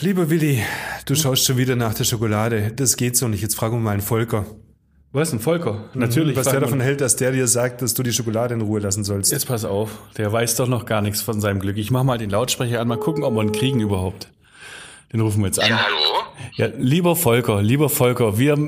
Lieber 0.00 0.30
Willi, 0.30 0.64
du 1.06 1.16
schaust 1.16 1.44
schon 1.44 1.56
wieder 1.56 1.74
nach 1.74 1.92
der 1.94 2.04
Schokolade. 2.04 2.70
Das 2.72 2.96
geht 2.96 3.16
so 3.16 3.26
nicht. 3.26 3.42
Jetzt 3.42 3.56
fragen 3.56 3.74
wir 3.76 3.80
mal 3.80 3.92
einen 3.92 4.00
Volker. 4.02 4.46
Was, 5.10 5.32
ein 5.32 5.40
Volker? 5.40 5.84
Natürlich. 5.94 6.36
Was 6.36 6.48
der 6.48 6.60
davon 6.60 6.80
hält, 6.80 7.00
dass 7.00 7.16
der 7.16 7.32
dir 7.32 7.46
sagt, 7.46 7.80
dass 7.80 7.94
du 7.94 8.02
die 8.02 8.12
Schokolade 8.12 8.52
in 8.54 8.60
Ruhe 8.60 8.80
lassen 8.80 9.04
sollst. 9.04 9.32
Jetzt 9.32 9.46
pass 9.46 9.64
auf, 9.64 9.90
der 10.18 10.30
weiß 10.30 10.56
doch 10.56 10.68
noch 10.68 10.84
gar 10.84 11.00
nichts 11.00 11.22
von 11.22 11.40
seinem 11.40 11.60
Glück. 11.60 11.78
Ich 11.78 11.90
mach 11.90 12.04
mal 12.04 12.18
den 12.18 12.28
Lautsprecher 12.28 12.80
an, 12.80 12.88
mal 12.88 12.98
gucken, 12.98 13.24
ob 13.24 13.34
wir 13.34 13.42
ihn 13.42 13.52
kriegen 13.52 13.80
überhaupt. 13.80 14.28
Den 15.12 15.20
rufen 15.20 15.40
wir 15.40 15.46
jetzt 15.46 15.60
an. 15.60 15.70
Ja, 15.70 15.78
hallo? 15.82 16.18
Ja, 16.56 16.66
lieber 16.76 17.16
Volker, 17.16 17.62
lieber 17.62 17.88
Volker, 17.88 18.38
wir 18.38 18.58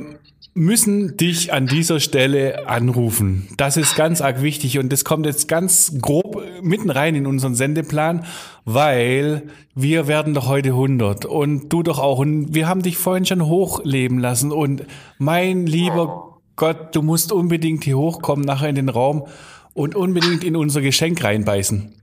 müssen 0.54 1.16
dich 1.16 1.52
an 1.52 1.66
dieser 1.66 2.00
Stelle 2.00 2.66
anrufen. 2.66 3.48
Das 3.56 3.76
ist 3.76 3.94
ganz 3.94 4.20
arg 4.20 4.42
wichtig 4.42 4.78
und 4.78 4.90
das 4.92 5.04
kommt 5.04 5.26
jetzt 5.26 5.46
ganz 5.46 5.92
grob 6.00 6.42
mitten 6.62 6.90
rein 6.90 7.14
in 7.14 7.26
unseren 7.26 7.54
Sendeplan, 7.54 8.24
weil 8.64 9.42
wir 9.74 10.08
werden 10.08 10.34
doch 10.34 10.48
heute 10.48 10.70
100 10.70 11.26
und 11.26 11.68
du 11.68 11.82
doch 11.82 11.98
auch 11.98 12.18
und 12.18 12.54
wir 12.54 12.66
haben 12.66 12.82
dich 12.82 12.96
vorhin 12.96 13.26
schon 13.26 13.46
hochleben 13.46 14.18
lassen 14.18 14.50
und 14.50 14.84
mein 15.18 15.66
lieber 15.66 16.29
Gott, 16.60 16.94
du 16.94 17.00
musst 17.00 17.32
unbedingt 17.32 17.84
hier 17.84 17.96
hochkommen 17.96 18.44
nachher 18.44 18.68
in 18.68 18.74
den 18.74 18.90
Raum 18.90 19.26
und 19.72 19.94
unbedingt 19.94 20.44
in 20.44 20.56
unser 20.56 20.82
Geschenk 20.82 21.24
reinbeißen. 21.24 21.94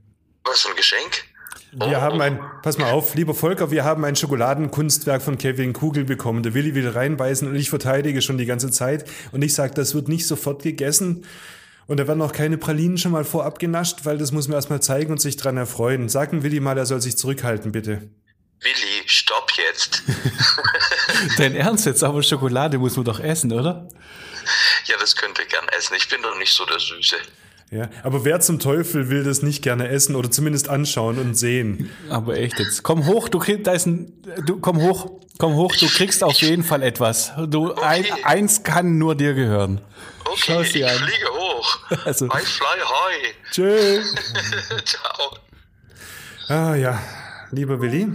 Was 0.42 0.62
für 0.62 0.70
ein 0.70 0.76
Geschenk? 0.76 1.24
Wir 1.74 2.00
haben 2.00 2.20
ein, 2.20 2.40
pass 2.64 2.76
mal 2.76 2.90
auf, 2.90 3.14
lieber 3.14 3.34
Volker, 3.34 3.70
wir 3.70 3.84
haben 3.84 4.04
ein 4.04 4.16
Schokoladenkunstwerk 4.16 5.22
von 5.22 5.38
Kevin 5.38 5.72
Kugel 5.72 6.02
bekommen. 6.06 6.42
Der 6.42 6.54
Willi 6.54 6.74
will 6.74 6.88
reinbeißen 6.88 7.46
und 7.46 7.54
ich 7.54 7.70
verteidige 7.70 8.20
schon 8.20 8.36
die 8.36 8.46
ganze 8.46 8.72
Zeit. 8.72 9.08
Und 9.30 9.42
ich 9.42 9.54
sage, 9.54 9.74
das 9.74 9.94
wird 9.94 10.08
nicht 10.08 10.26
sofort 10.26 10.64
gegessen. 10.64 11.24
Und 11.86 12.00
da 12.00 12.08
werden 12.08 12.20
auch 12.20 12.32
keine 12.32 12.58
Pralinen 12.58 12.98
schon 12.98 13.12
mal 13.12 13.22
vorab 13.22 13.60
genascht, 13.60 14.00
weil 14.06 14.18
das 14.18 14.32
muss 14.32 14.48
man 14.48 14.56
erstmal 14.56 14.82
zeigen 14.82 15.12
und 15.12 15.20
sich 15.20 15.36
dran 15.36 15.56
erfreuen. 15.56 16.08
Sag 16.08 16.30
dem 16.30 16.42
Willi 16.42 16.58
mal, 16.58 16.76
er 16.76 16.86
soll 16.86 17.00
sich 17.00 17.16
zurückhalten, 17.16 17.70
bitte. 17.70 18.10
Willi, 18.60 18.97
stopp 19.28 19.50
jetzt. 19.56 20.02
Dein 21.38 21.54
Ernst 21.54 21.84
jetzt, 21.86 22.02
aber 22.02 22.22
Schokolade 22.22 22.78
muss 22.78 22.96
man 22.96 23.04
doch 23.04 23.20
essen, 23.20 23.52
oder? 23.52 23.86
ja, 24.86 24.96
das 24.98 25.16
könnt 25.16 25.38
ihr 25.38 25.44
gern 25.44 25.68
essen. 25.76 25.94
Ich 25.96 26.08
bin 26.08 26.22
doch 26.22 26.38
nicht 26.38 26.52
so 26.52 26.64
der 26.64 26.78
Süße. 26.78 27.16
Ja, 27.70 27.90
aber 28.02 28.24
wer 28.24 28.40
zum 28.40 28.58
Teufel 28.60 29.10
will 29.10 29.24
das 29.24 29.42
nicht 29.42 29.62
gerne 29.62 29.88
essen 29.88 30.16
oder 30.16 30.30
zumindest 30.30 30.70
anschauen 30.70 31.18
und 31.18 31.34
sehen? 31.34 31.90
Aber 32.08 32.38
echt 32.38 32.58
jetzt. 32.58 32.82
Komm 32.82 33.04
hoch, 33.04 33.28
du 33.28 33.38
kriegst, 33.38 33.66
da 33.66 33.72
ist 33.72 33.84
ein, 33.86 34.10
du, 34.46 34.58
komm 34.58 34.80
hoch, 34.80 35.10
komm 35.36 35.54
hoch, 35.54 35.76
du 35.76 35.86
kriegst 35.86 36.24
auf 36.24 36.40
jeden 36.40 36.64
Fall 36.64 36.82
etwas. 36.82 37.32
Du, 37.48 37.74
ein, 37.74 38.06
eins 38.22 38.62
kann 38.62 38.96
nur 38.96 39.14
dir 39.14 39.34
gehören. 39.34 39.82
Okay, 40.24 40.62
ich 40.62 40.86
an. 40.86 40.96
fliege 40.96 41.28
hoch. 41.30 41.78
Also- 42.06 42.26
I 42.26 42.38
fly 42.40 42.78
high. 42.80 43.34
Tschö. 43.50 44.00
Ciao. 44.86 45.36
Ah 46.48 46.74
ja, 46.74 46.98
lieber 47.50 47.82
Willi, 47.82 48.08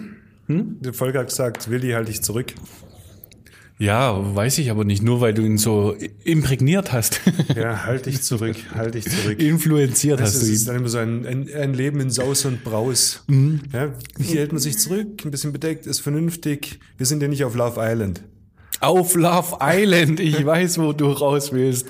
der 0.47 0.93
Volker 0.93 1.19
hat 1.19 1.27
gesagt, 1.29 1.69
Willi, 1.69 1.91
halt 1.91 2.07
dich 2.07 2.21
zurück. 2.21 2.53
Ja, 3.79 4.35
weiß 4.35 4.59
ich 4.59 4.69
aber 4.69 4.85
nicht, 4.85 5.01
nur 5.01 5.19
weil 5.19 5.33
du 5.33 5.41
ihn 5.41 5.57
so 5.57 5.95
imprägniert 6.23 6.91
hast. 6.93 7.21
Ja, 7.55 7.85
halt 7.85 8.05
dich 8.05 8.21
zurück, 8.21 8.55
halt 8.75 8.93
dich 8.93 9.05
zurück. 9.09 9.39
Influenziert 9.41 10.19
Das 10.19 10.29
hast 10.29 10.35
ist, 10.43 10.47
du 10.47 10.53
ist 10.53 10.61
ihn. 10.61 10.67
dann 10.67 10.75
immer 10.77 10.89
so 10.89 10.97
ein, 10.99 11.25
ein, 11.25 11.49
ein 11.53 11.73
Leben 11.73 11.99
in 11.99 12.09
Saus 12.09 12.45
und 12.45 12.63
Braus. 12.63 13.23
Ja, 13.27 13.93
hier 14.19 14.39
hält 14.41 14.51
man 14.53 14.61
sich 14.61 14.77
zurück, 14.77 15.25
ein 15.25 15.31
bisschen 15.31 15.51
bedeckt, 15.53 15.85
ist 15.87 15.99
vernünftig. 16.01 16.79
Wir 16.97 17.05
sind 17.05 17.21
ja 17.21 17.27
nicht 17.27 17.43
auf 17.43 17.55
Love 17.55 17.79
Island. 17.81 18.21
Auf 18.79 19.15
Love 19.15 19.57
Island. 19.61 20.19
Ich 20.19 20.45
weiß, 20.45 20.77
wo 20.79 20.93
du 20.93 21.07
raus 21.07 21.51
willst. 21.53 21.87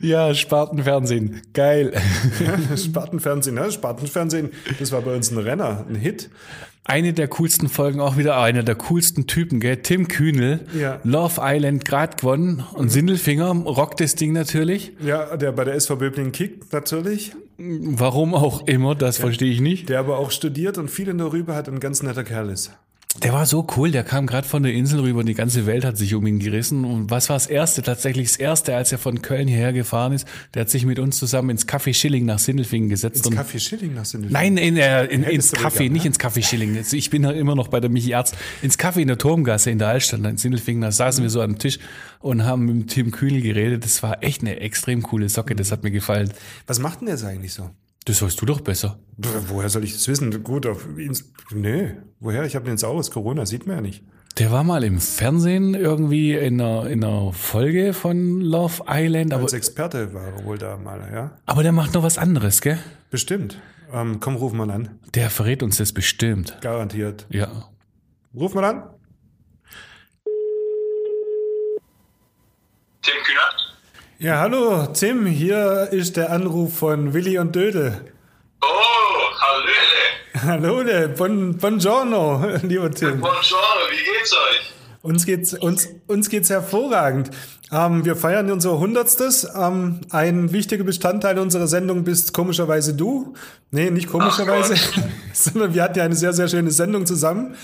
Ja, 0.00 0.32
Spartenfernsehen. 0.34 1.42
Geil. 1.52 1.92
Spartenfernsehen, 2.76 3.56
ne? 3.56 3.70
Spartenfernsehen, 3.70 4.50
das 4.78 4.90
war 4.90 5.02
bei 5.02 5.14
uns 5.14 5.30
ein 5.30 5.38
Renner, 5.38 5.84
ein 5.88 5.96
Hit. 5.96 6.30
Eine 6.84 7.12
der 7.12 7.28
coolsten 7.28 7.68
Folgen, 7.68 8.00
auch 8.00 8.16
wieder 8.16 8.40
einer 8.40 8.62
der 8.62 8.74
coolsten 8.74 9.26
Typen, 9.26 9.60
gell? 9.60 9.76
Tim 9.76 10.08
Kühnel, 10.08 10.60
Ja. 10.74 10.98
Love 11.04 11.40
Island 11.42 11.84
grad 11.84 12.20
gewonnen 12.20 12.64
und 12.72 12.88
Sindelfinger 12.88 13.50
rockt 13.52 14.00
das 14.00 14.14
Ding 14.16 14.32
natürlich. 14.32 14.92
Ja, 15.04 15.36
der 15.36 15.52
bei 15.52 15.64
der 15.64 15.74
SV 15.74 15.96
Böblingen 15.96 16.32
kickt 16.32 16.72
natürlich, 16.72 17.32
Warum 17.58 18.34
auch 18.34 18.66
immer, 18.66 18.94
das 18.94 19.18
verstehe 19.18 19.52
ich 19.52 19.60
nicht. 19.60 19.90
der 19.90 19.98
aber 20.00 20.18
auch 20.18 20.30
studiert 20.30 20.78
und 20.78 20.90
viel 20.90 21.08
in 21.08 21.18
der 21.18 21.30
Rübe 21.30 21.54
hat 21.54 21.68
und 21.68 21.74
ein 21.74 21.80
ganz 21.80 22.02
netter 22.02 22.24
Kerl 22.24 22.48
ist. 22.48 22.72
Der 23.18 23.32
war 23.32 23.44
so 23.44 23.66
cool, 23.76 23.90
der 23.90 24.04
kam 24.04 24.28
gerade 24.28 24.46
von 24.46 24.62
der 24.62 24.72
Insel 24.72 25.00
rüber, 25.00 25.24
die 25.24 25.34
ganze 25.34 25.66
Welt 25.66 25.84
hat 25.84 25.98
sich 25.98 26.14
um 26.14 26.24
ihn 26.28 26.38
gerissen. 26.38 26.84
Und 26.84 27.10
was 27.10 27.28
war 27.28 27.34
das 27.34 27.48
Erste, 27.48 27.82
tatsächlich 27.82 28.28
das 28.28 28.36
Erste, 28.36 28.76
als 28.76 28.92
er 28.92 28.98
von 28.98 29.20
Köln 29.20 29.48
hierher 29.48 29.72
gefahren 29.72 30.12
ist? 30.12 30.28
Der 30.54 30.60
hat 30.60 30.70
sich 30.70 30.86
mit 30.86 31.00
uns 31.00 31.18
zusammen 31.18 31.50
ins 31.50 31.66
Café 31.66 31.92
Schilling 31.92 32.24
nach 32.24 32.38
Sindelfingen 32.38 32.88
gesetzt. 32.88 33.16
Ins 33.16 33.26
und 33.26 33.34
Café 33.36 33.58
Schilling 33.58 33.94
nach 33.94 34.04
Sindelfingen. 34.04 34.54
Nein, 34.54 34.56
in, 34.56 34.76
äh, 34.76 35.06
in, 35.06 35.24
ins 35.24 35.52
Café, 35.52 35.90
nicht 35.90 36.04
ne? 36.04 36.08
ins 36.08 36.20
Café 36.20 36.40
Schilling. 36.40 36.78
Ich 36.92 37.10
bin 37.10 37.24
ja 37.24 37.32
immer 37.32 37.56
noch 37.56 37.66
bei 37.66 37.80
der 37.80 37.90
Michi 37.90 38.14
Arzt. 38.14 38.36
Ins 38.62 38.78
Café 38.78 39.00
in 39.00 39.08
der 39.08 39.18
Turmgasse 39.18 39.72
in 39.72 39.80
der 39.80 39.88
Altstadt 39.88 40.20
in 40.20 40.36
Sindelfingen, 40.36 40.82
da 40.82 40.92
saßen 40.92 41.24
wir 41.24 41.30
so 41.30 41.42
am 41.42 41.58
Tisch 41.58 41.80
und 42.20 42.44
haben 42.44 42.64
mit 42.64 42.90
Tim 42.90 43.10
Kühnel 43.10 43.42
geredet. 43.42 43.84
Das 43.84 44.04
war 44.04 44.22
echt 44.22 44.42
eine 44.42 44.60
extrem 44.60 45.02
coole 45.02 45.28
Socke, 45.28 45.56
das 45.56 45.72
hat 45.72 45.82
mir 45.82 45.90
gefallen. 45.90 46.32
Was 46.68 46.78
macht 46.78 47.00
denn 47.00 47.06
der 47.06 47.18
so 47.18 47.26
eigentlich 47.26 47.54
so? 47.54 47.70
Das 48.04 48.22
weißt 48.22 48.40
du 48.40 48.46
doch 48.46 48.60
besser. 48.60 48.98
Woher 49.48 49.68
soll 49.68 49.84
ich 49.84 49.92
das 49.92 50.08
wissen? 50.08 50.42
Gut, 50.42 50.66
auf 50.66 50.86
ins, 50.96 51.32
nee, 51.52 51.92
woher? 52.18 52.44
Ich 52.44 52.56
habe 52.56 52.64
den 52.64 52.82
Aus. 52.82 53.10
Corona 53.10 53.44
sieht 53.44 53.66
man 53.66 53.76
ja 53.76 53.82
nicht. 53.82 54.02
Der 54.38 54.50
war 54.50 54.64
mal 54.64 54.84
im 54.84 55.00
Fernsehen 55.00 55.74
irgendwie 55.74 56.34
in 56.34 56.60
einer, 56.60 56.86
in 56.88 57.04
einer 57.04 57.32
Folge 57.32 57.92
von 57.92 58.40
Love 58.40 58.84
Island, 58.88 59.34
aber, 59.34 59.42
Als 59.42 59.52
Experte 59.52 60.14
war 60.14 60.24
er 60.28 60.44
wohl 60.44 60.56
da 60.56 60.76
mal, 60.78 61.00
ja? 61.12 61.36
aber 61.46 61.62
der 61.62 61.72
macht 61.72 61.92
noch 61.94 62.02
was 62.02 62.16
anderes, 62.16 62.60
gell? 62.60 62.78
Bestimmt. 63.10 63.58
Ähm, 63.92 64.20
komm, 64.20 64.36
ruf 64.36 64.52
mal 64.52 64.70
an. 64.70 64.98
Der 65.14 65.30
verrät 65.30 65.62
uns 65.62 65.76
das 65.78 65.92
bestimmt. 65.92 66.56
Garantiert. 66.60 67.26
Ja. 67.28 67.68
Ruf 68.34 68.54
mal 68.54 68.64
an. 68.64 68.84
Tim 73.02 73.14
Kühner? 73.24 73.49
Ja, 74.22 74.40
hallo, 74.40 74.86
Tim. 74.92 75.24
Hier 75.24 75.88
ist 75.92 76.18
der 76.18 76.30
Anruf 76.30 76.76
von 76.76 77.14
Willi 77.14 77.38
und 77.38 77.56
Dödel. 77.56 78.12
Oh, 78.60 78.66
Hallöle. 79.40 80.42
Hallo, 80.44 80.84
der 80.84 81.08
bon, 81.08 81.56
Buongiorno, 81.56 82.44
lieber 82.62 82.90
Tim. 82.90 83.18
Buongiorno, 83.18 83.86
wie 83.90 84.18
geht's 84.18 84.34
euch? 84.34 84.74
Uns 85.00 85.24
geht's, 85.24 85.54
uns, 85.54 85.88
uns 86.06 86.28
geht's 86.28 86.50
hervorragend. 86.50 87.30
Ähm, 87.72 88.04
wir 88.04 88.14
feiern 88.14 88.50
unser 88.50 88.78
Hundertstes. 88.78 89.48
Ähm, 89.56 90.02
ein 90.10 90.52
wichtiger 90.52 90.84
Bestandteil 90.84 91.38
unserer 91.38 91.66
Sendung 91.66 92.04
bist 92.04 92.34
komischerweise 92.34 92.92
du. 92.92 93.32
Nee, 93.70 93.88
nicht 93.88 94.10
komischerweise, 94.10 94.74
sondern 95.32 95.72
wir 95.72 95.82
hatten 95.82 95.96
ja 95.96 96.04
eine 96.04 96.14
sehr, 96.14 96.34
sehr 96.34 96.48
schöne 96.48 96.72
Sendung 96.72 97.06
zusammen, 97.06 97.54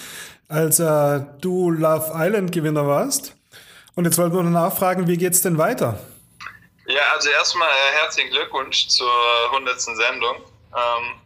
als 0.48 0.80
äh, 0.80 1.20
du 1.38 1.70
Love 1.70 2.12
Island 2.14 2.50
Gewinner 2.50 2.86
warst. 2.86 3.36
Und 3.94 4.06
jetzt 4.06 4.16
wollten 4.16 4.34
wir 4.34 4.42
noch 4.42 4.50
nachfragen, 4.50 5.06
wie 5.06 5.18
geht's 5.18 5.42
denn 5.42 5.58
weiter? 5.58 5.98
Ja, 6.88 7.02
also 7.12 7.30
erstmal 7.30 7.68
äh, 7.68 7.92
herzlichen 8.00 8.30
Glückwunsch 8.30 8.86
zur 8.86 9.10
100. 9.46 9.80
Sendung. 9.80 10.36
Ähm, 10.72 11.20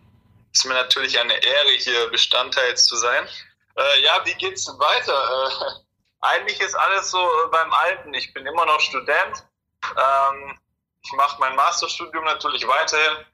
ist 0.52 0.64
mir 0.64 0.72
natürlich 0.72 1.18
eine 1.20 1.34
Ehre, 1.34 1.70
hier 1.72 2.08
Bestandteil 2.10 2.74
zu 2.78 2.96
sein. 2.96 3.28
Äh, 3.76 4.00
ja, 4.02 4.24
wie 4.24 4.34
geht's 4.34 4.64
denn 4.64 4.78
weiter? 4.78 5.12
Äh, 5.12 5.80
eigentlich 6.22 6.58
ist 6.60 6.74
alles 6.74 7.10
so 7.10 7.30
beim 7.50 7.70
Alten. 7.74 8.14
Ich 8.14 8.32
bin 8.32 8.46
immer 8.46 8.64
noch 8.64 8.80
Student. 8.80 9.44
Ähm, 9.84 10.58
ich 11.02 11.12
mache 11.12 11.38
mein 11.40 11.54
Masterstudium 11.56 12.24
natürlich 12.24 12.66
weiterhin. 12.66 13.26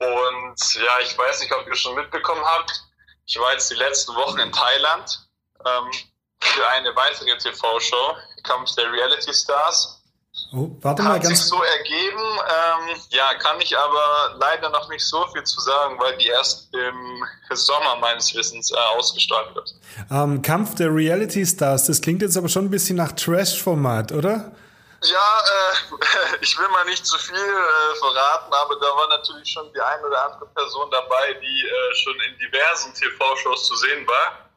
Und 0.00 0.74
ja, 0.74 0.98
ich 1.00 1.16
weiß 1.16 1.40
nicht, 1.40 1.52
ob 1.52 1.66
ihr 1.66 1.76
schon 1.76 1.94
mitbekommen 1.94 2.44
habt. 2.44 2.72
Ich 3.26 3.38
war 3.38 3.52
jetzt 3.52 3.70
die 3.70 3.76
letzten 3.76 4.14
Wochen 4.16 4.38
in 4.38 4.52
Thailand 4.52 5.18
ähm, 5.64 5.90
für 6.42 6.68
eine 6.68 6.94
weitere 6.94 7.38
TV-Show, 7.38 8.16
Kampf 8.42 8.74
der 8.74 8.92
Reality 8.92 9.32
Stars. 9.32 9.99
Oh, 10.52 10.68
warte 10.80 11.02
mal 11.02 11.14
Hat 11.14 11.22
sich 11.22 11.30
ganz. 11.30 11.48
so 11.48 11.62
ergeben. 11.62 12.20
Ähm, 12.20 12.96
ja, 13.10 13.34
kann 13.34 13.60
ich 13.60 13.76
aber 13.76 14.36
leider 14.38 14.68
noch 14.70 14.88
nicht 14.88 15.04
so 15.04 15.24
viel 15.32 15.44
zu 15.44 15.60
sagen, 15.60 15.96
weil 16.00 16.16
die 16.18 16.26
erst 16.26 16.74
im 16.74 17.24
Sommer 17.50 17.96
meines 17.96 18.34
Wissens 18.34 18.72
äh, 18.72 18.76
ausgestrahlt 18.96 19.54
wird. 19.54 19.74
Ähm, 20.10 20.42
Kampf 20.42 20.74
der 20.74 20.92
Reality 20.92 21.46
Stars, 21.46 21.84
das 21.86 22.00
klingt 22.00 22.22
jetzt 22.22 22.36
aber 22.36 22.48
schon 22.48 22.64
ein 22.64 22.70
bisschen 22.70 22.96
nach 22.96 23.12
Trash-Format, 23.12 24.10
oder? 24.10 24.50
Ja, 25.02 25.16
äh, 25.16 26.36
ich 26.40 26.58
will 26.58 26.68
mal 26.68 26.84
nicht 26.86 27.06
zu 27.06 27.16
viel 27.18 27.36
äh, 27.36 27.96
verraten, 27.98 28.52
aber 28.52 28.74
da 28.80 28.86
war 28.86 29.08
natürlich 29.08 29.48
schon 29.48 29.72
die 29.72 29.80
eine 29.80 30.04
oder 30.04 30.24
andere 30.32 30.46
Person 30.46 30.90
dabei, 30.90 31.34
die 31.34 31.66
äh, 31.66 31.94
schon 31.94 32.14
in 32.28 32.38
diversen 32.38 32.92
TV-Shows 32.94 33.66
zu 33.68 33.76
sehen 33.76 34.06
war. 34.06 34.50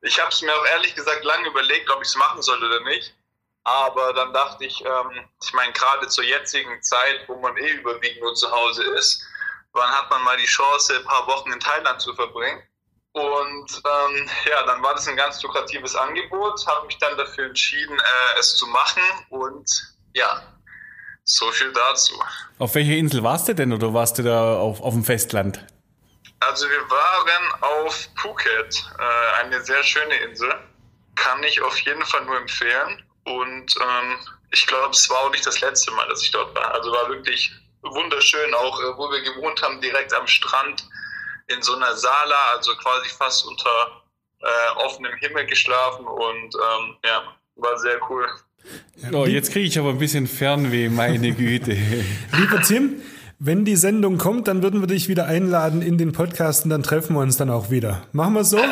Ich 0.00 0.18
habe 0.18 0.30
es 0.30 0.40
mir 0.42 0.54
auch 0.54 0.66
ehrlich 0.66 0.94
gesagt 0.94 1.22
lange 1.24 1.48
überlegt, 1.48 1.90
ob 1.90 2.02
ich 2.02 2.08
es 2.08 2.16
machen 2.16 2.40
soll 2.42 2.62
oder 2.62 2.80
nicht. 2.80 3.14
Aber 3.64 4.12
dann 4.12 4.32
dachte 4.32 4.64
ich, 4.64 4.84
ähm, 4.84 5.28
ich 5.42 5.52
meine, 5.54 5.72
gerade 5.72 6.06
zur 6.08 6.24
jetzigen 6.24 6.82
Zeit, 6.82 7.26
wo 7.26 7.36
man 7.36 7.56
eh 7.56 7.70
überwiegend 7.70 8.20
nur 8.20 8.34
zu 8.34 8.50
Hause 8.50 8.84
ist, 8.94 9.26
wann 9.72 9.90
hat 9.90 10.10
man 10.10 10.22
mal 10.22 10.36
die 10.36 10.44
Chance, 10.44 10.96
ein 10.96 11.04
paar 11.04 11.26
Wochen 11.26 11.50
in 11.50 11.60
Thailand 11.60 12.00
zu 12.00 12.14
verbringen? 12.14 12.62
Und 13.12 13.82
ähm, 13.86 14.28
ja, 14.44 14.66
dann 14.66 14.82
war 14.82 14.94
das 14.94 15.06
ein 15.08 15.16
ganz 15.16 15.42
lukratives 15.42 15.94
Angebot, 15.94 16.66
habe 16.66 16.86
mich 16.86 16.98
dann 16.98 17.16
dafür 17.16 17.46
entschieden, 17.46 17.98
äh, 17.98 18.38
es 18.40 18.56
zu 18.56 18.66
machen. 18.66 19.02
Und 19.30 19.70
ja, 20.14 20.42
so 21.24 21.50
viel 21.52 21.72
dazu. 21.72 22.14
Auf 22.58 22.74
welcher 22.74 22.92
Insel 22.92 23.22
warst 23.22 23.48
du 23.48 23.54
denn 23.54 23.72
oder 23.72 23.94
warst 23.94 24.18
du 24.18 24.22
da 24.22 24.56
auf, 24.56 24.80
auf 24.80 24.92
dem 24.92 25.04
Festland? 25.04 25.64
Also 26.40 26.68
wir 26.68 26.90
waren 26.90 27.62
auf 27.62 28.08
Phuket, 28.16 28.84
äh, 28.98 29.42
eine 29.42 29.62
sehr 29.62 29.82
schöne 29.82 30.16
Insel. 30.16 30.52
Kann 31.14 31.42
ich 31.44 31.62
auf 31.62 31.78
jeden 31.80 32.04
Fall 32.04 32.24
nur 32.24 32.36
empfehlen. 32.36 33.02
Und 33.24 33.74
ähm, 33.80 34.16
ich 34.52 34.66
glaube, 34.66 34.90
es 34.90 35.08
war 35.10 35.18
auch 35.20 35.30
nicht 35.30 35.46
das 35.46 35.60
letzte 35.60 35.90
Mal, 35.92 36.06
dass 36.08 36.22
ich 36.22 36.30
dort 36.30 36.54
war. 36.54 36.74
Also 36.74 36.92
war 36.92 37.08
wirklich 37.08 37.50
wunderschön, 37.82 38.54
auch 38.54 38.80
äh, 38.80 38.96
wo 38.96 39.10
wir 39.10 39.22
gewohnt 39.22 39.60
haben, 39.62 39.80
direkt 39.80 40.12
am 40.14 40.26
Strand 40.26 40.84
in 41.48 41.62
so 41.62 41.74
einer 41.74 41.94
Sala, 41.96 42.52
also 42.56 42.74
quasi 42.76 43.08
fast 43.10 43.46
unter 43.46 44.02
äh, 44.40 44.76
offenem 44.76 45.14
Himmel 45.18 45.46
geschlafen 45.46 46.06
und 46.06 46.54
ähm, 46.54 46.96
ja, 47.04 47.34
war 47.56 47.78
sehr 47.78 47.98
cool. 48.08 48.26
Oh, 49.12 49.26
jetzt 49.26 49.52
kriege 49.52 49.66
ich 49.66 49.78
aber 49.78 49.90
ein 49.90 49.98
bisschen 49.98 50.26
Fernweh, 50.26 50.88
meine 50.88 51.32
Güte. 51.34 51.76
Lieber 52.32 52.62
Tim, 52.62 53.02
wenn 53.46 53.64
die 53.64 53.76
Sendung 53.76 54.16
kommt, 54.18 54.48
dann 54.48 54.62
würden 54.62 54.80
wir 54.80 54.86
dich 54.86 55.08
wieder 55.08 55.26
einladen 55.26 55.82
in 55.82 55.98
den 55.98 56.12
Podcast 56.12 56.64
und 56.64 56.70
dann 56.70 56.82
treffen 56.82 57.14
wir 57.14 57.20
uns 57.20 57.36
dann 57.36 57.50
auch 57.50 57.70
wieder. 57.70 58.02
Machen 58.12 58.34
wir 58.34 58.44
so? 58.44 58.56
All- 58.58 58.70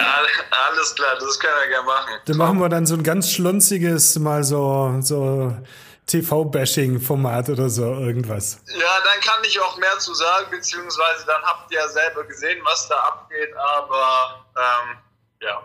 Alles 0.71 0.95
klar, 0.95 1.15
das 1.21 1.39
können 1.39 1.53
wir 1.63 1.69
gerne 1.71 1.87
machen. 1.87 2.11
Dann 2.27 2.37
machen 2.39 2.59
wir 2.61 2.69
dann 2.69 2.87
so 2.87 2.95
ein 2.95 3.03
ganz 3.03 3.31
schlonziges, 3.31 4.19
mal 4.19 4.43
so, 4.45 4.97
so 5.01 5.55
TV-Bashing-Format 6.07 7.51
oder 7.51 7.69
so, 7.69 7.85
irgendwas. 7.85 8.61
Ja, 8.67 8.75
dann 9.05 9.21
kann 9.23 9.43
ich 9.45 9.61
auch 9.61 9.77
mehr 9.79 9.99
zu 9.99 10.15
sagen, 10.15 10.47
beziehungsweise 10.51 11.27
dann 11.27 11.43
habt 11.43 11.71
ihr 11.73 11.79
ja 11.79 11.89
selber 11.89 12.25
gesehen, 12.25 12.59
was 12.65 12.89
da 12.89 12.97
abgeht, 12.97 13.51
aber 13.79 14.45
ähm, 14.57 14.97
ja. 15.43 15.63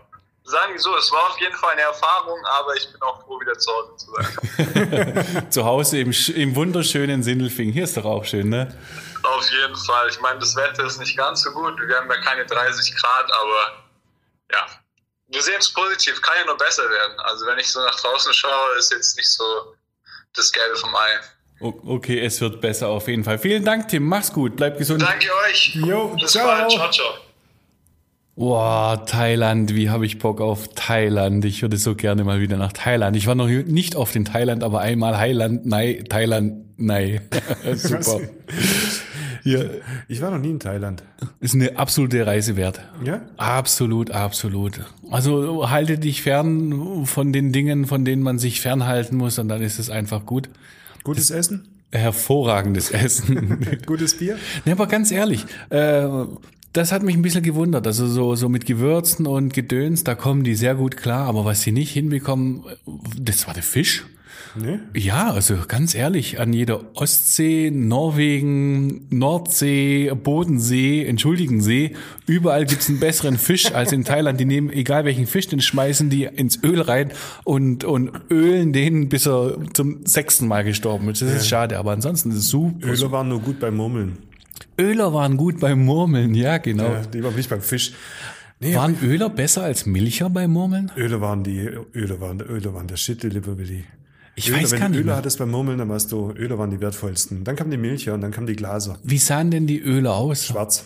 Sagen 0.50 0.74
wir 0.74 0.80
so, 0.80 0.96
es 0.96 1.12
war 1.12 1.30
auf 1.30 1.40
jeden 1.40 1.56
Fall 1.56 1.74
eine 1.74 1.82
Erfahrung, 1.82 2.40
aber 2.46 2.76
ich 2.76 2.90
bin 2.92 3.02
auch 3.02 3.22
froh, 3.24 3.40
wieder 3.40 3.58
zu 3.58 3.70
Hause 3.72 3.96
zu 3.98 4.12
sein. 4.12 5.48
Zu 5.52 5.66
Hause 5.66 6.00
im, 6.00 6.14
im 6.36 6.56
wunderschönen 6.56 7.22
Sindelfing. 7.22 7.72
Hier 7.72 7.84
ist 7.84 7.98
doch 7.98 8.06
auch 8.06 8.24
schön, 8.24 8.48
ne? 8.50 8.74
auf 9.28 9.50
jeden 9.50 9.76
Fall. 9.76 10.10
Ich 10.10 10.20
meine, 10.20 10.40
das 10.40 10.56
Wetter 10.56 10.86
ist 10.86 11.00
nicht 11.00 11.18
ganz 11.18 11.44
so 11.44 11.52
gut. 11.52 11.80
Wir 11.80 11.98
haben 11.98 12.10
ja 12.10 12.22
keine 12.22 12.46
30 12.46 12.96
Grad, 12.96 13.32
aber 13.32 13.84
ja. 14.52 14.66
Wir 15.30 15.42
sehen 15.42 15.56
es 15.60 15.74
positiv, 15.74 16.22
kann 16.22 16.36
ja 16.40 16.46
nur 16.46 16.58
besser 16.58 16.90
werden. 16.90 17.20
Also 17.20 17.46
wenn 17.46 17.60
ich 17.60 17.70
so 17.70 17.82
nach 17.82 18.00
draußen 18.00 18.34
schaue, 18.34 18.78
ist 18.78 18.92
jetzt 18.92 19.18
nicht 19.18 19.30
so 19.30 19.44
das 20.34 20.52
Gelbe 20.52 20.78
vom 20.78 20.96
Ei. 20.96 21.20
Okay, 21.60 22.24
es 22.24 22.40
wird 22.40 22.62
besser 22.62 22.88
auf 22.88 23.08
jeden 23.08 23.24
Fall. 23.24 23.38
Vielen 23.38 23.66
Dank, 23.66 23.90
Tim. 23.90 24.08
Mach's 24.08 24.32
gut. 24.32 24.56
Bleib 24.56 24.78
gesund. 24.78 25.02
Danke 25.02 25.28
euch. 25.46 25.76
Jo, 25.76 26.16
Bis 26.20 26.32
ciao. 26.32 26.46
bald. 26.46 26.72
Ciao, 26.72 26.92
ciao. 26.92 27.27
Boah, 28.38 29.04
Thailand, 29.08 29.74
wie 29.74 29.90
habe 29.90 30.06
ich 30.06 30.20
Bock 30.20 30.42
auf 30.42 30.68
Thailand. 30.76 31.44
Ich 31.44 31.64
würde 31.64 31.76
so 31.78 31.96
gerne 31.96 32.24
mal 32.24 32.40
wieder 32.40 32.56
nach 32.58 32.72
Thailand. 32.72 33.18
Ich 33.18 33.26
war 33.26 33.34
noch 33.34 33.48
nicht 33.48 33.96
oft 33.96 34.16
in 34.16 34.26
Thailand, 34.26 34.64
aber 34.64 34.80
einmal 34.82 35.14
Thailand, 35.14 35.66
nein, 35.66 36.04
Thailand, 36.08 36.54
nein. 36.78 37.22
Super. 37.74 38.20
Hier 39.42 39.82
Ich 40.08 40.22
war 40.22 40.30
noch 40.30 40.38
nie 40.38 40.52
in 40.52 40.60
Thailand. 40.60 41.02
ist 41.40 41.56
eine 41.56 41.80
absolute 41.80 42.28
Reise 42.28 42.56
wert. 42.58 42.80
Ja? 43.04 43.22
Absolut, 43.38 44.12
absolut. 44.12 44.82
Also 45.10 45.72
halte 45.72 45.98
dich 45.98 46.22
fern 46.22 47.08
von 47.08 47.34
den 47.34 47.52
Dingen, 47.52 47.88
von 47.88 48.06
denen 48.06 48.22
man 48.22 48.38
sich 48.38 48.62
fernhalten 48.62 49.18
muss 49.18 49.40
und 49.40 49.50
dann 49.50 49.64
ist 49.64 49.80
es 49.80 49.90
einfach 49.90 50.28
gut. 50.28 50.48
Gutes 51.04 51.32
Essen? 51.32 51.70
Hervorragendes 51.92 52.92
Essen. 52.92 53.66
Gutes 53.88 54.16
Bier? 54.18 54.38
Ne, 54.66 54.74
aber 54.74 54.86
ganz 54.86 55.12
ehrlich, 55.12 55.44
äh, 55.72 56.08
das 56.78 56.92
hat 56.92 57.02
mich 57.02 57.16
ein 57.16 57.24
bisschen 57.24 57.44
gewundert. 57.44 57.88
Also 57.88 58.08
so, 58.08 58.36
so 58.36 58.50
mit 58.50 58.66
Gewürzen 58.68 59.26
und 59.26 59.54
Gedöns, 59.54 60.04
da 60.04 60.14
kommen 60.14 60.44
die 60.44 60.54
sehr 60.54 60.76
gut 60.76 60.96
klar. 60.96 61.28
Aber 61.28 61.44
was 61.44 61.62
sie 61.62 61.72
nicht 61.72 61.92
hinbekommen, 61.92 62.64
das 63.20 63.48
war 63.48 63.54
der 63.56 63.64
Fisch. 63.64 64.06
Nee? 64.56 64.80
Ja, 64.96 65.32
also 65.32 65.56
ganz 65.68 65.94
ehrlich, 65.94 66.40
an 66.40 66.54
jeder 66.54 66.96
Ostsee, 66.96 67.70
Norwegen, 67.72 69.08
Nordsee, 69.10 70.12
Bodensee, 70.12 71.06
entschuldigen 71.06 71.62
See, 71.62 71.96
überall 72.26 72.66
gibt's 72.66 72.90
einen 72.90 73.00
besseren 73.00 73.38
Fisch 73.38 73.72
als 73.72 73.92
in 73.92 74.04
Thailand. 74.04 74.40
Die 74.40 74.46
nehmen, 74.46 74.72
egal 74.72 75.06
welchen 75.06 75.28
Fisch, 75.28 75.48
den 75.48 75.62
schmeißen 75.62 76.10
die 76.10 76.24
ins 76.24 76.64
Öl 76.64 76.82
rein 76.82 77.12
und, 77.44 77.84
und 77.84 78.12
ölen 78.30 78.74
den, 78.74 79.10
bis 79.10 79.28
er 79.28 79.58
zum 79.74 80.06
sechsten 80.06 80.48
Mal 80.48 80.64
gestorben 80.64 81.10
ist. 81.10 81.22
Das 81.22 81.34
ist 81.34 81.48
schade, 81.48 81.78
aber 81.78 81.92
ansonsten 81.92 82.32
ist 82.32 82.38
es 82.38 82.50
super. 82.50 82.88
Öler 82.88 83.12
waren 83.12 83.30
nur 83.30 83.42
gut 83.42 83.60
beim 83.60 83.76
Murmeln. 83.76 84.18
Öler 84.80 85.14
waren 85.14 85.38
gut 85.38 85.60
beim 85.60 85.84
Murmeln, 85.86 86.34
ja, 86.36 86.58
genau. 86.58 86.84
Ja, 86.94 87.02
die 87.02 87.24
waren 87.24 87.36
nicht 87.36 87.50
beim 87.50 87.62
Fisch. 87.62 87.94
Nee, 88.60 88.76
Waren 88.76 88.98
Öler 89.04 89.30
besser 89.30 89.64
als 89.64 89.86
Milcher 89.86 90.30
beim 90.32 90.52
Murmeln? 90.52 90.92
Öle 90.98 91.22
waren 91.22 91.44
die, 91.44 91.60
Öle 91.94 92.20
waren, 92.20 92.40
Öle 92.42 92.74
waren 92.74 92.88
der 92.88 92.98
Shit, 92.98 93.22
lieber 93.24 93.58
Willi. 93.58 93.84
Ich 94.36 94.50
Öle, 94.50 94.58
weiß 94.64 94.72
wenn 94.72 94.80
gar 94.80 94.90
nicht 94.90 95.00
Öle 95.02 95.16
hattest 95.16 95.38
beim 95.38 95.52
Murmeln, 95.52 95.78
dann 95.78 95.90
warst 95.90 96.12
du, 96.12 96.32
Öle 96.32 96.58
waren 96.58 96.72
die 96.72 96.80
wertvollsten. 96.82 97.44
Dann 97.44 97.56
kamen 97.56 97.70
die 97.70 97.78
Milcher 97.78 98.16
und 98.16 98.22
dann 98.22 98.32
kamen 98.32 98.48
die 98.48 98.56
Glaser. 98.56 98.98
Wie 99.04 99.20
sahen 99.20 99.52
denn 99.52 99.68
die 99.68 99.80
Öle 99.80 100.12
aus? 100.12 100.46
Schwarz. 100.46 100.86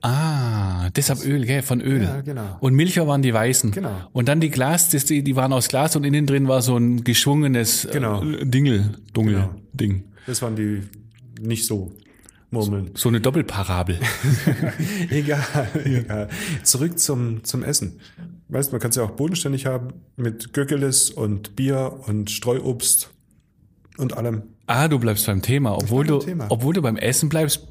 Ah, 0.00 0.90
deshalb 0.90 1.24
Öl, 1.24 1.44
gell, 1.44 1.62
von 1.62 1.80
Öl. 1.80 2.02
Ja, 2.02 2.20
genau. 2.20 2.56
Und 2.60 2.74
Milcher 2.74 3.06
waren 3.08 3.20
die 3.22 3.34
weißen. 3.34 3.72
Genau. 3.72 3.90
Und 4.12 4.28
dann 4.28 4.40
die 4.40 4.48
Glas, 4.50 4.90
die, 4.90 5.24
die 5.24 5.34
waren 5.36 5.52
aus 5.52 5.68
Glas 5.68 5.96
und 5.96 6.04
innen 6.04 6.24
drin 6.26 6.46
war 6.46 6.62
so 6.62 6.76
ein 6.76 7.02
geschwungenes 7.04 7.88
Genau. 7.90 8.22
äh, 8.22 8.44
Dingel, 8.46 8.92
Dungel, 9.12 9.34
Genau. 9.34 9.54
Ding. 9.72 10.04
Das 10.26 10.40
waren 10.42 10.54
die 10.54 10.82
nicht 11.40 11.66
so 11.66 11.92
Murmeln. 12.50 12.90
So 12.94 13.08
eine 13.10 13.20
Doppelparabel. 13.20 13.98
Egal, 15.10 15.68
egal. 15.84 16.28
Zurück 16.62 16.98
zum, 16.98 17.44
zum 17.44 17.62
Essen. 17.62 18.00
Weißt 18.48 18.70
du, 18.70 18.74
man 18.74 18.80
kann 18.80 18.90
es 18.90 18.96
ja 18.96 19.02
auch 19.02 19.10
bodenständig 19.10 19.66
haben 19.66 19.88
mit 20.16 20.54
Göckeles 20.54 21.10
und 21.10 21.56
Bier 21.56 22.00
und 22.06 22.30
Streuobst 22.30 23.10
und 23.98 24.16
allem. 24.16 24.44
ah, 24.66 24.88
du 24.88 24.98
bleibst 24.98 25.26
beim 25.26 25.42
Thema. 25.42 25.76
Obwohl 25.76 26.06
du, 26.06 26.18
Thema. 26.20 26.46
obwohl 26.48 26.72
du 26.72 26.80
beim 26.80 26.96
Essen 26.96 27.28
bleibst, 27.28 27.66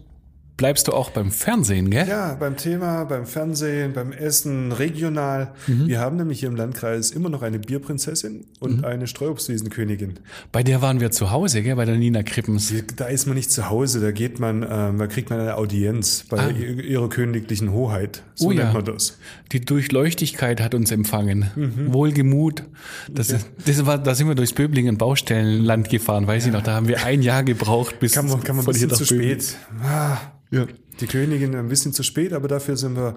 bleibst 0.58 0.88
du 0.88 0.92
auch 0.94 1.12
beim 1.12 1.32
Fernsehen, 1.32 1.90
gell? 1.92 2.08
Ja, 2.08 2.34
beim 2.34 2.58
Thema, 2.58 3.04
beim 3.06 3.26
Fernsehen, 3.28 3.94
beim 3.94 4.12
Essen, 4.12 4.72
regional. 4.72 5.54
Wir 5.68 6.00
haben 6.00 6.18
nämlich 6.18 6.40
hier 6.40 6.50
im 6.50 6.56
Landkreis 6.56 7.12
immer 7.12 7.30
noch 7.30 7.44
eine 7.44 7.60
Bierprinzessin 7.60 8.46
und 8.60 8.84
eine 8.84 9.06
Streuobstwiesenkönigin. 9.08 10.20
Bei 10.52 10.64
der 10.64 10.82
waren 10.82 11.00
wir 11.00 11.12
zu 11.12 11.32
Hause, 11.32 11.62
gell, 11.62 11.76
bei 11.76 11.86
der 11.86 11.96
Nina 11.96 12.24
Krippens. 12.24 12.74
Da 12.96 13.06
ist 13.06 13.28
man 13.28 13.36
nicht 13.36 13.52
zu 13.52 13.70
Hause, 13.70 14.00
da 14.02 14.12
geht 14.12 14.40
man, 14.40 14.66
ähm, 14.70 14.98
da 14.98 15.08
kriegt 15.08 15.30
man 15.30 15.40
eine 15.40 15.56
Audienz 15.58 16.26
bei 16.30 16.50
ihr- 16.52 16.84
ihrer 16.84 17.08
königlichen 17.10 17.72
Hoheit. 17.72 18.24
So 18.36 18.48
Ah. 18.48 18.50
Oh 18.50 18.52
ja. 18.52 18.64
nennt 18.64 18.74
man 18.74 18.86
das. 18.86 19.18
Die 19.52 19.62
Durchleuchtigkeit 19.62 20.62
hat 20.62 20.74
uns 20.74 20.92
empfangen. 20.92 21.52
Mhm. 21.56 21.94
Wohlgemut. 21.94 22.64
Das, 23.12 23.28
das 23.66 23.86
war, 23.86 23.98
da 23.98 24.16
sind 24.16 24.28
wir 24.28 24.36
durchs 24.36 24.54
Böblingen 24.54 24.98
Baustellenland 24.98 25.90
gefahren, 25.90 26.26
weiß 26.28 26.48
ich 26.48 26.52
noch. 26.52 26.64
Da 26.64 26.74
haben 26.74 26.88
wir 26.88 27.06
ein 27.06 27.22
Jahr 27.22 27.44
gebraucht, 27.44 28.00
bis 28.00 28.14
Kann 28.14 28.28
man, 28.28 28.44
kann 28.44 28.56
man 28.56 28.66
von 28.66 28.74
hier 28.76 28.88
bisschen 28.88 29.06
zu 29.06 29.14
Böblingen. 29.16 29.40
spät. 29.42 29.58
Ah, 29.84 30.18
Ja. 30.52 30.66
Die 31.00 31.08
Königin 31.08 31.56
ein 31.56 31.70
bisschen 31.70 31.94
zu 31.94 32.04
spät, 32.04 32.34
aber 32.34 32.48
dafür 32.48 32.76
sind 32.78 32.96
wir 32.96 33.16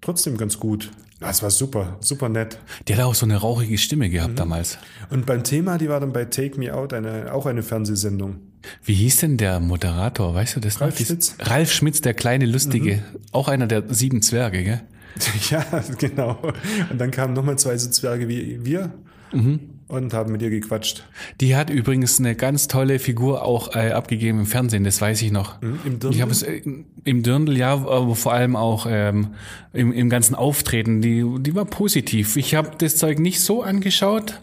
trotzdem 0.00 0.36
ganz 0.36 0.58
gut. 0.58 0.90
Das 1.20 1.42
war 1.42 1.50
super, 1.50 1.98
super 2.00 2.28
nett. 2.28 2.58
Die 2.88 2.94
hat 2.96 3.04
auch 3.04 3.14
so 3.14 3.26
eine 3.26 3.36
rauchige 3.36 3.76
Stimme 3.78 4.08
Mhm. 4.08 4.10
gehabt 4.12 4.38
damals. 4.38 4.78
Und 5.10 5.26
beim 5.26 5.44
Thema, 5.44 5.76
die 5.78 5.88
war 5.88 6.00
dann 6.00 6.12
bei 6.12 6.24
Take 6.24 6.58
Me 6.58 6.74
Out, 6.74 6.92
eine, 6.94 7.32
auch 7.32 7.44
eine 7.46 7.62
Fernsehsendung. 7.62 8.36
Wie 8.84 8.94
hieß 8.94 9.18
denn 9.18 9.36
der 9.36 9.60
Moderator? 9.60 10.34
Weißt 10.34 10.56
du 10.56 10.60
das 10.60 10.74
noch? 10.76 10.82
Ralf 10.82 10.96
Dies- 10.96 11.08
Schmitz. 11.08 11.36
Mhm. 11.38 11.44
Ralf 11.44 11.72
Schmitz, 11.72 12.00
der 12.00 12.14
kleine 12.14 12.46
Lustige. 12.46 13.02
Auch 13.32 13.48
einer 13.48 13.66
der 13.66 13.84
sieben 13.92 14.22
Zwerge, 14.22 14.64
gell? 14.64 14.80
Ja, 15.50 15.64
genau. 15.98 16.38
Und 16.90 16.98
dann 17.00 17.10
kamen 17.10 17.34
nochmal 17.34 17.58
zwei 17.58 17.76
so 17.76 17.90
Zwerge 17.90 18.28
wie 18.28 18.64
wir 18.64 18.92
Mhm. 19.32 19.60
Und 19.90 20.12
haben 20.14 20.32
mit 20.32 20.42
ihr 20.42 20.50
gequatscht. 20.50 21.04
Die 21.40 21.56
hat 21.56 21.70
übrigens 21.70 22.18
eine 22.18 22.34
ganz 22.34 22.68
tolle 22.68 22.98
Figur 22.98 23.44
auch 23.44 23.74
äh, 23.74 23.90
abgegeben 23.92 24.40
im 24.40 24.46
Fernsehen, 24.46 24.84
das 24.84 25.00
weiß 25.00 25.20
ich 25.22 25.32
noch. 25.32 25.60
Hm, 25.60 25.78
Im 25.84 25.98
Dirndl? 25.98 26.14
Ich 26.16 26.22
habe 26.22 26.30
es 26.32 26.42
äh, 26.42 26.62
im 27.04 27.22
Dirndl, 27.22 27.56
ja, 27.56 27.72
aber 27.74 28.14
vor 28.16 28.32
allem 28.32 28.56
auch 28.56 28.86
ähm, 28.88 29.28
im, 29.72 29.92
im 29.92 30.08
ganzen 30.10 30.34
Auftreten. 30.34 31.00
Die, 31.02 31.24
die 31.40 31.54
war 31.54 31.64
positiv. 31.64 32.36
Ich 32.36 32.54
habe 32.54 32.70
das 32.78 32.96
Zeug 32.96 33.18
nicht 33.18 33.40
so 33.40 33.62
angeschaut, 33.62 34.40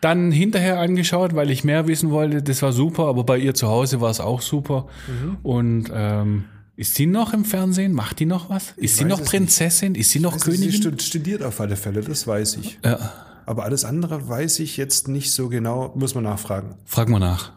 dann 0.00 0.30
hinterher 0.32 0.80
angeschaut, 0.80 1.34
weil 1.34 1.50
ich 1.50 1.64
mehr 1.64 1.86
wissen 1.86 2.10
wollte. 2.10 2.42
Das 2.42 2.60
war 2.62 2.72
super, 2.72 3.06
aber 3.06 3.24
bei 3.24 3.38
ihr 3.38 3.54
zu 3.54 3.68
Hause 3.68 4.00
war 4.00 4.10
es 4.10 4.20
auch 4.20 4.42
super. 4.42 4.86
Mhm. 5.08 5.36
Und 5.42 5.84
ähm, 5.94 6.44
ist 6.76 6.94
sie 6.96 7.06
noch 7.06 7.32
im 7.32 7.44
Fernsehen? 7.44 7.92
Macht 7.92 8.18
die 8.18 8.26
noch 8.26 8.50
was? 8.50 8.74
Ist 8.76 8.96
sie 8.96 9.04
weiß 9.04 9.10
noch 9.10 9.20
es 9.20 9.28
Prinzessin? 9.28 9.94
Ist 9.94 10.10
sie 10.10 10.20
noch 10.20 10.36
sie 10.38 10.50
Königin? 10.50 10.72
stud- 10.72 11.02
studiert 11.02 11.42
auf 11.42 11.60
alle 11.60 11.76
Fälle, 11.76 12.00
das 12.02 12.26
weiß 12.26 12.56
ich. 12.60 12.78
Ja, 12.84 12.98
Aber 13.46 13.64
alles 13.64 13.84
andere 13.84 14.28
weiß 14.28 14.58
ich 14.60 14.76
jetzt 14.76 15.08
nicht 15.08 15.32
so 15.32 15.48
genau, 15.48 15.92
muss 15.94 16.14
man 16.14 16.24
nachfragen. 16.24 16.76
frag 16.86 17.08
mal 17.08 17.18
nach. 17.18 17.52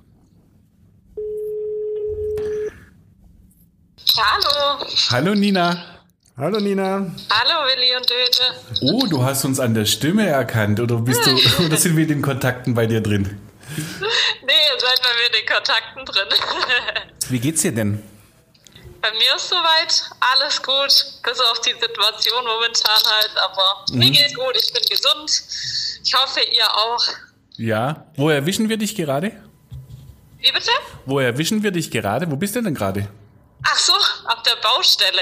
Hallo. 4.18 4.86
Hallo 5.12 5.36
Nina. 5.36 5.84
Hallo 6.38 6.60
Nina. 6.60 7.12
Hallo 7.30 7.68
Willi 7.68 7.96
und 7.96 8.10
Döte. 8.10 8.44
Oh, 8.82 9.08
du 9.08 9.24
hast 9.24 9.46
uns 9.46 9.60
an 9.60 9.74
der 9.74 9.86
Stimme 9.86 10.28
erkannt 10.28 10.80
oder 10.80 10.98
bist 10.98 11.26
du 11.26 11.32
oder 11.66 11.78
sind 11.78 11.96
wir 11.96 12.04
in 12.04 12.10
den 12.10 12.22
Kontakten 12.22 12.74
bei 12.74 12.86
dir 12.86 13.02
drin? 13.02 13.38
Nee, 13.76 14.54
seid 14.80 15.02
bei 15.02 15.10
mir 15.16 15.28
in 15.28 15.34
den 15.34 15.56
Kontakten 15.56 16.06
drin. 16.06 16.28
Wie 17.30 17.40
geht's 17.40 17.62
dir 17.62 17.72
denn? 17.74 18.02
Bei 19.12 19.18
mir 19.18 19.36
ist 19.36 19.50
soweit 19.50 20.10
alles 20.34 20.62
gut, 20.62 21.22
bis 21.24 21.40
auf 21.52 21.62
die 21.62 21.74
Situation 21.74 22.44
momentan 22.46 23.02
halt, 23.06 23.32
aber 23.44 23.86
Mhm. 23.92 24.00
mir 24.00 24.12
geht's 24.12 24.34
gut, 24.34 24.54
ich 24.56 24.72
bin 24.74 24.84
gesund. 24.90 25.32
Ich 26.04 26.14
hoffe, 26.14 26.40
ihr 26.42 26.70
auch. 26.70 27.04
Ja. 27.58 28.06
Wo 28.16 28.30
erwischen 28.30 28.70
wir 28.70 28.78
dich 28.78 28.96
gerade? 28.96 29.32
Wie 30.40 30.52
bitte? 30.52 30.70
Wo 31.06 31.20
erwischen 31.20 31.64
wir 31.64 31.72
dich 31.72 31.90
gerade? 31.92 32.30
Wo 32.30 32.36
bist 32.36 32.56
du 32.56 32.62
denn 32.62 32.76
gerade? 32.76 33.08
Ach 33.64 33.78
so, 33.78 33.94
auf 33.94 34.44
der 34.44 34.56
Baustelle. 34.62 35.22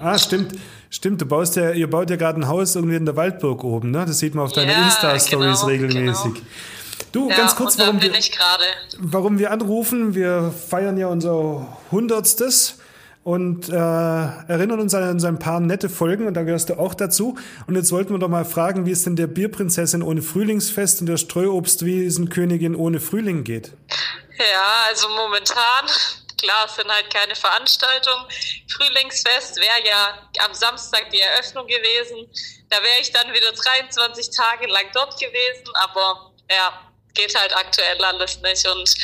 Ah, 0.00 0.18
stimmt. 0.18 0.58
Stimmt, 0.90 1.20
du 1.20 1.26
baust 1.26 1.56
ja, 1.56 1.70
ihr 1.70 1.88
baut 1.90 2.08
ja 2.10 2.16
gerade 2.16 2.40
ein 2.40 2.46
Haus 2.48 2.74
irgendwie 2.76 2.96
in 2.96 3.04
der 3.06 3.16
Waldburg 3.16 3.64
oben, 3.64 3.90
ne? 3.90 4.04
Das 4.06 4.18
sieht 4.18 4.34
man 4.34 4.44
auf 4.44 4.52
deinen 4.52 4.70
Ja, 4.70 4.84
Insta-Stories 4.84 5.60
genau, 5.60 5.66
regelmäßig. 5.66 6.34
genau. 6.34 6.46
Du, 7.14 7.30
Ja, 7.30 7.36
ganz 7.36 7.54
kurz, 7.54 7.78
warum 7.78 8.02
wir, 8.02 8.12
warum 8.98 9.38
wir 9.38 9.52
anrufen. 9.52 10.16
Wir 10.16 10.52
feiern 10.68 10.98
ja 10.98 11.06
unser 11.06 11.78
Hundertstes 11.92 12.80
und 13.22 13.68
äh, 13.68 13.72
erinnern 13.72 14.80
uns 14.80 14.94
an, 14.94 15.04
an 15.04 15.20
so 15.20 15.28
ein 15.28 15.38
paar 15.38 15.60
nette 15.60 15.88
Folgen 15.88 16.26
und 16.26 16.34
da 16.34 16.42
gehörst 16.42 16.70
du 16.70 16.74
auch 16.74 16.92
dazu. 16.92 17.38
Und 17.68 17.76
jetzt 17.76 17.92
wollten 17.92 18.12
wir 18.12 18.18
doch 18.18 18.26
mal 18.26 18.44
fragen, 18.44 18.84
wie 18.84 18.90
es 18.90 19.04
denn 19.04 19.14
der 19.14 19.28
Bierprinzessin 19.28 20.02
ohne 20.02 20.22
Frühlingsfest 20.22 21.02
und 21.02 21.06
der 21.06 21.16
Streuobstwiesenkönigin 21.16 22.74
ohne 22.74 22.98
Frühling 22.98 23.44
geht. 23.44 23.70
Ja, 24.36 24.86
also 24.88 25.08
momentan, 25.10 25.86
klar, 26.42 26.66
es 26.66 26.74
sind 26.74 26.90
halt 26.90 27.14
keine 27.14 27.36
Veranstaltungen. 27.36 28.24
Frühlingsfest 28.66 29.58
wäre 29.58 29.86
ja 29.88 30.18
am 30.44 30.52
Samstag 30.52 31.10
die 31.12 31.20
Eröffnung 31.20 31.68
gewesen. 31.68 32.26
Da 32.70 32.78
wäre 32.78 33.00
ich 33.00 33.12
dann 33.12 33.32
wieder 33.32 33.52
23 33.52 34.30
Tage 34.36 34.66
lang 34.66 34.86
dort 34.92 35.16
gewesen, 35.20 35.72
aber 35.74 36.32
ja, 36.50 36.83
geht 37.14 37.34
halt 37.34 37.54
aktuell 37.56 38.02
alles 38.04 38.40
nicht. 38.42 38.66
Und 38.68 38.94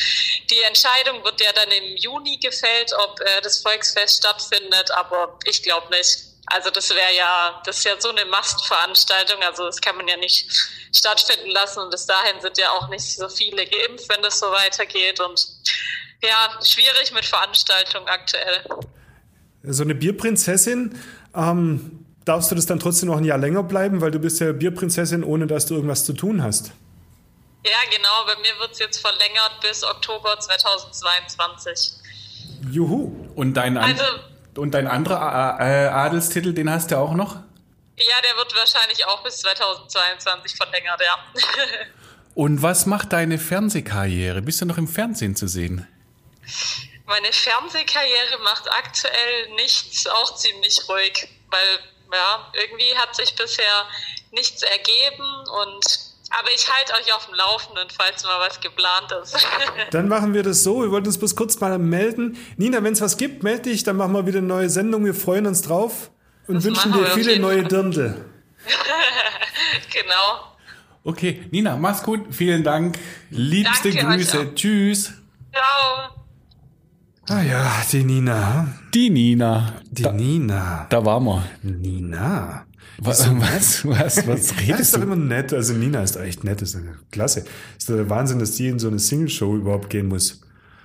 die 0.50 0.60
Entscheidung 0.62 1.24
wird 1.24 1.40
ja 1.40 1.52
dann 1.52 1.70
im 1.70 1.96
Juni 1.96 2.36
gefällt, 2.38 2.92
ob 2.92 3.20
äh, 3.20 3.40
das 3.42 3.58
Volksfest 3.58 4.18
stattfindet, 4.18 4.90
aber 4.92 5.38
ich 5.44 5.62
glaube 5.62 5.88
nicht. 5.90 6.18
Also 6.46 6.70
das 6.70 6.90
wäre 6.90 7.14
ja, 7.16 7.62
das 7.64 7.78
ist 7.78 7.84
ja 7.84 7.92
so 8.00 8.08
eine 8.08 8.24
Mastveranstaltung, 8.24 9.40
also 9.42 9.66
das 9.66 9.80
kann 9.80 9.96
man 9.96 10.08
ja 10.08 10.16
nicht 10.16 10.50
stattfinden 10.92 11.50
lassen 11.50 11.78
und 11.78 11.90
bis 11.90 12.06
dahin 12.06 12.40
sind 12.40 12.58
ja 12.58 12.70
auch 12.72 12.88
nicht 12.88 13.04
so 13.04 13.28
viele 13.28 13.64
geimpft, 13.66 14.08
wenn 14.08 14.20
das 14.22 14.40
so 14.40 14.50
weitergeht 14.50 15.20
und 15.20 15.46
ja, 16.22 16.58
schwierig 16.64 17.12
mit 17.14 17.24
Veranstaltungen 17.24 18.08
aktuell. 18.08 18.64
So 19.62 19.84
eine 19.84 19.94
Bierprinzessin, 19.94 21.00
ähm, 21.36 22.04
darfst 22.24 22.50
du 22.50 22.54
das 22.54 22.66
dann 22.66 22.80
trotzdem 22.80 23.10
noch 23.10 23.18
ein 23.18 23.24
Jahr 23.24 23.38
länger 23.38 23.62
bleiben, 23.62 24.00
weil 24.00 24.10
du 24.10 24.18
bist 24.18 24.40
ja 24.40 24.52
Bierprinzessin, 24.52 25.22
ohne 25.22 25.46
dass 25.46 25.66
du 25.66 25.74
irgendwas 25.74 26.04
zu 26.04 26.14
tun 26.14 26.42
hast. 26.42 26.72
Ja, 27.64 27.76
genau, 27.94 28.24
bei 28.26 28.36
mir 28.40 28.58
wird 28.58 28.72
es 28.72 28.78
jetzt 28.78 29.00
verlängert 29.00 29.60
bis 29.60 29.84
Oktober 29.84 30.38
2022. 30.40 31.92
Juhu. 32.70 33.28
Und 33.34 33.54
dein, 33.54 33.76
an 33.76 33.84
Also, 33.92 34.04
und 34.56 34.72
dein 34.72 34.86
anderer 34.86 35.20
A- 35.20 35.58
äh, 35.60 35.88
Adelstitel, 35.88 36.52
den 36.52 36.70
hast 36.70 36.90
du 36.90 36.96
auch 36.98 37.12
noch? 37.14 37.36
ja, 38.02 38.14
der 38.22 38.34
wird 38.38 38.54
wahrscheinlich 38.56 39.04
auch 39.06 39.22
bis 39.22 39.38
2022 39.40 40.56
verlängert, 40.56 41.00
ja. 41.04 41.18
Und 42.34 42.62
was 42.62 42.86
macht 42.86 43.12
deine 43.12 43.38
Fernsehkarriere? 43.38 44.40
Bist 44.40 44.62
du 44.62 44.64
noch 44.64 44.78
im 44.78 44.88
Fernsehen 44.88 45.36
zu 45.36 45.46
sehen? 45.48 45.86
Meine 47.06 47.30
Fernsehkarriere 47.32 48.38
macht 48.42 48.70
aktuell 48.70 49.50
nichts, 49.56 50.06
auch 50.06 50.34
ziemlich 50.36 50.80
ruhig, 50.88 51.28
weil 51.50 51.78
ja, 52.12 52.50
irgendwie 52.54 52.96
hat 52.96 53.14
sich 53.16 53.34
bisher 53.36 53.84
nichts 54.30 54.62
ergeben 54.62 55.28
und 55.62 55.84
aber 56.30 56.48
ich 56.54 56.66
halte 56.70 56.92
euch 56.94 57.12
auf 57.14 57.26
dem 57.26 57.34
Laufenden, 57.34 57.88
falls 57.90 58.22
mal 58.24 58.38
was 58.40 58.60
geplant 58.60 59.12
ist. 59.22 59.36
Dann 59.90 60.08
machen 60.08 60.32
wir 60.32 60.42
das 60.42 60.62
so. 60.62 60.82
Wir 60.82 60.90
wollten 60.90 61.08
uns 61.08 61.18
bloß 61.18 61.34
kurz 61.34 61.58
mal 61.60 61.78
melden. 61.78 62.36
Nina, 62.56 62.82
wenn 62.82 62.92
es 62.92 63.00
was 63.00 63.16
gibt, 63.16 63.42
melde 63.42 63.62
dich, 63.70 63.82
dann 63.82 63.96
machen 63.96 64.12
wir 64.12 64.26
wieder 64.26 64.38
eine 64.38 64.46
neue 64.46 64.70
Sendung. 64.70 65.04
Wir 65.04 65.14
freuen 65.14 65.46
uns 65.46 65.62
drauf 65.62 66.10
und 66.46 66.56
Das 66.56 66.64
wünschen 66.64 66.92
dir 66.92 67.06
viele 67.06 67.38
neue. 67.38 67.64
Dirndl. 67.64 68.24
genau. 69.92 70.56
Okay, 71.02 71.46
Nina, 71.50 71.76
mach's 71.76 72.02
gut. 72.02 72.26
Vielen 72.30 72.62
Dank. 72.62 72.98
Liebste 73.30 73.90
Danke 73.90 74.16
Grüße. 74.16 74.54
Tschüss. 74.54 75.12
Ciao. 75.52 76.10
Ah 77.28 77.42
ja, 77.42 77.82
die 77.90 78.04
Nina. 78.04 78.68
Die 78.92 79.10
Nina. 79.10 79.80
Die 79.90 80.02
Da, 80.02 80.12
Nina. 80.12 80.86
da 80.90 81.04
waren 81.04 81.24
wir. 81.24 81.44
Nina. 81.62 82.66
Was, 83.04 83.30
was, 83.40 83.84
was, 83.86 84.26
was 84.26 84.58
redest 84.60 84.80
ist 84.80 84.92
doch 84.94 84.98
du? 85.00 85.06
immer 85.06 85.16
nett. 85.16 85.52
Also 85.54 85.72
Nina 85.72 86.02
ist 86.02 86.16
echt 86.16 86.44
nett. 86.44 86.60
Ist 86.60 86.76
eine 86.76 86.96
klasse. 87.10 87.44
Ist 87.78 87.88
doch 87.88 87.94
der 87.96 88.10
Wahnsinn, 88.10 88.38
dass 88.38 88.52
die 88.52 88.68
in 88.68 88.78
so 88.78 88.88
eine 88.88 88.98
Single-Show 88.98 89.56
überhaupt 89.56 89.88
gehen 89.88 90.08
muss. 90.08 90.42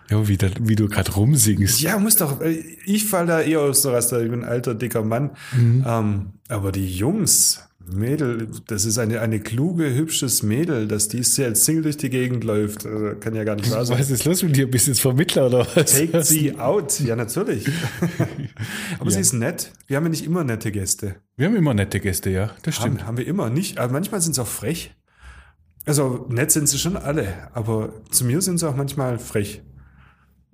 Ja, 0.10 0.26
wie, 0.28 0.38
da, 0.38 0.48
wie 0.62 0.76
du 0.76 0.88
gerade 0.88 1.12
rumsingst. 1.12 1.82
Ja, 1.82 1.98
muss 2.00 2.16
doch. 2.16 2.40
äh, 2.40 2.64
Ich 2.86 3.06
fall 3.06 3.26
da 3.26 3.42
eher 3.42 3.60
aus 3.62 3.82
der 3.82 3.94
Raster. 3.94 4.22
Ich 4.24 4.30
bin 4.30 4.44
ein 4.44 4.50
alter, 4.50 4.76
dicker 4.76 5.04
Mann. 5.04 5.32
Ähm, 5.58 6.28
aber 6.48 6.72
die 6.72 6.88
Jungs, 6.96 7.60
Mädel, 7.94 8.48
das 8.68 8.86
ist 8.86 8.98
eine, 8.98 9.22
eine 9.22 9.40
kluge, 9.40 9.94
hübsches 9.94 10.44
Mädel, 10.44 10.88
dass 10.88 11.08
die 11.08 11.18
jetzt 11.18 11.40
als 11.40 11.66
Single 11.66 11.84
durch 11.84 11.98
die 11.98 12.10
Gegend 12.10 12.44
läuft. 12.44 12.86
Also, 12.86 13.16
kann 13.20 13.36
ja 13.36 13.44
gar 13.44 13.56
nicht 13.56 13.72
wahr 13.72 13.86
sein. 13.86 14.00
Was 14.00 14.10
ist 14.10 14.26
los 14.26 14.44
mit 14.44 14.56
dir? 14.56 14.70
Bist 14.70 14.88
du 14.88 14.92
jetzt 14.92 15.02
Vermittler 15.02 15.48
oder 15.48 15.68
was? 15.76 15.94
Take 15.94 16.24
sie 16.24 16.58
out. 16.58 17.00
Ja, 17.00 17.16
natürlich. 17.16 17.68
aber 19.00 19.12
sie 19.12 19.20
ist 19.20 19.34
nett. 19.34 19.72
Wir 19.88 19.98
haben 19.98 20.06
ja 20.06 20.10
nicht 20.10 20.26
immer 20.26 20.44
nette 20.44 20.72
Gäste. 20.72 21.16
Wir 21.38 21.48
haben 21.48 21.56
immer 21.56 21.74
nette 21.74 22.00
Gäste, 22.00 22.30
ja. 22.30 22.52
Das 22.64 22.76
stimmt. 22.76 23.02
Haben, 23.02 23.08
haben 23.08 23.18
wir 23.18 23.28
immer 23.28 23.50
nicht. 23.50 23.78
Aber 23.78 23.94
manchmal 23.94 24.22
sind 24.22 24.36
sie 24.36 24.42
auch 24.42 24.48
frech. 24.48 24.96
Also 25.86 26.26
nett 26.30 26.52
sind 26.52 26.68
sie 26.68 26.80
schon 26.80 26.98
alle, 26.98 27.28
aber 27.54 27.94
zu 28.10 28.26
mir 28.26 28.42
sind 28.42 28.58
sie 28.58 28.68
auch 28.68 28.76
manchmal 28.76 29.20
frech. 29.20 29.62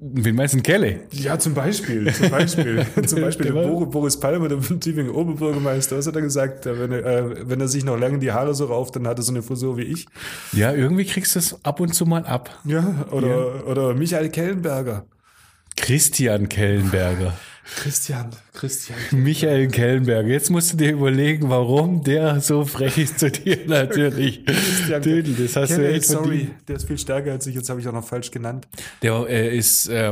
Wen 0.04 0.36
meinst 0.36 0.56
du 0.56 0.58
denn 0.58 0.64
Kelle? 0.64 1.02
Ja, 1.12 1.38
zum 1.38 1.54
Beispiel. 1.54 2.12
Zum 2.12 2.32
Beispiel, 2.32 2.84
zum 3.06 3.22
Beispiel 3.22 3.45
Der 3.45 3.56
war- 3.56 3.86
Boris, 3.86 4.20
Palmer, 4.20 4.49
der 4.49 4.60
Tübinger 4.60 5.14
Oberbürgermeister, 5.14 5.95
was 5.95 6.08
hat 6.08 6.16
er 6.16 6.24
gesagt? 6.24 6.66
Wenn 6.66 6.91
er, 6.91 7.06
äh, 7.06 7.47
wenn 7.49 7.62
er 7.62 7.68
sich 7.68 7.86
noch 7.86 7.97
lange 7.99 8.18
die 8.18 8.32
Haare 8.32 8.56
so 8.56 8.66
rauft, 8.66 8.95
dann 8.95 9.06
hat 9.08 9.20
er 9.20 9.22
so 9.24 9.32
eine 9.32 9.43
Frisur 9.43 9.78
wie 9.78 9.84
ich. 9.84 10.08
Ja, 10.54 10.74
irgendwie 10.74 11.06
kriegst 11.06 11.36
du 11.36 11.39
es 11.39 11.64
ab 11.64 11.80
und 11.80 11.93
zu 11.93 12.08
mal 12.08 12.26
ab. 12.26 12.49
Ja, 12.66 13.06
oder, 13.12 13.68
oder 13.68 13.93
Michael 13.93 14.30
Kellenberger. 14.30 15.06
Christian 15.78 16.49
Kellenberger. 16.49 17.34
Christian, 17.64 18.32
Christian. 18.53 18.97
Michael 19.12 19.68
Kellenberger. 19.68 20.30
Jetzt 20.30 20.49
musst 20.49 20.74
du 20.74 20.78
dir 20.78 20.91
überlegen, 20.91 21.49
warum 21.49 22.03
der 22.03 22.41
so 22.41 22.66
frech 22.66 22.97
ist 22.97 23.20
zu 23.20 23.32
dir 23.32 23.59
natürlich. 23.68 24.43
Dödel, 25.03 25.36
das 25.36 25.55
hast 25.55 25.72
du 25.72 25.76
Kelle, 25.76 25.93
echt 25.93 26.05
sorry, 26.05 26.49
der 26.68 26.76
ist 26.76 26.88
viel 26.88 26.97
stärker 26.97 27.32
als 27.32 27.47
ich, 27.47 27.55
jetzt 27.55 27.70
habe 27.70 27.80
ich 27.80 27.88
auch 27.88 27.93
noch 27.93 28.05
falsch 28.05 28.32
genannt. 28.32 28.68
Der 29.01 29.26
äh, 29.30 29.55
ist, 29.55 29.88
äh, 29.89 30.12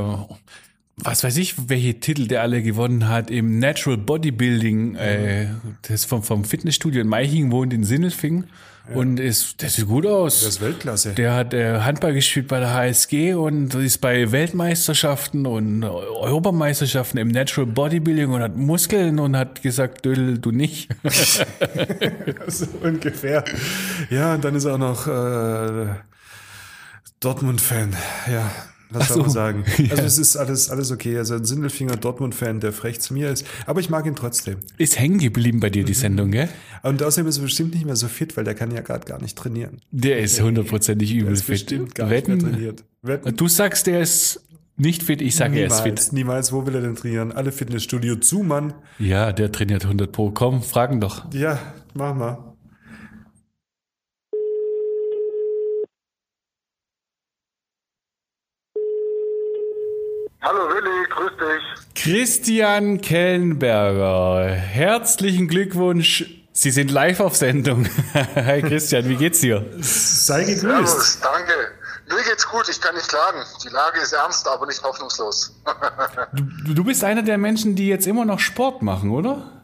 was 0.97 1.23
weiß 1.23 1.37
ich, 1.37 1.69
welche 1.69 1.99
Titel 1.99 2.27
der 2.27 2.41
alle 2.41 2.61
gewonnen 2.61 3.07
hat 3.07 3.31
im 3.31 3.59
Natural 3.59 3.97
Bodybuilding, 3.97 4.95
äh, 4.95 5.47
das 5.83 6.05
vom, 6.05 6.23
vom 6.23 6.45
Fitnessstudio 6.45 7.01
in 7.01 7.07
Meiching 7.07 7.51
wohnt 7.51 7.73
in 7.73 7.83
Sindelfingen 7.83 8.45
und 8.93 9.19
ist, 9.19 9.61
das 9.61 9.75
sieht 9.75 9.87
gut 9.87 10.05
aus. 10.05 10.39
Der 10.39 10.49
ist 10.49 10.61
Weltklasse. 10.61 11.13
Der 11.13 11.35
hat 11.35 11.53
äh, 11.53 11.81
Handball 11.81 12.13
gespielt 12.13 12.47
bei 12.47 12.59
der 12.59 12.73
HSG 12.73 13.33
und 13.33 13.75
ist 13.75 13.99
bei 13.99 14.31
Weltmeisterschaften 14.31 15.45
und 15.45 15.83
Europameisterschaften 15.83 17.19
im 17.19 17.27
Natural 17.27 17.67
Bodybuilding 17.67 18.31
und 18.31 18.41
hat 18.41 18.55
Muskeln 18.55 19.19
und 19.19 19.37
hat 19.37 19.61
gesagt, 19.61 20.05
Dödel, 20.05 20.39
du 20.39 20.51
nicht. 20.51 20.89
so 22.47 22.65
ungefähr. 22.81 23.43
Ja, 24.09 24.33
und 24.33 24.43
dann 24.43 24.55
ist 24.55 24.65
er 24.65 24.75
auch 24.75 24.77
noch 24.77 25.07
äh, 25.07 25.93
Dortmund-Fan. 27.19 27.95
Ja, 28.31 28.49
was 28.89 29.03
Ach 29.03 29.07
soll 29.09 29.17
man 29.21 29.29
so. 29.29 29.33
sagen? 29.33 29.63
Ja. 29.77 29.91
Also 29.91 30.03
es 30.03 30.17
ist 30.17 30.35
alles, 30.37 30.69
alles 30.69 30.91
okay. 30.91 31.17
Also 31.17 31.35
ein 31.35 31.45
Sindelfinger 31.45 31.95
Dortmund-Fan, 31.95 32.59
der 32.59 32.73
frech 32.73 32.99
zu 32.99 33.13
mir 33.13 33.29
ist. 33.29 33.45
Aber 33.65 33.79
ich 33.79 33.89
mag 33.89 34.05
ihn 34.05 34.15
trotzdem. 34.15 34.57
Ist 34.77 34.99
hängen 34.99 35.19
geblieben 35.19 35.59
bei 35.59 35.69
dir, 35.69 35.83
die 35.83 35.93
Sendung, 35.93 36.31
gell? 36.31 36.49
Und 36.83 37.01
außerdem 37.03 37.27
ist 37.27 37.37
er 37.37 37.43
bestimmt 37.43 37.73
nicht 37.73 37.85
mehr 37.85 37.95
so 37.95 38.07
fit, 38.07 38.35
weil 38.37 38.43
der 38.43 38.55
kann 38.55 38.71
ja 38.71 38.81
gerade 38.81 39.05
gar 39.05 39.21
nicht 39.21 39.37
trainieren. 39.37 39.81
Der 39.91 40.19
ist 40.19 40.41
hundertprozentig 40.41 41.09
Der 41.11 41.19
übel 41.21 41.33
ist 41.33 41.43
fit. 41.43 41.53
bestimmt 41.55 41.95
gar 41.95 42.07
nicht 42.07 42.27
mehr 42.27 42.37
Wetten, 42.37 42.51
trainiert. 42.51 42.83
Wetten? 43.01 43.35
du 43.35 43.47
sagst, 43.47 43.87
der 43.87 44.01
ist 44.01 44.41
nicht 44.75 45.03
fit, 45.03 45.21
ich 45.21 45.35
sage, 45.35 45.59
er 45.59 45.67
ist 45.67 45.83
Niemals, 45.83 46.03
fit. 46.05 46.13
niemals. 46.13 46.51
Wo 46.53 46.65
will 46.65 46.73
er 46.75 46.81
denn 46.81 46.95
trainieren? 46.95 47.31
Alle 47.33 47.51
Fitnessstudio 47.51 48.15
zu, 48.15 48.43
Mann. 48.43 48.73
Ja, 48.97 49.33
der 49.33 49.51
trainiert 49.51 49.83
100 49.83 50.11
pro. 50.11 50.31
Komm, 50.31 50.63
fragen 50.63 51.01
doch. 51.01 51.31
Ja, 51.33 51.59
mach 51.93 52.15
mal. 52.15 52.37
Hallo 60.41 60.69
Willi, 60.69 61.05
grüß 61.09 61.31
dich. 61.37 62.01
Christian 62.01 63.01
Kellenberger, 63.01 64.49
herzlichen 64.49 65.49
Glückwunsch. 65.49 66.23
Sie 66.53 66.71
sind 66.71 66.91
live 66.91 67.19
auf 67.19 67.35
Sendung. 67.35 67.89
Hi 68.35 68.61
Christian, 68.61 69.09
wie 69.09 69.17
geht's 69.17 69.41
dir? 69.41 69.65
Sei 69.81 70.45
gegrüßt. 70.45 70.61
Servus, 70.61 71.19
danke. 71.19 71.53
Mir 72.07 72.23
geht's 72.23 72.47
gut, 72.47 72.69
ich 72.69 72.79
kann 72.79 72.95
nicht 72.95 73.09
klagen. 73.09 73.43
Die 73.65 73.67
Lage 73.67 73.99
ist 73.99 74.13
ernst, 74.13 74.47
aber 74.47 74.65
nicht 74.65 74.81
hoffnungslos. 74.81 75.53
Du, 76.65 76.73
du 76.73 76.83
bist 76.85 77.03
einer 77.03 77.23
der 77.23 77.37
Menschen, 77.37 77.75
die 77.75 77.89
jetzt 77.89 78.07
immer 78.07 78.23
noch 78.23 78.39
Sport 78.39 78.81
machen, 78.81 79.11
oder? 79.11 79.61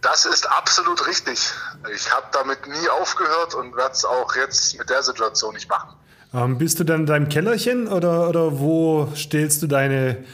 Das 0.00 0.24
ist 0.24 0.50
absolut 0.50 1.06
richtig. 1.06 1.52
Ich 1.94 2.10
habe 2.10 2.26
damit 2.32 2.66
nie 2.66 2.88
aufgehört 2.88 3.54
und 3.54 3.76
werde 3.76 3.92
es 3.92 4.04
auch 4.04 4.34
jetzt 4.34 4.78
mit 4.78 4.88
der 4.88 5.02
Situation 5.02 5.54
nicht 5.54 5.68
machen. 5.68 5.94
Ähm, 6.34 6.58
bist 6.58 6.78
du 6.78 6.84
dann 6.84 7.00
in 7.00 7.06
deinem 7.06 7.28
Kellerchen 7.28 7.88
oder, 7.88 8.28
oder 8.28 8.58
wo 8.58 9.08
stellst 9.16 9.62
du 9.62 9.66
deine, 9.66 10.24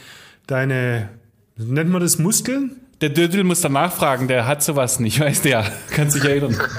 deine, 0.47 1.09
nennt 1.55 1.89
man 1.89 2.01
das 2.01 2.17
Muskeln? 2.17 2.81
Der 3.01 3.09
Dödel 3.09 3.43
muss 3.43 3.61
da 3.61 3.69
nachfragen, 3.69 4.27
der 4.27 4.47
hat 4.47 4.63
sowas 4.63 4.99
nicht, 4.99 5.19
weißt 5.19 5.45
du 5.45 5.49
ja. 5.49 5.65
Kann 5.91 6.11
sich 6.11 6.23
erinnern. 6.23 6.57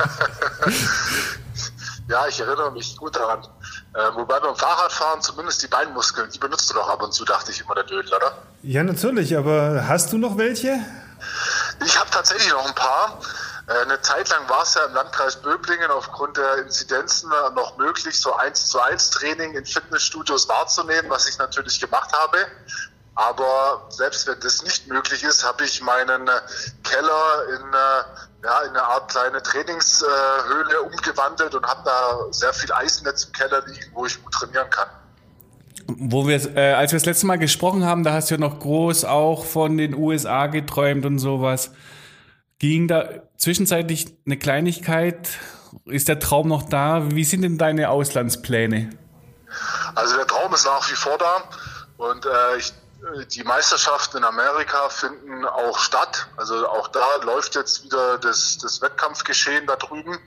Ja, 2.09 2.27
ich 2.29 2.39
erinnere 2.39 2.71
mich 2.71 2.97
gut 2.97 3.17
daran. 3.17 3.43
Äh, 3.95 4.15
wobei 4.15 4.39
beim 4.39 4.55
Fahrradfahren 4.55 5.21
zumindest 5.23 5.63
die 5.63 5.67
Beinmuskeln, 5.67 6.31
die 6.31 6.39
benutzt 6.39 6.71
du 6.71 6.75
doch 6.75 6.89
ab 6.89 7.03
und 7.03 7.13
zu, 7.13 7.25
dachte 7.25 7.51
ich 7.51 7.61
immer, 7.61 7.75
der 7.75 7.85
Dödel, 7.85 8.15
oder? 8.15 8.33
Ja, 8.63 8.85
natürlich, 8.85 9.37
aber 9.37 9.89
hast 9.89 10.13
du 10.13 10.19
noch 10.19 10.39
welche? 10.39 10.79
Ich 11.85 11.99
habe 11.99 12.09
tatsächlich 12.11 12.51
noch 12.53 12.65
ein 12.65 12.75
paar. 12.75 13.21
Äh, 13.69 13.73
Eine 13.85 14.01
Zeit 14.01 14.29
lang 14.29 14.49
war 14.49 14.63
es 14.63 14.75
ja 14.75 14.85
im 14.85 14.95
Landkreis 14.95 15.37
Böblingen 15.37 15.91
aufgrund 15.91 16.37
der 16.37 16.59
Inzidenzen 16.59 17.31
äh, 17.31 17.55
noch 17.55 17.77
möglich, 17.77 18.21
so 18.21 18.35
eins 18.35 18.67
zu 18.67 18.81
eins 18.81 19.11
Training 19.11 19.55
in 19.55 19.65
Fitnessstudios 19.65 20.49
wahrzunehmen, 20.49 21.11
was 21.11 21.29
ich 21.29 21.39
natürlich 21.39 21.81
gemacht 21.81 22.13
habe. 22.13 22.39
Aber 23.17 23.87
selbst 23.89 24.27
wenn 24.27 24.39
das 24.41 24.63
nicht 24.63 24.89
möglich 24.89 25.23
ist, 25.23 25.45
habe 25.45 25.65
ich 25.65 25.81
meinen 25.81 26.29
äh, 26.29 26.33
Keller 26.85 27.45
in, 27.49 27.73
ja, 28.45 28.61
in 28.61 28.71
eine 28.71 28.83
Art 28.83 29.11
kleine 29.11 29.43
Trainingshöhle 29.43 30.83
umgewandelt 30.83 31.55
und 31.55 31.67
habe 31.67 31.81
da 31.85 32.19
sehr 32.31 32.53
viel 32.53 32.71
Eisnetz 32.73 33.25
im 33.25 33.33
Keller 33.33 33.65
liegen, 33.67 33.91
wo 33.95 34.05
ich 34.05 34.23
gut 34.23 34.35
trainieren 34.35 34.69
kann. 34.69 34.89
Wo 35.89 36.27
wir, 36.27 36.57
äh, 36.57 36.75
als 36.75 36.93
wir 36.93 36.99
das 36.99 37.07
letzte 37.07 37.27
Mal 37.27 37.39
gesprochen 37.39 37.85
haben, 37.87 38.05
da 38.05 38.13
hast 38.13 38.31
du 38.31 38.35
ja 38.35 38.41
noch 38.41 38.61
groß 38.61 39.07
auch 39.07 39.47
von 39.47 39.79
den 39.79 39.95
USA 39.95 40.47
geträumt 40.47 41.07
und 41.07 41.19
sowas. 41.19 41.71
Ging 42.59 42.87
da 42.87 43.09
zwischenzeitlich 43.39 44.07
eine 44.25 44.39
Kleinigkeit? 44.39 45.29
Ist 45.85 46.09
der 46.09 46.19
Traum 46.19 46.49
noch 46.49 46.69
da? 46.69 47.11
Wie 47.11 47.25
sind 47.25 47.43
denn 47.43 47.59
deine 47.59 47.91
Auslandspläne? 47.91 48.91
Also 49.95 50.17
der 50.17 50.27
Traum 50.27 50.53
ist 50.55 50.67
nach 50.67 50.91
wie 50.91 50.95
vor 50.95 51.19
da 51.19 51.45
und 51.97 52.27
äh, 52.27 52.57
ich, 52.59 52.73
äh, 53.03 53.27
die 53.27 53.45
Meisterschaften 53.45 54.19
in 54.19 54.25
Amerika 54.25 54.89
finden 54.89 55.45
auch 55.45 55.79
statt. 55.79 56.29
Also 56.37 56.69
auch 56.69 56.89
da 56.89 57.17
läuft 57.25 57.55
jetzt 57.55 57.85
wieder 57.85 58.19
das, 58.19 58.59
das 58.59 58.83
Wettkampfgeschehen 58.83 59.67
da 59.67 59.77
drüben. 59.77 60.19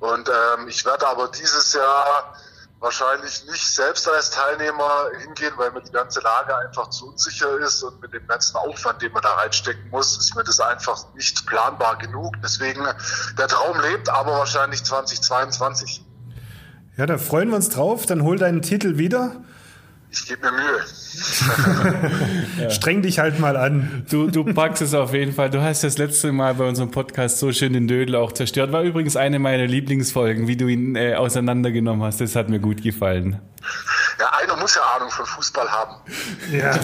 Und 0.00 0.28
ähm, 0.28 0.68
ich 0.68 0.84
werde 0.84 1.06
aber 1.06 1.28
dieses 1.28 1.74
Jahr 1.74 2.34
wahrscheinlich 2.82 3.44
nicht 3.48 3.64
selbst 3.64 4.08
als 4.08 4.30
Teilnehmer 4.30 5.06
hingehen, 5.20 5.52
weil 5.56 5.70
mir 5.70 5.82
die 5.82 5.92
ganze 5.92 6.20
Lage 6.20 6.54
einfach 6.56 6.90
zu 6.90 7.10
unsicher 7.10 7.56
ist 7.58 7.82
und 7.84 8.00
mit 8.02 8.12
dem 8.12 8.26
ganzen 8.26 8.56
Aufwand, 8.56 9.00
den 9.00 9.12
man 9.12 9.22
da 9.22 9.34
reinstecken 9.34 9.88
muss, 9.90 10.18
ist 10.18 10.34
mir 10.34 10.42
das 10.42 10.58
einfach 10.58 11.06
nicht 11.14 11.46
planbar 11.46 11.96
genug. 11.98 12.34
Deswegen 12.42 12.84
der 13.38 13.46
Traum 13.46 13.80
lebt, 13.80 14.08
aber 14.08 14.32
wahrscheinlich 14.32 14.84
2022. 14.84 16.04
Ja, 16.96 17.06
da 17.06 17.18
freuen 17.18 17.50
wir 17.50 17.56
uns 17.56 17.68
drauf. 17.68 18.04
Dann 18.04 18.22
hol 18.22 18.36
deinen 18.36 18.62
Titel 18.62 18.98
wieder. 18.98 19.36
Ich 20.12 20.26
gebe 20.26 20.42
mir 20.42 20.52
Mühe. 20.52 20.84
Streng 22.70 23.00
dich 23.00 23.18
halt 23.18 23.40
mal 23.40 23.56
an. 23.56 24.04
Du, 24.10 24.30
du 24.30 24.44
packst 24.44 24.82
es 24.82 24.92
auf 24.92 25.14
jeden 25.14 25.32
Fall. 25.32 25.48
Du 25.48 25.62
hast 25.62 25.84
das 25.84 25.96
letzte 25.96 26.32
Mal 26.32 26.52
bei 26.54 26.68
unserem 26.68 26.90
Podcast 26.90 27.38
so 27.38 27.50
schön 27.50 27.72
den 27.72 27.88
Dödel 27.88 28.16
auch 28.16 28.32
zerstört. 28.32 28.72
War 28.72 28.82
übrigens 28.82 29.16
eine 29.16 29.38
meiner 29.38 29.66
Lieblingsfolgen, 29.66 30.48
wie 30.48 30.58
du 30.58 30.68
ihn 30.68 30.96
äh, 30.96 31.14
auseinandergenommen 31.14 32.02
hast. 32.02 32.20
Das 32.20 32.36
hat 32.36 32.50
mir 32.50 32.60
gut 32.60 32.82
gefallen. 32.82 33.40
Ja, 34.20 34.30
einer 34.38 34.54
muss 34.60 34.74
ja 34.74 34.82
Ahnung 34.96 35.08
von 35.10 35.24
Fußball 35.24 35.70
haben. 35.70 35.94
Ja, 36.52 36.78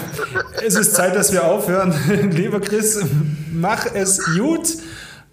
es 0.65 0.73
ist 0.73 0.95
Zeit, 0.95 1.15
dass 1.15 1.31
wir 1.31 1.45
aufhören. 1.45 1.93
Lieber 2.31 2.59
Chris, 2.59 3.05
mach 3.51 3.85
es 3.93 4.25
gut. 4.25 4.69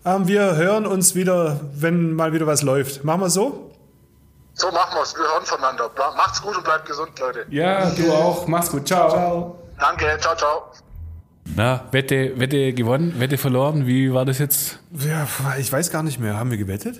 Ähm, 0.05 0.29
Wir 0.29 0.57
hören 0.57 0.85
uns 0.85 1.15
wieder, 1.15 1.61
wenn 1.75 2.13
mal 2.13 2.35
wieder 2.35 2.47
was 2.47 2.61
läuft. 2.63 3.05
Machen 3.05 3.23
wir 3.23 3.31
so? 3.31 3.73
So 4.57 4.71
machen 4.71 4.97
wir's. 4.97 5.15
Wir 5.15 5.25
hören 5.25 5.45
voneinander. 5.45 5.91
Macht's 6.17 6.41
gut 6.41 6.57
und 6.57 6.65
bleibt 6.65 6.87
gesund, 6.87 7.19
Leute. 7.21 7.45
Ja, 7.51 7.91
du 7.91 8.11
auch. 8.11 8.47
Mach's 8.47 8.71
gut. 8.71 8.89
Ciao. 8.89 9.11
Ciao. 9.11 9.59
Danke. 9.79 10.17
Ciao, 10.19 10.35
ciao. 10.35 10.73
Na, 11.55 11.85
Wette, 11.93 12.39
Wette 12.41 12.73
gewonnen, 12.73 13.21
Wette 13.21 13.37
verloren. 13.37 13.87
Wie 13.87 14.13
war 14.13 14.25
das 14.25 14.39
jetzt? 14.39 14.81
Ja, 14.93 15.29
ich 15.59 15.71
weiß 15.71 15.91
gar 15.91 16.03
nicht 16.03 16.19
mehr. 16.19 16.39
Haben 16.39 16.51
wir 16.51 16.59
gewettet? 16.59 16.99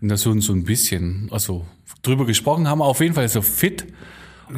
Na, 0.00 0.18
so, 0.18 0.38
so 0.40 0.52
ein 0.52 0.64
bisschen. 0.64 1.30
Also 1.32 1.64
drüber 2.02 2.26
gesprochen 2.26 2.68
haben 2.68 2.78
wir 2.78 2.84
auf 2.84 3.00
jeden 3.00 3.14
Fall 3.14 3.28
so 3.28 3.40
fit. 3.40 3.86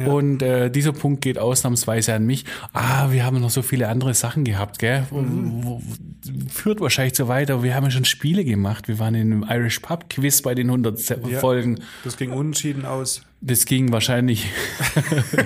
Und 0.05 0.41
äh, 0.41 0.69
dieser 0.69 0.93
Punkt 0.93 1.21
geht 1.21 1.37
ausnahmsweise 1.39 2.13
an 2.13 2.25
mich. 2.25 2.45
Ah, 2.73 3.11
wir 3.11 3.25
haben 3.25 3.39
noch 3.41 3.49
so 3.49 3.61
viele 3.61 3.87
andere 3.87 4.13
Sachen 4.13 4.43
gehabt, 4.43 4.79
gell? 4.79 5.05
Mhm. 5.11 5.79
Führt 6.49 6.79
wahrscheinlich 6.81 7.15
so 7.15 7.27
weiter. 7.27 7.63
Wir 7.63 7.73
haben 7.75 7.85
ja 7.85 7.91
schon 7.91 8.05
Spiele 8.05 8.43
gemacht. 8.45 8.87
Wir 8.87 8.99
waren 8.99 9.15
in 9.15 9.31
einem 9.33 9.45
Irish 9.49 9.79
Pub 9.79 10.09
Quiz 10.09 10.41
bei 10.41 10.53
den 10.53 10.67
100 10.67 10.99
Se- 10.99 11.19
Ja. 11.29 11.39
Folgen. 11.39 11.79
Das 12.03 12.17
ging 12.17 12.31
unentschieden 12.31 12.85
aus. 12.85 13.21
Das 13.41 13.65
ging 13.65 13.91
wahrscheinlich 13.93 14.47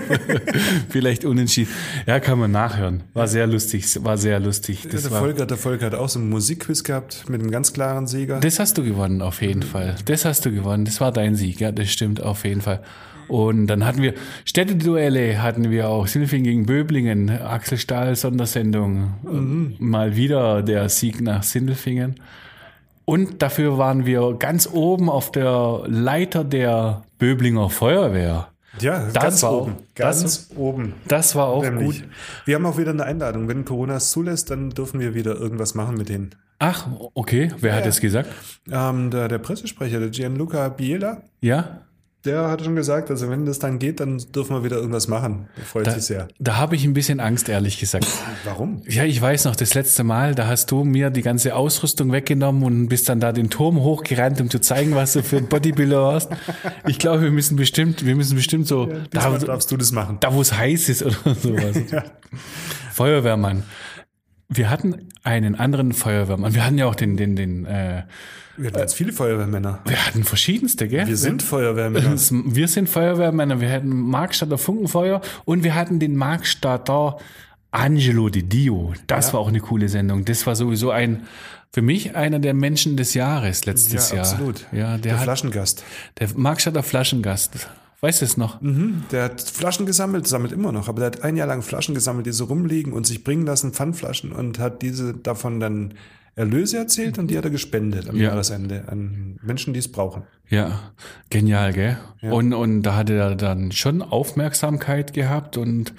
vielleicht 0.90 1.26
unentschieden. 1.26 1.70
Ja, 2.06 2.20
kann 2.20 2.40
man 2.40 2.52
nachhören. 2.52 3.04
War 3.14 3.28
sehr 3.28 3.48
lustig. 3.48 3.86
War 4.04 4.18
sehr 4.18 4.40
lustig. 4.40 4.88
Das 4.92 5.04
der, 5.04 5.12
war, 5.12 5.20
Volker, 5.20 5.46
der 5.46 5.58
Volker 5.58 5.86
hat 5.88 5.96
auch 5.96 6.10
so 6.10 6.20
einen 6.20 6.30
Musikquiz 6.30 6.84
gehabt 6.84 7.30
mit 7.30 7.42
einem 7.42 7.52
ganz 7.52 7.74
klaren 7.74 8.08
Sieger. 8.08 8.40
Das 8.40 8.60
hast 8.60 8.78
du 8.78 8.84
gewonnen, 8.84 9.22
auf 9.22 9.42
jeden 9.42 9.62
Fall. 9.64 9.96
Das 10.06 10.26
hast 10.26 10.46
du 10.46 10.52
gewonnen. 10.52 10.86
Das 10.86 11.02
war 11.02 11.12
dein 11.12 11.36
Sieg, 11.36 11.60
ja, 11.60 11.72
das 11.72 11.90
stimmt 11.92 12.22
auf 12.22 12.46
jeden 12.46 12.62
Fall. 12.62 12.82
Und 13.34 13.66
dann 13.66 13.84
hatten 13.84 14.04
wir 14.04 14.14
Städteduelle, 14.46 15.42
hatten 15.42 15.72
wir 15.72 15.90
auch 15.90 16.06
Silfing 16.06 16.44
gegen 16.44 16.68
Böblingen, 16.68 17.32
Axel 17.32 17.80
Stahl 17.80 18.16
Sondersendung. 18.16 19.76
Mal 19.80 20.16
wieder 20.16 20.62
der 20.62 20.88
Sieg 20.88 21.20
nach 21.20 21.42
Sindelfingen. 21.42 22.16
Und 23.06 23.42
dafür 23.42 23.80
waren 23.80 24.06
wir 24.06 24.36
ganz 24.38 24.70
oben 24.72 25.10
auf 25.10 25.32
der 25.32 25.82
Leiter 25.88 26.44
der 26.44 27.02
Böblinger 27.18 27.72
Feuerwehr. 27.72 28.50
ja, 28.80 29.00
Das 29.12 29.14
ganz 29.24 29.44
war 29.44 29.54
oben. 29.62 29.76
Ganz 29.96 30.50
oben. 30.56 30.94
Das 31.08 31.36
war 31.36 31.48
auch 31.48 31.64
Nämlich. 31.64 32.02
gut. 32.02 32.10
Wir 32.46 32.54
haben 32.56 32.68
auch 32.68 32.78
wieder 32.78 32.92
eine 32.92 33.04
Einladung. 33.04 33.48
Wenn 33.48 33.66
Corona 33.66 33.96
es 33.96 34.12
zulässt, 34.12 34.52
dann 34.52 34.70
dürfen 34.70 35.00
wir 35.00 35.16
wieder 35.16 35.36
irgendwas 35.36 35.74
machen 35.74 35.98
mit 35.98 36.08
denen. 36.10 36.36
Ach, 36.60 36.88
okay. 37.16 37.50
Wer 37.60 37.74
hat 37.74 37.82
Ja. 37.84 37.90
es 37.90 38.00
gesagt? 38.00 38.30
Ähm, 38.72 39.10
der, 39.10 39.28
der 39.28 39.40
Pressesprecher, 39.40 40.00
der 40.00 40.10
Gianluca 40.10 40.70
Biela, 40.70 41.24
Ja? 41.42 41.80
Der 42.26 42.50
hat 42.50 42.64
schon 42.64 42.76
gesagt, 42.76 43.10
also 43.10 43.30
wenn 43.30 43.46
das 43.46 43.60
dann 43.60 43.80
geht, 43.80 44.00
dann 44.00 44.18
dürfen 44.34 44.56
wir 44.56 44.64
wieder 44.64 44.78
irgendwas 44.78 45.08
machen. 45.08 45.48
Er 45.58 45.64
freut 45.66 45.88
Da, 45.88 45.92
sich 45.92 46.04
sehr. 46.04 46.28
da 46.40 46.56
habe 46.58 46.76
ich 46.76 46.86
ein 46.86 46.94
bisschen 46.94 47.20
Angst, 47.20 47.50
ehrlich 47.50 47.80
gesagt. 47.80 48.08
Warum? 48.46 48.82
Ja, 48.88 49.04
ich 49.04 49.22
weiß 49.22 49.46
noch, 49.46 49.56
das 49.56 49.74
letzte 49.74 50.04
Mal, 50.04 50.34
da 50.36 50.48
hast 50.48 50.72
du 50.72 50.84
mir 50.86 51.10
die 51.10 51.22
ganze 51.22 51.56
Ausrüstung 51.56 52.12
weggenommen 52.12 52.64
und 52.64 52.88
bist 52.88 53.10
dann 53.10 53.20
da 53.20 53.32
den 53.34 53.50
Turm 53.50 53.80
hochgerannt, 53.82 54.40
um 54.40 54.50
zu 54.50 54.60
zeigen, 54.60 54.96
was 54.96 55.14
du 55.14 55.24
für 55.24 55.38
ein 55.38 55.48
Bodybuilder 55.48 56.14
hast. 56.14 56.30
Ich 56.88 56.98
glaube, 57.00 57.24
wir 57.24 57.32
müssen 57.32 57.58
bestimmt, 57.58 58.06
wir 58.06 58.16
müssen 58.16 58.36
bestimmt 58.36 58.68
so, 58.68 58.86
Diesmal 59.14 59.40
da, 59.40 59.46
darfst 59.48 59.72
du 59.72 59.78
das 59.78 59.92
machen. 59.92 60.18
da 60.22 60.34
wo 60.34 60.42
es 60.42 60.54
heiß 60.58 60.90
ist 60.90 61.04
oder 61.04 61.16
sowas. 61.42 61.78
Feuerwehrmann. 62.94 63.64
Wir 64.54 64.70
hatten 64.70 65.10
einen 65.24 65.56
anderen 65.56 65.94
Feuerwehrmann. 65.94 66.54
Wir 66.54 66.66
hatten 66.66 66.78
ja 66.78 66.86
auch 66.86 66.96
den, 66.96 67.18
den, 67.18 67.36
den, 67.36 67.66
äh, 67.66 68.04
Wir 68.58 68.68
hatten 68.68 68.78
ganz 68.78 68.94
viele 68.94 69.14
Feuerwehrmänner. 69.14 69.80
wir 69.86 70.06
hatten 70.06 70.24
verschiedenste, 70.24 70.88
gell? 70.88 71.08
Wir 71.08 71.18
sind 71.18 71.42
Feuerwehrmänner. 71.42 72.16
Wir 72.32 72.68
sind 72.68 72.90
Feuerwehrmänner, 72.90 73.60
wir 73.62 73.72
hatten 73.72 73.90
Markstadter 73.90 74.58
Funkenfeuer 74.58 75.22
und 75.46 75.64
wir 75.64 75.76
hatten 75.76 76.00
den 76.00 76.16
Markstadter 76.16 77.18
Angelo 77.72 78.30
Di 78.30 78.44
Dio. 78.44 78.94
Das 79.08 79.34
war 79.34 79.40
auch 79.40 79.48
eine 79.48 79.60
coole 79.60 79.90
Sendung. 79.90 80.26
Das 80.26 80.46
war 80.46 80.56
sowieso 80.56 80.92
ein, 80.92 81.24
für 81.72 81.82
mich 81.82 82.16
einer 82.16 82.38
der 82.40 82.54
Menschen 82.54 82.98
des 82.98 83.16
Jahres 83.16 83.66
letztes 83.66 84.10
Ja, 84.12 84.18
Jahr. 84.18 84.26
absolut. 84.26 84.66
Ja, 84.72 84.92
der, 84.92 84.98
Der 85.00 85.16
hat, 85.18 85.24
Flaschengast. 85.24 85.84
der 86.20 86.30
Markstadter 86.36 86.84
Flaschengast. 86.84 87.68
Weißt 88.04 88.20
du 88.20 88.26
es 88.26 88.36
noch? 88.36 88.60
Der 89.14 89.24
hat 89.24 89.40
Flaschen 89.40 89.86
gesammelt, 89.86 90.28
sammelt 90.28 90.52
immer 90.52 90.74
noch, 90.74 90.90
aber 90.90 91.00
der 91.00 91.06
hat 91.06 91.24
ein 91.24 91.38
Jahr 91.38 91.48
lang 91.48 91.62
Flaschen 91.62 91.96
gesammelt, 91.96 92.26
die 92.26 92.34
so 92.34 92.44
rumliegen 92.44 92.92
und 92.92 93.08
sich 93.08 93.24
bringen 93.24 93.46
lassen, 93.46 93.72
Pfandflaschen 93.72 94.34
und 94.34 94.60
hat 94.60 94.82
diese 94.82 95.14
davon 95.14 95.62
dann 95.62 95.94
Erlöse 96.36 96.76
erzählt 96.80 97.18
und 97.18 97.28
die 97.32 97.38
hat 97.38 97.46
er 97.46 97.50
gespendet 97.50 98.10
am 98.10 98.18
Ja. 98.18 98.24
Jahresende 98.24 98.84
an 98.88 99.40
Menschen, 99.42 99.72
die 99.72 99.80
es 99.80 99.90
brauchen. 99.90 100.24
Ja, 100.50 100.82
genial, 101.30 101.72
gell? 101.72 101.98
Und, 102.22 102.52
und 102.52 102.82
da 102.82 102.98
hat 102.98 103.10
er 103.10 103.36
dann 103.36 103.72
schon 103.72 104.02
Aufmerksamkeit 104.02 105.14
gehabt 105.14 105.56
und 105.56 105.94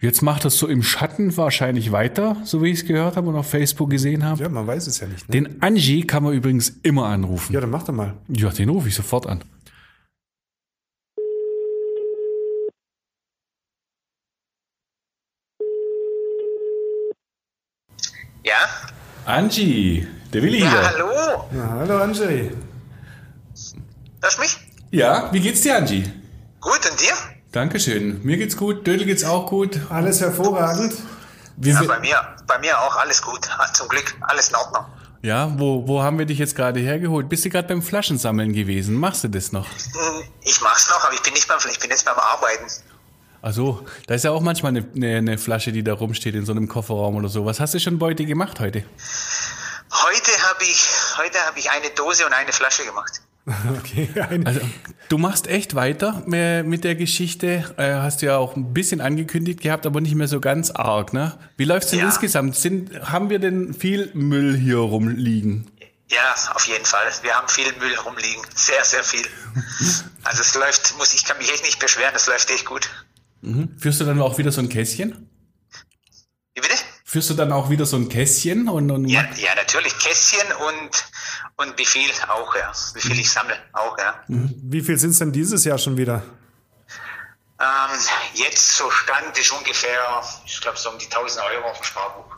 jetzt 0.00 0.22
macht 0.22 0.44
er 0.44 0.48
es 0.48 0.56
so 0.56 0.66
im 0.66 0.82
Schatten 0.82 1.36
wahrscheinlich 1.36 1.92
weiter, 1.92 2.38
so 2.44 2.62
wie 2.62 2.70
ich 2.70 2.80
es 2.80 2.86
gehört 2.86 3.18
habe 3.18 3.28
und 3.28 3.36
auf 3.36 3.50
Facebook 3.50 3.90
gesehen 3.90 4.24
habe. 4.24 4.42
Ja, 4.42 4.48
man 4.48 4.66
weiß 4.66 4.86
es 4.86 4.98
ja 4.98 5.08
nicht. 5.08 5.28
Ne? 5.28 5.42
Den 5.42 5.60
Angie 5.62 6.06
kann 6.06 6.22
man 6.22 6.32
übrigens 6.32 6.70
immer 6.82 7.04
anrufen. 7.04 7.52
Ja, 7.52 7.60
dann 7.60 7.68
mach 7.68 7.82
doch 7.82 7.92
mal. 7.92 8.14
Ja, 8.28 8.48
den 8.48 8.70
rufe 8.70 8.88
ich 8.88 8.94
sofort 8.94 9.26
an. 9.26 9.42
Ja? 18.44 18.68
Angie, 19.26 20.06
der 20.32 20.42
Willi 20.42 20.60
Ja, 20.62 20.70
hier. 20.70 20.82
hallo. 20.90 21.10
Ja, 21.54 21.68
hallo 21.80 21.98
Andrzej. 22.02 22.52
Hörst 24.22 24.36
du 24.36 24.40
mich? 24.42 24.58
Ja, 24.90 25.32
wie 25.32 25.40
geht's 25.40 25.62
dir, 25.62 25.76
Angie? 25.76 26.04
Gut, 26.60 26.80
und 26.90 27.00
dir? 27.00 27.12
Dankeschön. 27.52 28.22
Mir 28.22 28.36
geht's 28.36 28.56
gut, 28.56 28.86
Dödel 28.86 29.06
geht's 29.06 29.24
auch 29.24 29.46
gut. 29.46 29.80
Alles 29.90 30.20
hervorragend. 30.20 30.94
Wir, 31.56 31.74
Ja, 31.74 31.82
bei 31.84 32.00
mir, 32.00 32.16
bei 32.46 32.58
mir 32.58 32.78
auch 32.78 32.96
alles 32.96 33.22
gut. 33.22 33.40
Zum 33.74 33.88
Glück, 33.88 34.14
alles 34.20 34.48
in 34.50 34.56
Ordnung. 34.56 34.84
ja, 35.22 35.50
wo, 35.58 35.86
wo 35.88 36.02
haben 36.02 36.18
wir 36.18 36.26
dich 36.26 36.38
jetzt 36.38 36.54
gerade 36.56 36.80
hergeholt? 36.80 37.28
Bist 37.28 37.44
du 37.44 37.48
gerade 37.50 37.68
beim 37.68 37.82
Flaschensammeln 37.82 38.52
gewesen? 38.52 38.94
Machst 38.96 39.24
du 39.24 39.28
das 39.28 39.52
noch? 39.52 39.66
Hm, 39.68 40.22
Ich 40.42 40.60
mach's 40.60 40.88
noch, 40.90 41.02
aber 41.04 41.14
ich 41.14 41.22
bin 41.22 41.32
nicht 41.32 41.48
beim, 41.48 41.58
ich 41.70 41.78
bin 41.78 41.90
jetzt 41.90 42.04
beim 42.04 42.16
Arbeiten. 42.18 42.64
Also, 43.44 43.84
da 44.06 44.14
ist 44.14 44.24
ja 44.24 44.30
auch 44.30 44.40
manchmal 44.40 44.70
eine, 44.70 44.86
eine, 44.96 45.18
eine 45.18 45.36
Flasche, 45.38 45.70
die 45.70 45.84
da 45.84 45.92
rumsteht 45.92 46.34
in 46.34 46.46
so 46.46 46.52
einem 46.52 46.66
Kofferraum 46.66 47.16
oder 47.16 47.28
so. 47.28 47.44
Was 47.44 47.60
hast 47.60 47.74
du 47.74 47.78
schon 47.78 48.00
heute 48.00 48.24
gemacht 48.24 48.58
heute? 48.58 48.84
Heute 49.92 50.30
habe 50.48 50.64
ich, 50.64 50.88
heute 51.18 51.38
habe 51.46 51.58
ich 51.58 51.70
eine 51.70 51.90
Dose 51.90 52.24
und 52.24 52.32
eine 52.32 52.52
Flasche 52.52 52.84
gemacht. 52.86 53.20
Okay, 53.78 54.08
Also, 54.46 54.60
du 55.10 55.18
machst 55.18 55.46
echt 55.46 55.74
weiter 55.74 56.22
mit 56.26 56.84
der 56.84 56.94
Geschichte. 56.94 57.74
Äh, 57.76 57.92
Hast 57.96 58.22
du 58.22 58.26
ja 58.26 58.38
auch 58.38 58.56
ein 58.56 58.72
bisschen 58.72 59.02
angekündigt 59.02 59.60
gehabt, 59.60 59.84
aber 59.84 60.00
nicht 60.00 60.14
mehr 60.14 60.26
so 60.28 60.40
ganz 60.40 60.70
arg, 60.70 61.12
ne? 61.12 61.38
Wie 61.58 61.64
läuft's 61.66 61.90
denn 61.90 61.98
Ja. 62.00 62.06
insgesamt? 62.06 62.56
Sind, 62.56 62.98
haben 63.12 63.28
wir 63.28 63.40
denn 63.40 63.74
viel 63.74 64.10
Müll 64.14 64.56
hier 64.56 64.78
rumliegen? 64.78 65.70
Ja, 66.10 66.34
auf 66.54 66.64
jeden 66.66 66.86
Fall. 66.86 67.04
Wir 67.20 67.34
haben 67.34 67.48
viel 67.48 67.70
Müll 67.78 67.92
herumliegen. 67.94 68.40
Sehr, 68.54 68.82
sehr 68.84 69.04
viel. 69.04 69.26
Also 70.26 70.40
es 70.40 70.54
läuft, 70.54 70.96
muss, 70.96 71.12
ich 71.12 71.22
kann 71.26 71.36
mich 71.36 71.52
echt 71.52 71.64
nicht 71.64 71.78
beschweren, 71.78 72.14
es 72.16 72.26
läuft 72.26 72.50
echt 72.50 72.64
gut. 72.64 72.88
Führst 73.78 74.00
du 74.00 74.04
dann 74.04 74.20
auch 74.20 74.38
wieder 74.38 74.52
so 74.52 74.60
ein 74.60 74.68
Kästchen? 74.68 75.28
Wie 76.54 76.60
bitte? 76.60 76.74
Führst 77.04 77.30
du 77.30 77.34
dann 77.34 77.52
auch 77.52 77.70
wieder 77.70 77.86
so 77.86 77.96
ein 77.96 78.08
Kästchen 78.08 78.68
und, 78.68 78.90
und 78.90 79.08
Ja, 79.08 79.22
ja, 79.36 79.54
natürlich. 79.54 79.96
Kästchen 79.98 80.46
und, 80.68 81.68
und 81.68 81.78
wie 81.78 81.84
viel 81.84 82.10
auch, 82.28 82.54
ja. 82.54 82.72
Wie 82.94 83.00
viel 83.00 83.18
ich 83.18 83.30
sammle 83.30 83.54
auch, 83.72 83.96
ja. 83.98 84.24
wie 84.28 84.80
viel 84.80 84.98
sind 84.98 85.10
es 85.10 85.18
denn 85.18 85.32
dieses 85.32 85.64
Jahr 85.64 85.78
schon 85.78 85.96
wieder? 85.96 86.22
Ähm, 87.60 87.98
jetzt 88.34 88.76
so 88.76 88.90
Stand 88.90 89.38
ist 89.38 89.52
ungefähr, 89.52 90.22
ich 90.44 90.60
glaube, 90.60 90.78
so 90.78 90.90
um 90.90 90.98
die 90.98 91.06
1000 91.06 91.44
Euro 91.54 91.70
auf 91.70 91.78
dem 91.78 91.84
Sparbuch. 91.84 92.36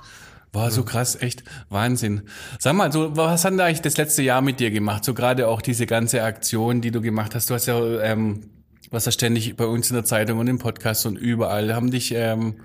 War 0.52 0.70
so 0.70 0.84
krass, 0.84 1.16
echt 1.16 1.44
Wahnsinn. 1.68 2.28
Sag 2.59 2.74
mal, 2.74 2.90
so, 2.90 3.16
was 3.16 3.44
hat 3.44 3.52
denn 3.52 3.61
eigentlich 3.61 3.82
das 3.82 3.96
letzte 3.96 4.22
Jahr 4.22 4.40
mit 4.40 4.59
dir 4.61 4.70
gemacht? 4.70 5.04
So 5.04 5.12
gerade 5.12 5.48
auch 5.48 5.61
diese 5.61 5.86
ganze 5.86 6.22
Aktion, 6.22 6.80
die 6.80 6.90
du 6.90 7.00
gemacht 7.00 7.34
hast. 7.34 7.50
Du 7.50 7.54
hast 7.54 7.66
ja, 7.66 7.78
ähm, 8.00 8.55
was 8.91 9.07
ja 9.07 9.12
ständig 9.12 9.57
bei 9.57 9.64
uns 9.64 9.91
in 9.91 9.97
der 9.97 10.05
Zeitung 10.05 10.39
und 10.39 10.47
im 10.47 10.59
Podcast 10.59 11.07
und 11.07 11.16
überall. 11.16 11.74
Haben 11.74 11.91
dich, 11.91 12.12
ähm, 12.12 12.61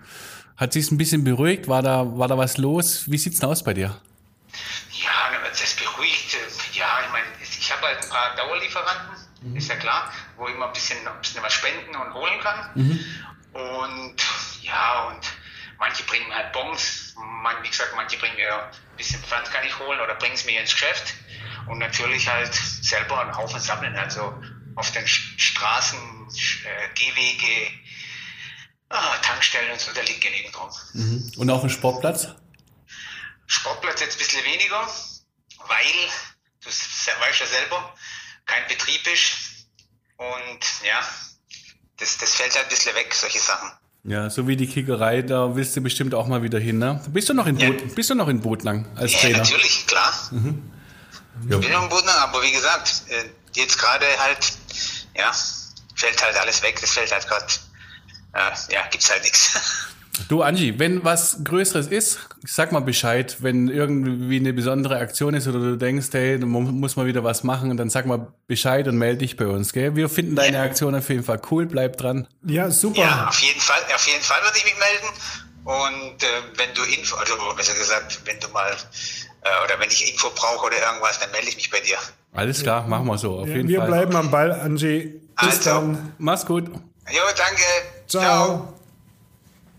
hat 0.58 0.74
sich's 0.74 0.92
ein 0.92 0.98
bisschen 0.98 1.24
beruhigt? 1.24 1.68
War 1.68 1.82
da, 1.82 2.18
war 2.18 2.28
da 2.28 2.38
was 2.38 2.58
los? 2.58 3.10
Wie 3.10 3.18
sieht's 3.18 3.40
denn 3.40 3.50
aus 3.50 3.64
bei 3.64 3.74
dir? 3.74 4.00
Ja, 4.92 5.32
das 5.50 5.76
beruhigt. 5.76 6.38
Ja, 6.74 7.00
ich 7.06 7.12
meine, 7.12 7.26
ich 7.42 7.72
habe 7.72 7.88
halt 7.88 8.04
ein 8.04 8.10
paar 8.10 8.36
Dauerlieferanten, 8.36 9.56
ist 9.56 9.70
ja 9.70 9.76
klar, 9.76 10.12
wo 10.38 10.48
ich 10.48 10.56
immer 10.56 10.68
ein 10.68 10.74
bisschen, 10.74 10.98
ein 11.08 11.22
bisschen 11.22 11.44
was 11.44 11.54
spenden 11.54 11.96
und 11.96 12.14
holen 12.14 12.40
kann. 12.42 13.00
Und 13.54 14.16
ja, 14.62 15.08
und 15.10 15.20
manche 15.78 16.04
bringen 16.04 16.28
mir 16.30 16.36
halt 16.36 16.54
Bons, 16.54 17.16
man, 17.44 17.56
wie 17.64 17.68
gesagt, 17.68 17.92
manche 17.96 18.18
bringen 18.18 18.36
mir 18.36 18.54
ein 18.54 18.98
bisschen 18.98 19.22
Pfand 19.22 19.52
kann 19.52 19.66
ich 19.66 19.78
holen 19.80 20.00
oder 20.00 20.16
bringen 20.16 20.36
es 20.36 20.46
mir 20.46 20.60
ins 20.60 20.72
Geschäft. 20.74 21.16
Und 21.68 21.80
natürlich 21.80 22.28
halt 22.28 22.54
selber 22.54 23.22
einen 23.22 23.36
Haufen 23.36 23.60
sammeln, 23.60 23.96
also 23.96 24.34
auf 24.82 24.92
den 24.92 25.08
Straßen, 25.08 26.00
äh, 26.00 26.94
Gehwege, 26.96 27.72
ah, 28.90 29.16
Tankstellen 29.22 29.72
und 29.72 29.80
so, 29.80 29.92
da 29.94 30.02
liegt 30.02 30.22
genügend 30.22 30.60
rum. 30.60 30.70
Und 31.38 31.50
auf 31.52 31.62
dem 31.62 31.70
Sportplatz? 31.70 32.30
Sportplatz 33.46 34.02
jetzt 34.02 34.16
ein 34.16 34.18
bisschen 34.18 34.44
weniger, 34.44 34.88
weil, 35.68 36.10
du 36.64 36.70
weißt 36.70 37.40
ja 37.42 37.46
selber, 37.46 37.94
kein 38.48 38.68
Betrieb 38.68 39.06
ist. 39.14 39.68
Und 40.18 40.60
ja, 40.84 41.00
das, 41.98 42.18
das 42.18 42.34
fällt 42.34 42.56
halt 42.56 42.66
ein 42.66 42.70
bisschen 42.70 42.96
weg, 42.96 43.14
solche 43.14 43.40
Sachen. 43.40 43.72
Ja, 44.04 44.32
so 44.32 44.48
wie 44.48 44.56
die 44.56 44.66
Kickerei, 44.68 45.22
da 45.22 45.56
willst 45.56 45.76
du 45.78 45.82
bestimmt 45.82 46.16
auch 46.16 46.26
mal 46.26 46.42
wieder 46.42 46.58
hin, 46.60 46.80
ne? 46.80 47.04
Bist 47.10 47.30
du 47.30 47.36
noch 47.36 47.46
in 47.46 47.58
Ja. 47.58 47.70
Boot, 47.70 47.94
bist 47.94 48.10
du 48.10 48.16
noch 48.16 48.30
in 48.30 48.42
Bootlang 48.42 48.88
als 48.98 49.14
Ja, 49.14 49.20
Trainer? 49.20 49.38
natürlich, 49.38 49.86
klar. 49.86 50.12
Ja. 51.48 51.60
Ich 51.60 51.68
bin 51.68 51.76
am 51.76 51.88
Boden, 51.88 52.10
aber 52.10 52.42
wie 52.42 52.52
gesagt, 52.52 53.04
äh, 53.10 53.30
jetzt 53.54 53.78
gerade 53.78 54.06
halt, 54.20 54.54
ja, 55.16 55.32
fällt 55.96 56.24
halt 56.24 56.38
alles 56.38 56.62
weg. 56.64 56.80
Das 56.82 56.92
fällt 56.92 57.12
halt 57.12 57.28
gerade, 57.28 57.46
äh, 58.34 58.74
ja, 58.74 58.88
gibt's 58.90 59.10
halt 59.12 59.24
nichts. 59.24 59.60
Du, 60.28 60.44
Angie, 60.44 60.78
wenn 60.78 61.04
was 61.06 61.38
Größeres 61.46 61.88
ist, 61.88 62.20
sag 62.46 62.74
mal 62.74 62.82
Bescheid. 62.82 63.38
Wenn 63.40 63.70
irgendwie 63.70 64.36
eine 64.36 64.52
besondere 64.52 64.98
Aktion 65.00 65.34
ist 65.34 65.48
oder 65.48 65.58
du 65.60 65.78
denkst, 65.78 66.08
hey, 66.12 66.38
da 66.38 66.46
mu- 66.46 66.60
muss 66.60 66.98
man 66.98 67.06
wieder 67.08 67.24
was 67.24 67.44
machen, 67.44 67.76
dann 67.78 67.90
sag 67.90 68.06
mal 68.06 68.28
Bescheid 68.46 68.88
und 68.90 68.98
melde 68.98 69.20
dich 69.20 69.38
bei 69.38 69.48
uns, 69.48 69.72
gell? 69.72 69.96
Wir 69.96 70.10
finden 70.10 70.36
deine 70.36 70.60
Aktion 70.60 70.94
auf 70.96 71.08
jeden 71.10 71.24
Fall 71.24 71.42
cool, 71.50 71.66
bleib 71.66 71.96
dran. 71.98 72.28
Ja, 72.46 72.70
super. 72.70 73.02
Ja, 73.02 73.28
auf 73.30 73.40
jeden 73.40 73.62
Fall, 73.62 73.80
auf 73.96 74.06
jeden 74.06 74.22
Fall 74.22 74.42
würde 74.44 74.58
ich 74.58 74.66
mich 74.66 74.76
melden. 74.78 75.08
Und 75.64 76.24
äh, 76.24 76.28
wenn 76.58 76.74
du 76.76 76.84
Info, 76.84 77.16
also 77.16 77.34
besser 77.56 77.74
gesagt, 77.74 78.20
wenn 78.26 78.40
du 78.42 78.50
mal 78.50 78.76
äh, 79.44 79.50
oder 79.66 79.80
wenn 79.80 79.90
ich 79.90 80.12
Info 80.12 80.30
brauche 80.36 80.68
oder 80.68 80.76
irgendwas, 80.78 81.20
dann 81.20 81.32
melde 81.32 81.48
ich 81.50 81.56
mich 81.56 81.70
bei 81.70 81.80
dir. 81.80 81.98
Alles 82.34 82.62
klar, 82.64 82.88
machen 82.88 83.06
wir 83.08 83.18
so, 83.18 83.40
auf 83.40 83.48
jeden 83.48 83.68
Wir 83.68 83.80
Fall. 83.80 83.88
bleiben 83.88 84.16
am 84.16 84.32
Ball, 84.32 84.52
Angie. 84.52 85.20
Bis 85.40 85.58
Also. 85.58 85.70
dann. 85.70 86.14
Mach's 86.18 86.46
gut. 86.46 86.68
Jo, 86.70 87.22
danke. 87.36 87.62
Ciao. 88.08 88.74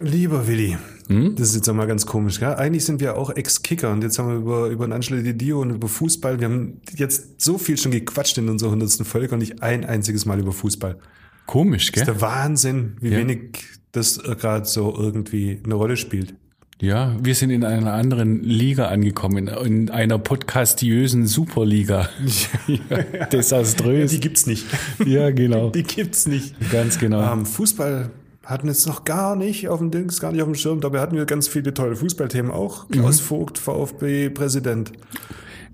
Lieber 0.00 0.46
Willi, 0.48 0.76
das 1.08 1.50
ist 1.50 1.54
jetzt 1.54 1.68
auch 1.68 1.74
mal 1.74 1.86
ganz 1.86 2.04
komisch, 2.06 2.40
gell? 2.40 2.54
Eigentlich 2.54 2.84
sind 2.84 3.00
wir 3.00 3.16
auch 3.16 3.30
Ex-Kicker 3.30 3.90
und 3.90 4.02
jetzt 4.02 4.18
haben 4.18 4.28
wir 4.28 4.36
über, 4.36 4.66
über 4.66 4.86
den 4.86 4.92
Angelo 4.92 5.22
Di 5.22 5.34
Dio 5.36 5.60
und 5.60 5.70
über 5.70 5.86
Fußball. 5.88 6.40
Wir 6.40 6.48
haben 6.48 6.80
jetzt 6.96 7.40
so 7.40 7.56
viel 7.56 7.78
schon 7.78 7.92
gequatscht 7.92 8.36
in 8.38 8.48
unserer 8.48 8.70
hundertsten 8.72 9.04
Folge 9.06 9.32
und 9.34 9.38
nicht 9.38 9.62
ein 9.62 9.84
einziges 9.84 10.24
Mal 10.26 10.40
über 10.40 10.52
Fußball. 10.52 10.98
Komisch, 11.46 11.92
gell? 11.92 12.04
Der 12.04 12.20
Wahnsinn, 12.20 12.96
wie 13.00 13.10
Ja. 13.10 13.18
wenig 13.18 13.62
das 13.92 14.18
gerade 14.22 14.64
so 14.64 14.96
irgendwie 14.98 15.60
eine 15.64 15.74
Rolle 15.74 15.96
spielt. 15.96 16.34
Ja, 16.81 17.14
wir 17.23 17.35
sind 17.37 17.51
in 17.51 17.62
einer 17.64 17.93
anderen 17.93 18.43
Liga 18.43 18.89
angekommen, 18.89 19.47
in, 19.47 19.66
in 19.66 19.91
einer 19.91 20.18
podcastiösen 20.18 21.27
Superliga. 21.27 22.09
ja, 22.66 23.25
desaströs. 23.27 24.11
Die 24.11 24.18
gibt's 24.18 24.47
nicht. 24.47 24.66
ja, 25.07 25.31
genau. 25.31 25.70
Die 25.70 25.85
gibt's 25.85 26.27
nicht. 26.27 26.55
Ganz 26.73 26.99
genau. 26.99 27.33
Ähm, 27.33 27.47
Fußball 27.47 28.11
hatten 28.45 28.66
jetzt 28.66 28.87
noch 28.89 29.05
gar 29.05 29.37
nicht 29.37 29.68
auf 29.68 29.79
dem 29.79 29.93
Dings, 29.93 30.18
gar 30.18 30.33
nicht 30.33 30.43
auf 30.43 30.49
dem 30.49 30.57
Schirm. 30.57 30.81
Dabei 30.81 30.99
hatten 31.01 31.14
wir 31.16 31.25
ganz 31.27 31.47
viele 31.47 31.73
tolle 31.73 31.95
Fußballthemen 31.95 32.51
auch. 32.51 32.89
Klaus 32.89 33.20
Mhm. 33.20 33.25
Vogt, 33.25 33.59
VfB-Präsident. 33.59 34.91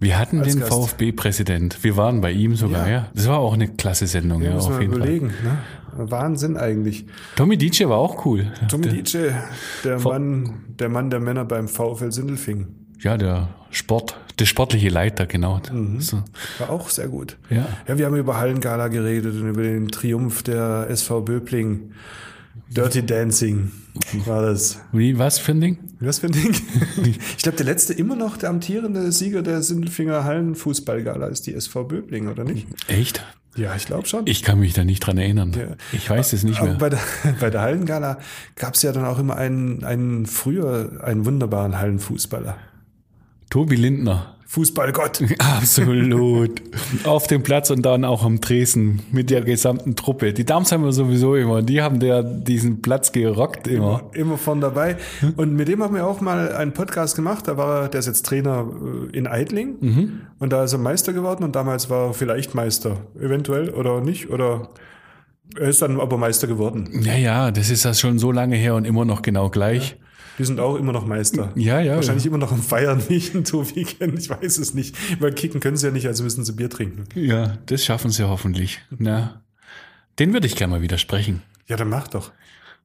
Wir 0.01 0.19
hatten 0.19 0.43
den. 0.43 0.61
VfB-Präsident. 0.61 1.83
Wir 1.83 1.97
waren 1.97 2.21
bei 2.21 2.33
ihm 2.33 2.55
sogar, 2.55 2.87
ja. 2.87 2.93
Ja. 2.93 3.09
Das 3.15 3.27
war 3.29 3.39
auch 3.39 3.55
eine 3.55 3.69
klasse 3.69 4.07
Sendung, 4.07 4.43
ja, 4.43 4.53
muss 4.53 4.67
auf 4.67 4.81
jeden 4.81 4.93
Fall. 4.93 5.01
überlegen. 5.03 5.27
Ne? 5.43 5.59
Wahnsinn 5.97 6.57
eigentlich. 6.57 7.07
Tommy 7.37 7.57
DJ 7.57 7.87
war 7.87 7.99
auch 7.99 8.25
cool. 8.25 8.53
Tommy 8.69 8.89
Dietsche, 8.89 9.35
der 9.85 9.99
Mann, 10.01 10.65
der 10.79 10.89
Mann 10.89 11.11
der 11.11 11.21
Männer 11.21 11.45
beim 11.45 11.69
VfL 11.69 12.13
Sindelfing. 12.13 12.69
Ja, 13.01 13.17
der 13.17 13.49
Sport, 13.71 14.17
der 14.39 14.47
sportliche 14.47 14.89
Leiter, 14.89 15.27
genau. 15.27 15.61
So. 15.99 16.23
War 16.59 16.71
auch 16.71 16.89
sehr 16.89 17.09
gut. 17.09 17.37
Ja. 17.51 17.67
Ja, 17.87 17.99
wir 17.99 18.07
haben 18.07 18.17
über 18.17 18.37
Hallengala 18.37 18.89
geredet 18.89 19.35
und 19.35 19.49
über 19.49 19.63
den 19.63 19.89
Triumph 19.89 20.43
der 20.43 20.87
SV 20.89 21.23
Böbling. 21.23 21.93
Dirty 22.71 23.05
Dancing 23.05 23.73
war 24.27 24.43
das. 24.43 24.79
Wie, 24.93 25.19
was 25.19 25.39
für 25.39 25.53
ein 25.53 25.61
Ding? 25.61 25.79
Was 26.01 26.19
für 26.21 26.27
ein 26.27 26.33
Ding? 26.33 26.55
Ich 27.37 27.43
glaube, 27.43 27.57
der 27.57 27.67
letzte 27.67 27.95
immer 27.95 28.17
noch 28.17 28.37
der 28.37 28.51
amtierende 28.51 29.11
Sieger 29.13 29.43
der 29.43 29.63
Sindelfinger 29.63 30.25
Hallenfußballgala 30.25 31.27
ist 31.27 31.47
die 31.47 31.55
SV 31.55 31.85
Böbling, 31.85 32.29
oder 32.29 32.45
nicht? 32.45 32.67
Echt? 32.89 33.25
Ja, 33.57 33.75
ich 33.75 33.87
glaube 33.87 34.07
schon. 34.07 34.27
Ich 34.27 34.43
kann 34.43 34.61
mich 34.61 34.75
da 34.75 34.85
nicht 34.85 35.01
dran 35.01 35.19
erinnern. 35.19 35.53
Ja. 35.59 35.77
Ich 35.93 36.09
weiß 36.09 36.33
es 36.33 36.45
nicht 36.45 36.63
mehr. 36.63 36.75
bei 36.75 36.91
der, 36.91 37.01
bei 37.41 37.51
der 37.51 37.63
Hallengala 37.63 38.19
gab 38.57 38.75
es 38.75 38.83
ja 38.83 38.93
dann 38.93 39.05
auch 39.05 39.19
immer 39.19 39.37
einen, 39.37 39.83
einen 39.85 40.27
früher 40.27 41.01
einen 41.03 41.25
wunderbaren 41.25 41.79
Hallenfußballer. 41.79 42.57
Tobi 43.51 43.77
Lindner. 43.77 44.37
Fußballgott. 44.51 45.23
Absolut. 45.39 46.63
Auf 47.05 47.27
dem 47.27 47.43
Platz 47.43 47.71
und 47.71 47.83
dann 47.83 48.07
auch 48.07 48.25
am 48.25 48.41
Tresen 48.41 49.03
mit 49.13 49.29
der 49.29 49.43
gesamten 49.43 49.95
Truppe. 49.95 50.33
Die 50.33 50.47
Damen 50.47 50.65
haben 50.65 50.85
wir 50.85 50.93
sowieso 50.93 51.37
immer. 51.37 51.61
Die 51.61 51.83
haben 51.83 52.01
der 52.01 52.23
diesen 52.23 52.81
Platz 52.81 53.13
gerockt 53.13 53.67
immer. 53.67 54.05
Immer 54.15 54.39
von 54.39 54.63
dabei. 54.63 54.97
Und 55.37 55.55
mit 55.55 55.69
dem 55.69 55.83
haben 55.83 55.95
wir 55.95 56.07
auch 56.07 56.23
mal 56.23 56.51
einen 56.53 56.73
Podcast 56.73 57.15
gemacht. 57.15 57.47
Da 57.47 57.59
war 57.59 57.83
er, 57.83 57.89
der 57.89 58.01
ist 58.01 58.07
jetzt 58.07 58.25
Trainer 58.25 58.67
äh, 59.13 59.17
in 59.19 59.27
Eidling. 59.27 60.23
Und 60.39 60.51
da 60.51 60.65
ist 60.65 60.73
er 60.73 60.79
Meister 60.79 61.13
geworden 61.13 61.45
und 61.45 61.55
damals 61.55 61.91
war 61.91 62.07
er 62.07 62.15
vielleicht 62.15 62.55
Meister. 62.55 62.97
Eventuell 63.21 63.69
oder 63.69 64.01
nicht. 64.01 64.31
Oder 64.31 64.71
er 65.59 65.69
ist 65.69 65.83
dann 65.83 66.01
aber 66.01 66.17
Meister 66.17 66.47
geworden. 66.47 67.03
Ja, 67.03 67.17
ja, 67.17 67.51
das 67.51 67.69
ist 67.69 67.85
das 67.85 68.01
schon 68.01 68.19
so 68.19 68.33
lange 68.33 68.57
her 68.57 68.75
und 68.77 68.87
immer 68.87 69.05
noch 69.05 69.21
genau 69.21 69.51
gleich. 69.51 69.99
Die 70.39 70.45
sind 70.45 70.61
auch 70.61 70.77
immer 70.77 70.93
noch 70.93 71.05
Meister. 71.05 71.53
Ja, 71.57 71.81
ja. 71.81 71.97
Wahrscheinlich 71.97 72.25
immer 72.27 72.39
noch 72.39 72.53
am 72.53 72.63
Feiern, 72.63 73.03
ein 73.11 73.45
Tobi 73.45 73.85
kenne. 73.85 74.15
Ich 74.19 74.31
weiß 74.31 74.59
es 74.59 74.73
nicht. 74.73 74.97
Weil 75.21 75.33
kicken 75.33 75.61
können 75.61 75.77
sie 75.77 75.87
ja 75.87 75.93
nicht, 75.93 76.07
also 76.07 76.23
müssen 76.23 76.45
sie 76.45 76.53
Bier 76.53 76.71
trinken. 76.71 77.05
Ja, 77.15 77.59
das 77.67 77.85
schaffen 77.85 78.11
sie 78.11 78.29
hoffentlich. 78.29 78.81
Na, 78.91 79.43
den 80.19 80.33
würde 80.33 80.47
ich 80.47 80.57
gerne 80.57 80.75
mal 80.75 80.83
widersprechen. 80.83 81.43
Ja, 81.67 81.77
dann 81.77 81.89
mach 81.89 82.09
doch. 82.09 82.33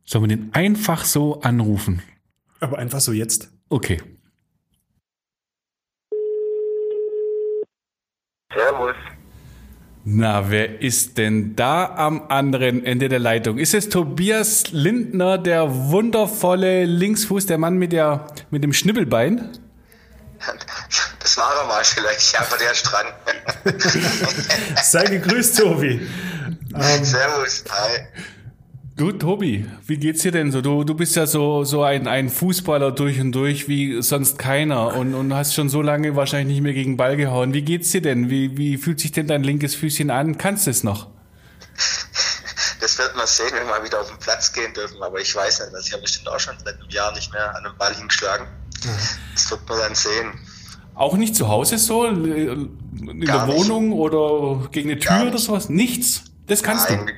Sollen 0.03 0.23
wir 0.25 0.35
den 0.35 0.53
einfach 0.53 1.05
so 1.05 1.41
anrufen? 1.41 2.01
Aber 2.59 2.77
einfach 2.77 2.99
so 2.99 3.11
jetzt. 3.11 3.49
Okay. 3.69 4.01
Servus. 8.53 8.95
Na, 10.05 10.49
wer 10.49 10.81
ist 10.81 11.17
denn 11.17 11.55
da 11.55 11.85
am 11.85 12.25
anderen 12.27 12.85
Ende 12.85 13.07
der 13.07 13.19
Leitung? 13.19 13.57
Ist 13.57 13.73
es 13.73 13.87
Tobias 13.87 14.71
Lindner, 14.71 15.37
der 15.37 15.73
wundervolle 15.73 16.83
Linksfuß, 16.83 17.45
der 17.45 17.57
Mann 17.57 17.77
mit, 17.77 17.93
der, 17.93 18.27
mit 18.49 18.65
dem 18.65 18.73
Schnibbelbein? 18.73 19.57
Das 21.19 21.37
war 21.37 21.55
er 21.55 21.67
mal 21.67 21.85
vielleicht, 21.85 22.33
ja, 22.33 22.41
aber 22.41 22.57
der 22.57 22.71
ist 22.73 22.83
dran. 22.83 23.05
Sei 24.83 25.05
gegrüßt, 25.05 25.57
Tobi. 25.57 26.05
Ähm, 26.75 27.05
Servus, 27.05 27.63
hi. 27.69 27.99
Du, 28.95 29.11
Tobi, 29.11 29.65
wie 29.87 29.97
geht's 29.97 30.21
dir 30.21 30.31
denn 30.31 30.51
so? 30.51 30.61
Du, 30.61 30.83
du 30.83 30.93
bist 30.93 31.15
ja 31.15 31.25
so, 31.25 31.63
so 31.63 31.81
ein, 31.81 32.07
ein 32.07 32.29
Fußballer 32.29 32.91
durch 32.91 33.19
und 33.19 33.31
durch 33.31 33.67
wie 33.67 34.03
sonst 34.03 34.37
keiner 34.37 34.95
und, 34.95 35.15
und 35.15 35.33
hast 35.33 35.55
schon 35.55 35.67
so 35.67 35.81
lange 35.81 36.15
wahrscheinlich 36.15 36.55
nicht 36.57 36.61
mehr 36.63 36.73
gegen 36.73 36.95
Ball 36.95 37.17
gehauen. 37.17 37.55
Wie 37.55 37.63
geht's 37.63 37.89
dir 37.89 38.03
denn? 38.03 38.29
Wie, 38.29 38.55
wie 38.55 38.77
fühlt 38.77 38.99
sich 38.99 39.11
denn 39.11 39.27
dein 39.27 39.43
linkes 39.43 39.73
Füßchen 39.73 40.11
an? 40.11 40.37
Kannst 40.37 40.67
du 40.67 40.71
es 40.71 40.83
noch? 40.83 41.07
Das 42.81 42.99
wird 42.99 43.15
man 43.15 43.25
sehen, 43.25 43.47
wenn 43.53 43.65
wir 43.65 43.71
mal 43.79 43.83
wieder 43.83 43.99
auf 43.99 44.09
den 44.09 44.19
Platz 44.19 44.53
gehen 44.53 44.71
dürfen. 44.75 45.01
Aber 45.01 45.19
ich 45.19 45.35
weiß 45.35 45.61
nicht, 45.61 45.73
das 45.73 45.87
ich 45.87 45.93
habe 45.93 46.03
bestimmt 46.03 46.29
auch 46.29 46.39
schon 46.39 46.53
seit 46.63 46.79
einem 46.79 46.89
Jahr 46.89 47.11
nicht 47.15 47.33
mehr 47.33 47.49
an 47.55 47.65
einem 47.65 47.75
Ball 47.77 47.95
hingeschlagen. 47.95 48.45
Das 49.33 49.49
wird 49.49 49.67
man 49.67 49.79
dann 49.79 49.95
sehen. 49.95 50.33
Auch 50.93 51.17
nicht 51.17 51.35
zu 51.35 51.47
Hause 51.47 51.79
so? 51.79 52.05
In 52.05 53.21
Gar 53.25 53.47
der 53.47 53.55
nicht. 53.55 53.57
Wohnung 53.57 53.91
oder 53.93 54.69
gegen 54.69 54.91
eine 54.91 54.99
Tür 54.99 55.21
oder 55.21 55.31
nicht. 55.31 55.39
sowas? 55.45 55.69
Nichts. 55.69 56.25
Das 56.45 56.61
kannst 56.61 56.91
Nein, 56.91 57.07
du. 57.07 57.13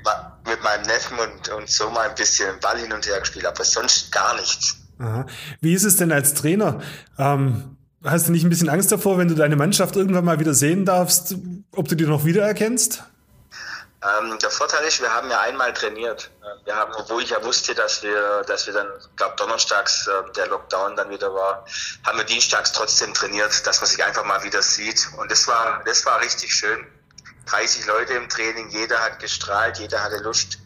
Mit, 0.45 0.63
meinem 0.63 0.83
Neffen 0.83 1.17
und, 1.19 1.49
und 1.49 1.69
so 1.69 1.89
mal 1.89 2.09
ein 2.09 2.15
bisschen 2.15 2.59
Ball 2.59 2.77
hin 2.77 2.91
und 2.93 3.05
her 3.05 3.19
gespielt, 3.19 3.45
aber 3.45 3.63
sonst 3.63 4.11
gar 4.11 4.35
nichts. 4.35 4.77
Aha. 4.99 5.25
Wie 5.61 5.73
ist 5.73 5.83
es 5.83 5.97
denn 5.97 6.11
als 6.11 6.33
Trainer? 6.33 6.81
Ähm, 7.17 7.77
hast 8.03 8.27
du 8.27 8.31
nicht 8.31 8.43
ein 8.43 8.49
bisschen 8.49 8.69
Angst 8.69 8.91
davor, 8.91 9.17
wenn 9.17 9.27
du 9.27 9.35
deine 9.35 9.55
Mannschaft 9.55 9.95
irgendwann 9.95 10.25
mal 10.25 10.39
wieder 10.39 10.53
sehen 10.53 10.85
darfst, 10.85 11.35
ob 11.71 11.87
du 11.87 11.95
die 11.95 12.05
noch 12.05 12.25
wiedererkennst? 12.25 13.03
Ähm, 14.05 14.37
der 14.39 14.51
Vorteil 14.51 14.85
ist, 14.85 15.01
wir 15.01 15.11
haben 15.11 15.29
ja 15.31 15.39
einmal 15.41 15.73
trainiert. 15.73 16.29
Wir 16.65 16.75
haben, 16.75 16.93
obwohl 16.95 17.23
ich 17.23 17.31
ja 17.31 17.43
wusste, 17.43 17.73
dass 17.73 18.03
wir, 18.03 18.43
dass 18.45 18.67
wir 18.67 18.73
dann, 18.73 18.87
glaube 19.15 19.35
donnerstags 19.35 20.07
äh, 20.07 20.31
der 20.33 20.47
Lockdown 20.47 20.95
dann 20.95 21.09
wieder 21.09 21.33
war, 21.33 21.65
haben 22.05 22.17
wir 22.17 22.25
dienstags 22.25 22.71
trotzdem 22.71 23.13
trainiert, 23.13 23.65
dass 23.65 23.81
man 23.81 23.89
sich 23.89 24.03
einfach 24.03 24.23
mal 24.23 24.43
wieder 24.43 24.61
sieht. 24.61 25.09
Und 25.17 25.31
das 25.31 25.47
war, 25.47 25.81
das 25.85 26.05
war 26.05 26.21
richtig 26.21 26.53
schön. 26.53 26.85
30 27.45 27.85
Leute 27.85 28.13
im 28.13 28.27
Training, 28.29 28.69
jeder 28.69 28.99
hat 28.99 29.19
gestrahlt, 29.19 29.77
jeder 29.79 30.03
hatte 30.03 30.17
Lust. 30.17 30.59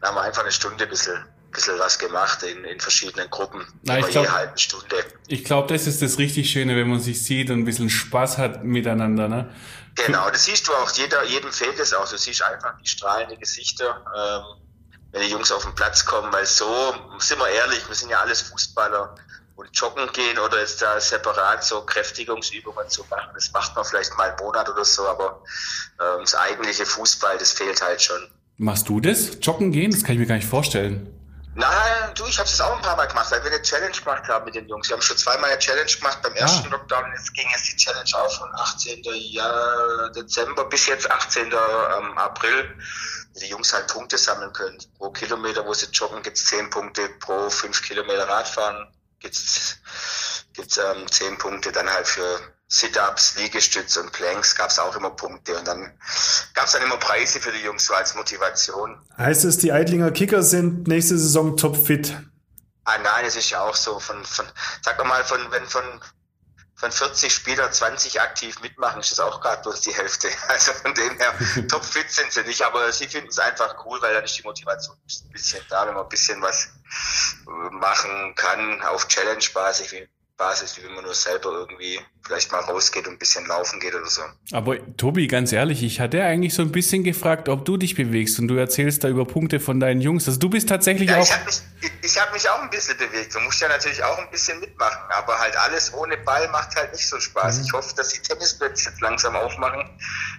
Dann 0.00 0.10
haben 0.10 0.16
wir 0.16 0.22
einfach 0.22 0.42
eine 0.42 0.52
Stunde 0.52 0.84
ein 0.84 0.90
bisschen, 0.90 1.24
bisschen 1.50 1.78
was 1.78 1.98
gemacht 1.98 2.42
in, 2.42 2.64
in 2.64 2.80
verschiedenen 2.80 3.28
Gruppen. 3.30 3.66
Na, 3.82 3.94
ich 3.98 4.04
Immer 4.04 4.10
glaub- 4.12 4.24
je 4.24 4.30
halbe 4.30 4.58
Stunde. 4.58 5.04
Ich 5.28 5.44
glaube, 5.44 5.72
das 5.72 5.86
ist 5.86 6.02
das 6.02 6.18
richtig 6.18 6.50
Schöne, 6.50 6.76
wenn 6.76 6.88
man 6.88 7.00
sich 7.00 7.22
sieht 7.22 7.50
und 7.50 7.60
ein 7.60 7.64
bisschen 7.64 7.90
Spaß 7.90 8.38
hat 8.38 8.64
miteinander. 8.64 9.28
Ne? 9.28 9.52
Genau, 9.94 10.30
das 10.30 10.44
siehst 10.44 10.68
du 10.68 10.72
auch, 10.74 10.90
jeder, 10.92 11.24
jedem 11.24 11.52
fehlt 11.52 11.78
es 11.78 11.92
auch. 11.94 12.08
Du 12.08 12.16
siehst 12.18 12.42
einfach 12.42 12.74
die 12.82 12.86
strahlenden 12.88 13.38
Gesichter, 13.38 14.04
ähm, 14.14 14.62
wenn 15.12 15.22
die 15.22 15.28
Jungs 15.28 15.50
auf 15.50 15.64
den 15.64 15.74
Platz 15.74 16.04
kommen, 16.04 16.32
weil 16.32 16.44
so, 16.46 16.94
sind 17.18 17.38
wir 17.38 17.48
ehrlich, 17.48 17.86
wir 17.88 17.94
sind 17.94 18.10
ja 18.10 18.20
alles 18.20 18.42
Fußballer 18.42 19.14
und 19.56 19.68
joggen 19.72 20.10
gehen 20.12 20.38
oder 20.38 20.60
jetzt 20.60 20.80
da 20.82 21.00
separat 21.00 21.64
so 21.64 21.80
Kräftigungsübungen 21.82 22.88
zu 22.88 23.04
machen, 23.10 23.30
das 23.34 23.50
macht 23.52 23.74
man 23.74 23.84
vielleicht 23.84 24.16
mal 24.16 24.30
einen 24.30 24.38
Monat 24.38 24.68
oder 24.68 24.84
so, 24.84 25.08
aber 25.08 25.42
ähm, 26.00 26.20
das 26.20 26.34
eigentliche 26.34 26.86
Fußball, 26.86 27.38
das 27.38 27.52
fehlt 27.52 27.82
halt 27.82 28.00
schon. 28.00 28.30
Machst 28.58 28.88
du 28.88 29.00
das? 29.00 29.38
Joggen 29.40 29.72
gehen? 29.72 29.90
Das 29.90 30.02
kann 30.02 30.14
ich 30.14 30.20
mir 30.20 30.26
gar 30.26 30.36
nicht 30.36 30.48
vorstellen. 30.48 31.12
Nein, 31.58 32.12
du, 32.14 32.26
ich 32.26 32.38
habe 32.38 32.46
es 32.46 32.60
auch 32.60 32.76
ein 32.76 32.82
paar 32.82 32.96
Mal 32.96 33.06
gemacht, 33.06 33.30
weil 33.30 33.42
wir 33.42 33.50
eine 33.50 33.62
Challenge 33.62 33.96
gemacht 33.96 34.28
haben 34.28 34.44
mit 34.44 34.54
den 34.54 34.68
Jungs. 34.68 34.90
Wir 34.90 34.94
haben 34.94 35.02
schon 35.02 35.16
zweimal 35.16 35.48
eine 35.50 35.58
Challenge 35.58 35.90
gemacht 35.90 36.20
beim 36.22 36.34
ersten 36.34 36.70
Lockdown. 36.70 37.04
Jetzt 37.16 37.32
ging 37.32 37.46
jetzt 37.50 37.72
die 37.72 37.76
Challenge 37.76 38.10
auf 38.14 38.36
von 38.36 38.54
18. 38.54 39.02
Jahr, 39.04 40.10
Dezember 40.14 40.66
bis 40.66 40.86
jetzt 40.86 41.10
18. 41.10 41.46
ähm, 41.46 42.18
April. 42.18 42.76
wo 43.32 43.40
Die 43.40 43.46
Jungs 43.46 43.72
halt 43.72 43.86
Punkte 43.86 44.18
sammeln 44.18 44.52
können. 44.52 44.76
Pro 44.98 45.10
Kilometer, 45.10 45.64
wo 45.64 45.72
sie 45.72 45.86
joggen, 45.86 46.22
gibt's 46.22 46.44
10 46.44 46.68
Punkte. 46.68 47.08
Pro 47.20 47.48
5 47.48 47.82
Kilometer 47.82 48.28
Radfahren 48.28 48.86
gibt's 49.20 49.78
gibt's 50.54 50.78
ähm, 50.78 51.10
10 51.10 51.38
Punkte. 51.38 51.72
Dann 51.72 51.88
halt 51.88 52.06
für 52.06 52.40
Sit-Ups, 52.68 53.36
Liegestütz 53.36 53.96
und 53.96 54.12
Planks 54.12 54.56
gab's 54.56 54.78
auch 54.78 54.96
immer 54.96 55.10
Punkte. 55.10 55.56
Und 55.56 55.66
dann 55.66 55.92
gab's 56.54 56.72
dann 56.72 56.82
immer 56.82 56.96
Preise 56.96 57.40
für 57.40 57.52
die 57.52 57.62
Jungs 57.62 57.86
so 57.86 57.94
als 57.94 58.14
Motivation. 58.14 58.98
Heißt 59.16 59.44
es, 59.44 59.58
die 59.58 59.72
Eidlinger 59.72 60.10
Kicker 60.10 60.42
sind 60.42 60.88
nächste 60.88 61.16
Saison 61.18 61.56
topfit? 61.56 62.16
Ah 62.84 62.98
nein, 62.98 63.24
es 63.24 63.36
ist 63.36 63.50
ja 63.50 63.62
auch 63.62 63.74
so 63.74 63.98
von, 63.98 64.24
von 64.24 64.46
sag 64.82 65.04
mal, 65.04 65.24
von 65.24 65.40
wenn 65.50 65.66
von 65.66 65.82
von 66.76 66.92
40 66.92 67.32
Spielern 67.32 67.72
20 67.72 68.20
aktiv 68.20 68.60
mitmachen, 68.60 69.00
ist 69.00 69.10
das 69.10 69.20
auch 69.20 69.40
gerade 69.40 69.62
bloß 69.62 69.80
die 69.80 69.94
Hälfte. 69.94 70.28
Also 70.48 70.72
von 70.74 70.94
dem 70.94 71.16
her, 71.18 71.34
topfit 71.68 72.10
sind 72.10 72.32
sie 72.32 72.42
nicht, 72.42 72.62
aber 72.62 72.92
sie 72.92 73.08
finden 73.08 73.28
es 73.28 73.38
einfach 73.38 73.84
cool, 73.84 74.00
weil 74.02 74.14
dann 74.14 74.24
ist 74.24 74.38
die 74.38 74.42
Motivation 74.42 74.96
ein 74.96 75.32
bisschen 75.32 75.64
da, 75.68 75.86
wenn 75.86 75.94
man 75.94 76.04
ein 76.04 76.08
bisschen 76.08 76.40
was 76.42 76.68
machen 77.46 78.34
kann 78.36 78.82
auf 78.82 79.08
Challenge-Basis, 79.08 79.92
Basis, 80.36 80.76
wie 80.76 80.84
wenn 80.84 80.94
man 80.94 81.04
nur 81.04 81.14
selber 81.14 81.50
irgendwie 81.50 81.98
vielleicht 82.22 82.52
mal 82.52 82.60
rausgeht 82.60 83.06
und 83.06 83.14
ein 83.14 83.18
bisschen 83.18 83.46
laufen 83.46 83.80
geht 83.80 83.94
oder 83.94 84.06
so. 84.06 84.20
Aber 84.52 84.76
Tobi, 84.96 85.28
ganz 85.28 85.52
ehrlich, 85.52 85.82
ich 85.82 85.98
hatte 85.98 86.22
eigentlich 86.22 86.52
so 86.52 86.60
ein 86.60 86.72
bisschen 86.72 87.04
gefragt, 87.04 87.48
ob 87.48 87.64
du 87.64 87.78
dich 87.78 87.94
bewegst 87.94 88.38
und 88.38 88.48
du 88.48 88.56
erzählst 88.56 89.02
da 89.02 89.08
über 89.08 89.24
Punkte 89.24 89.60
von 89.60 89.80
deinen 89.80 90.02
Jungs. 90.02 90.28
Also 90.28 90.38
du 90.38 90.50
bist 90.50 90.68
tatsächlich 90.68 91.08
ja, 91.08 91.18
auch. 91.18 91.24
Ich 91.24 91.32
habe 91.32 91.44
mich, 91.46 91.62
ich 92.02 92.20
hab 92.20 92.32
mich 92.34 92.50
auch 92.50 92.60
ein 92.60 92.68
bisschen 92.68 92.98
bewegt. 92.98 93.34
Du 93.34 93.40
musst 93.40 93.62
ja 93.62 93.68
natürlich 93.68 94.02
auch 94.04 94.18
ein 94.18 94.30
bisschen 94.30 94.60
mitmachen, 94.60 95.00
aber 95.08 95.38
halt 95.38 95.56
alles 95.56 95.94
ohne 95.94 96.18
Ball 96.18 96.48
macht 96.50 96.76
halt 96.76 96.92
nicht 96.92 97.08
so 97.08 97.18
Spaß. 97.18 97.58
Mhm. 97.58 97.64
Ich 97.64 97.72
hoffe, 97.72 97.94
dass 97.96 98.10
die 98.10 98.20
Tennisplätze 98.20 98.90
jetzt 98.90 99.00
langsam 99.00 99.36
aufmachen, 99.36 99.88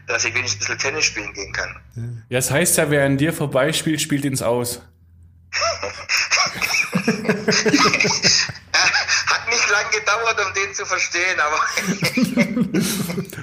dass 0.06 0.26
ich 0.26 0.36
wenigstens 0.36 0.70
ein 0.70 0.78
bisschen 0.78 0.92
Tennis 0.92 1.06
spielen 1.06 1.34
gehen 1.34 1.54
kann. 1.54 1.76
Ja, 2.30 2.38
das 2.38 2.52
heißt 2.52 2.78
ja, 2.78 2.92
wer 2.92 3.06
an 3.06 3.18
dir 3.18 3.34
vorbeispielt, 3.34 4.00
spielt 4.00 4.26
ins 4.26 4.44
Aus. 4.44 4.84
Lang 9.88 9.92
gedauert, 9.92 10.46
um 10.46 10.54
den 10.54 10.74
zu 10.74 10.86
verstehen, 10.86 11.40
aber. 11.40 11.60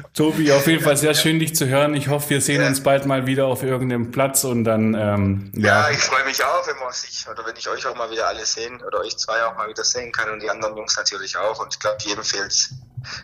Tobi, 0.15 0.53
auf 0.53 0.67
jeden 0.67 0.83
Fall 0.83 0.97
sehr 0.97 1.15
schön, 1.15 1.39
dich 1.39 1.55
zu 1.55 1.67
hören. 1.67 1.95
Ich 1.95 2.09
hoffe, 2.09 2.31
wir 2.31 2.41
sehen 2.41 2.61
ja. 2.63 2.69
uns 2.69 2.83
bald 2.83 3.07
mal 3.07 3.27
wieder 3.27 3.47
auf 3.47 3.63
irgendeinem 3.63 4.11
Platz 4.11 4.45
und 4.45 4.65
dann. 4.65 4.95
Ähm, 4.95 5.53
ja. 5.55 5.89
ja, 5.89 5.91
ich 5.91 6.01
freue 6.01 6.25
mich 6.25 6.45
auch, 6.45 6.67
wenn 6.67 6.79
man 6.79 6.93
sich 6.93 7.27
oder 7.29 7.47
wenn 7.47 7.57
ich 7.57 7.69
euch 7.69 7.87
auch 7.87 7.95
mal 7.97 8.11
wieder 8.11 8.29
alle 8.29 8.45
sehen 8.45 8.83
oder 8.83 9.01
euch 9.01 9.17
zwei 9.17 9.43
auch 9.45 9.57
mal 9.57 9.69
wieder 9.69 9.85
sehen 9.85 10.13
kann 10.13 10.31
und 10.31 10.43
die 10.43 10.51
anderen 10.51 10.77
Jungs 10.77 10.97
natürlich 10.97 11.37
auch. 11.37 11.61
Und 11.61 11.75
ich 11.75 11.81
glaube, 11.81 11.99
jedem 12.01 12.25
fehlt, 12.25 12.71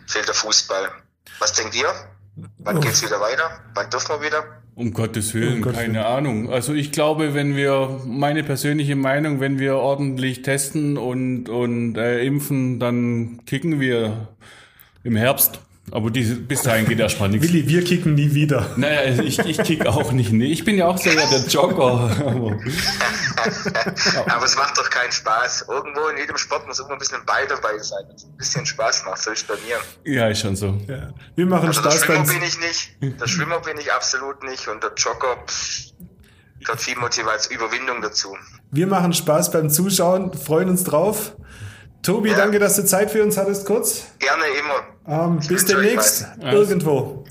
fehlt 0.07 0.27
der 0.27 0.35
Fußball. 0.35 0.91
Was 1.39 1.53
denkt 1.53 1.75
ihr? 1.75 1.93
Wann 2.59 2.77
oh. 2.77 2.79
geht's 2.79 3.03
wieder 3.03 3.19
weiter? 3.19 3.59
Wann 3.73 3.89
dürfen 3.89 4.19
wir 4.19 4.21
wieder? 4.25 4.60
Um 4.73 4.93
Gottes 4.93 5.33
Willen, 5.33 5.55
um 5.55 5.61
Gottes 5.61 5.79
keine 5.79 5.95
Willen. 5.95 6.05
Ahnung. 6.05 6.49
Also 6.49 6.73
ich 6.73 6.91
glaube, 6.91 7.33
wenn 7.33 7.55
wir, 7.55 8.01
meine 8.05 8.43
persönliche 8.43 8.95
Meinung, 8.95 9.39
wenn 9.39 9.59
wir 9.59 9.75
ordentlich 9.75 10.41
testen 10.41 10.97
und, 10.97 11.49
und 11.49 11.97
äh, 11.97 12.23
impfen, 12.23 12.79
dann 12.79 13.41
kicken 13.45 13.79
wir 13.79 14.29
im 15.03 15.15
Herbst. 15.15 15.59
Aber 15.91 16.09
diese, 16.09 16.35
bis 16.35 16.61
dahin 16.61 16.87
geht 16.87 16.99
erstmal 16.99 17.27
nichts. 17.27 17.45
Willi, 17.45 17.67
wir 17.67 17.83
kicken 17.83 18.13
nie 18.13 18.33
wieder. 18.33 18.71
Naja, 18.77 19.01
also 19.01 19.23
ich, 19.23 19.39
ich 19.39 19.57
kick 19.61 19.85
auch 19.85 20.13
nicht. 20.13 20.31
Nee, 20.31 20.45
ich 20.45 20.63
bin 20.63 20.77
ja 20.77 20.87
auch 20.87 20.97
so 20.97 21.09
ja 21.09 21.29
der 21.29 21.45
Jogger. 21.47 22.09
Aber, 24.25 24.45
es 24.45 24.55
macht 24.55 24.77
doch 24.77 24.89
keinen 24.89 25.11
Spaß. 25.11 25.65
Irgendwo 25.67 26.07
in 26.07 26.17
jedem 26.17 26.37
Sport 26.37 26.65
muss 26.65 26.79
immer 26.79 26.91
ein 26.91 26.97
bisschen 26.97 27.25
Ball 27.25 27.45
dabei 27.45 27.77
sein. 27.79 28.05
Es 28.15 28.23
ein 28.23 28.37
bisschen 28.37 28.65
Spaß 28.65 29.03
macht, 29.05 29.21
so 29.21 29.31
ist 29.31 29.45
bei 29.47 29.55
mir. 29.67 29.79
Ja, 30.05 30.29
ist 30.29 30.39
schon 30.39 30.55
so. 30.55 30.77
Ja. 30.87 31.09
Wir 31.35 31.45
machen 31.45 31.67
also 31.67 31.81
Spaß. 31.81 31.99
Der 31.99 32.05
Schwimmer 32.05 32.25
bin 32.25 32.43
ich 32.43 32.59
nicht. 32.59 33.19
Der 33.19 33.27
Schwimmer 33.27 33.59
bin 33.59 33.77
ich 33.77 33.91
absolut 33.91 34.43
nicht. 34.43 34.69
Und 34.69 34.81
der 34.81 34.93
Jogger, 34.95 35.43
pff, 35.45 35.91
gehört 36.61 36.79
viel 36.79 36.97
Motivation, 36.97 37.57
Überwindung 37.57 38.01
dazu. 38.01 38.37
Wir 38.71 38.87
machen 38.87 39.11
Spaß 39.11 39.51
beim 39.51 39.69
Zuschauen, 39.69 40.33
freuen 40.33 40.69
uns 40.69 40.85
drauf. 40.85 41.33
Tobi, 42.01 42.29
ja. 42.31 42.37
danke, 42.37 42.59
dass 42.59 42.77
du 42.77 42.85
Zeit 42.85 43.11
für 43.11 43.21
uns 43.23 43.37
hattest, 43.37 43.65
kurz. 43.65 44.05
Gerne 44.19 44.45
immer. 44.59 44.91
Ähm, 45.07 45.39
bis 45.47 45.65
demnächst 45.65 46.27
irgendwo. 46.41 47.25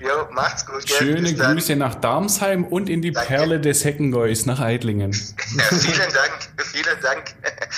Jo, 0.00 0.08
macht's 0.32 0.64
gut. 0.64 0.88
Schöne 0.88 1.34
Grüße 1.34 1.76
nach 1.76 1.94
Darmsheim 1.94 2.64
und 2.64 2.88
in 2.88 3.02
die 3.02 3.12
danke. 3.12 3.28
Perle 3.28 3.60
des 3.60 3.84
Heckengeus 3.84 4.46
nach 4.46 4.60
Eidlingen. 4.60 5.12
Ja, 5.12 5.64
vielen 5.64 5.98
Dank, 5.98 6.48
vielen 6.58 7.00
Dank. 7.02 7.34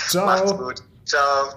Ciao. 0.07 0.25
Macht's 0.25 0.57
gut. 0.57 0.75
Ciao. 1.05 1.55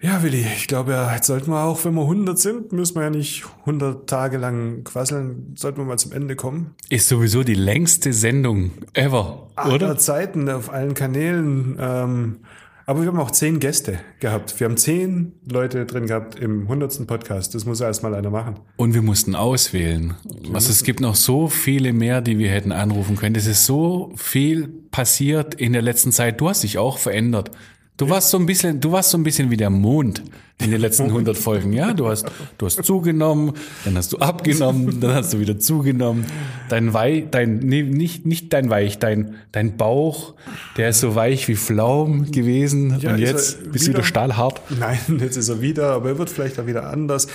Ja, 0.00 0.22
Willi, 0.22 0.46
ich 0.56 0.68
glaube, 0.68 0.92
ja, 0.92 1.12
jetzt 1.12 1.26
sollten 1.26 1.50
wir 1.50 1.64
auch, 1.64 1.84
wenn 1.84 1.94
wir 1.94 2.02
100 2.02 2.38
sind, 2.38 2.72
müssen 2.72 2.94
wir 2.94 3.02
ja 3.02 3.10
nicht 3.10 3.44
100 3.62 4.08
Tage 4.08 4.38
lang 4.38 4.84
quasseln, 4.84 5.56
sollten 5.56 5.78
wir 5.78 5.84
mal 5.86 5.98
zum 5.98 6.12
Ende 6.12 6.36
kommen. 6.36 6.76
Ist 6.88 7.08
sowieso 7.08 7.42
die 7.42 7.54
längste 7.54 8.12
Sendung 8.12 8.70
ever, 8.92 9.48
Aller 9.56 9.74
oder? 9.74 9.98
Zeiten 9.98 10.48
auf 10.50 10.70
allen 10.70 10.94
Kanälen. 10.94 11.76
Ähm, 11.80 12.40
aber 12.88 13.02
wir 13.02 13.08
haben 13.08 13.20
auch 13.20 13.30
zehn 13.30 13.60
Gäste 13.60 14.00
gehabt. 14.18 14.58
Wir 14.58 14.64
haben 14.64 14.78
zehn 14.78 15.34
Leute 15.44 15.84
drin 15.84 16.06
gehabt 16.06 16.36
im 16.36 16.68
hundertsten 16.68 17.06
Podcast. 17.06 17.54
Das 17.54 17.66
muss 17.66 17.82
erst 17.82 18.02
mal 18.02 18.14
einer 18.14 18.30
machen. 18.30 18.60
Und 18.78 18.94
wir 18.94 19.02
mussten 19.02 19.34
auswählen. 19.34 20.14
Was 20.48 20.70
es 20.70 20.84
gibt 20.84 21.00
noch 21.00 21.14
so 21.14 21.48
viele 21.48 21.92
mehr, 21.92 22.22
die 22.22 22.38
wir 22.38 22.48
hätten 22.48 22.72
anrufen 22.72 23.16
können. 23.16 23.36
Es 23.36 23.46
ist 23.46 23.66
so 23.66 24.10
viel 24.16 24.68
passiert 24.90 25.54
in 25.54 25.74
der 25.74 25.82
letzten 25.82 26.12
Zeit. 26.12 26.40
Du 26.40 26.48
hast 26.48 26.62
dich 26.62 26.78
auch 26.78 26.96
verändert. 26.96 27.50
Du 27.98 28.08
warst 28.08 28.30
so 28.30 28.38
ein 28.38 28.46
bisschen, 28.46 28.80
du 28.80 28.92
warst 28.92 29.10
so 29.10 29.18
ein 29.18 29.24
bisschen 29.24 29.50
wie 29.50 29.56
der 29.56 29.70
Mond 29.70 30.22
in 30.62 30.70
den 30.70 30.80
letzten 30.80 31.06
100 31.06 31.36
Folgen, 31.36 31.72
ja? 31.72 31.92
Du 31.92 32.08
hast, 32.08 32.26
du 32.56 32.66
hast 32.66 32.84
zugenommen, 32.84 33.54
dann 33.84 33.96
hast 33.96 34.12
du 34.12 34.18
abgenommen, 34.18 35.00
dann 35.00 35.14
hast 35.14 35.32
du 35.32 35.40
wieder 35.40 35.58
zugenommen. 35.58 36.24
Dein 36.68 36.94
Weich, 36.94 37.24
dein, 37.32 37.58
nee, 37.58 37.82
nicht, 37.82 38.24
nicht 38.24 38.52
dein 38.52 38.70
Weich, 38.70 39.00
dein, 39.00 39.34
dein 39.50 39.76
Bauch, 39.76 40.34
der 40.76 40.90
ist 40.90 41.00
so 41.00 41.16
weich 41.16 41.48
wie 41.48 41.56
Pflaum 41.56 42.30
gewesen 42.30 43.00
ja, 43.00 43.10
und 43.10 43.18
jetzt 43.18 43.72
bist 43.72 43.88
du 43.88 43.90
wieder 43.90 44.04
stahlhart. 44.04 44.60
Nein, 44.78 44.98
jetzt 45.20 45.36
ist 45.36 45.48
er 45.48 45.60
wieder, 45.60 45.90
aber 45.90 46.10
er 46.10 46.18
wird 46.18 46.30
vielleicht 46.30 46.60
auch 46.60 46.66
wieder 46.66 46.88
anders. 46.88 47.26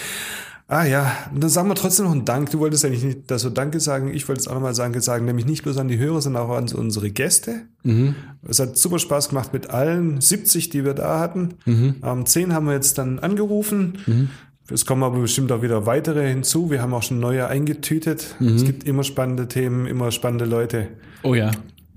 Ah 0.68 0.86
ja, 0.86 1.12
dann 1.36 1.50
sagen 1.50 1.68
wir 1.68 1.76
trotzdem 1.76 2.06
noch 2.06 2.14
einen 2.14 2.26
Dank. 2.26 2.50
Du 2.52 2.60
wolltest 2.60 2.86
eigentlich 2.86 3.04
nicht, 3.04 3.30
dass 3.30 3.44
wir 3.44 3.52
Danke 3.52 3.80
sagen. 3.80 4.14
Ich 4.14 4.28
wollte 4.28 4.42
es 4.42 4.48
auch 4.48 4.54
nochmal 4.54 4.74
Danke 4.74 5.02
sagen, 5.02 5.26
nämlich 5.26 5.46
nicht 5.46 5.64
bloß 5.64 5.78
an 5.78 5.90
die 5.90 5.98
Hörer, 5.98 6.22
sondern 6.22 6.44
auch 6.44 6.56
an 6.56 6.70
unsere 6.74 7.12
Gäste. 7.12 7.64
Mhm. 7.84 8.16
Es 8.48 8.60
hat 8.60 8.78
super 8.78 8.98
Spaß 8.98 9.30
gemacht 9.30 9.52
mit 9.54 9.70
allen 9.70 10.22
70, 10.22 10.70
die 10.70 10.86
wir 10.86 10.94
da 10.94 11.20
hatten. 11.20 11.56
Mhm. 11.66 11.96
Ähm, 12.04 12.26
10 12.26 12.54
haben 12.54 12.66
wir 12.66 12.74
jetzt 12.74 12.98
dann 12.98 13.20
angerufen. 13.20 14.00
Mhm. 14.06 14.30
Es 14.70 14.86
kommen 14.86 15.04
aber 15.04 15.20
bestimmt 15.20 15.52
auch 15.52 15.62
wieder 15.62 15.86
weitere 15.86 16.30
hinzu. 16.30 16.72
Wir 16.72 16.82
haben 16.82 16.94
auch 16.94 17.04
schon 17.04 17.20
neue 17.20 17.48
eingetütet. 17.48 18.36
Mhm. 18.40 18.56
Es 18.56 18.64
gibt 18.64 18.86
immer 18.86 19.04
spannende 19.04 19.50
Themen, 19.50 19.86
immer 19.86 20.12
spannende 20.12 20.46
Leute. 20.46 20.88
Oh 21.24 21.36
ja. 21.36 21.52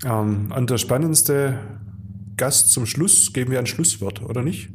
Ähm, 0.05 0.51
und 0.55 0.69
der 0.69 0.77
spannendste 0.77 1.57
Gast 2.35 2.71
zum 2.71 2.85
Schluss 2.85 3.31
geben 3.31 3.51
wir 3.51 3.59
ein 3.59 3.65
Schlusswort, 3.65 4.21
oder 4.21 4.43
nicht? 4.43 4.69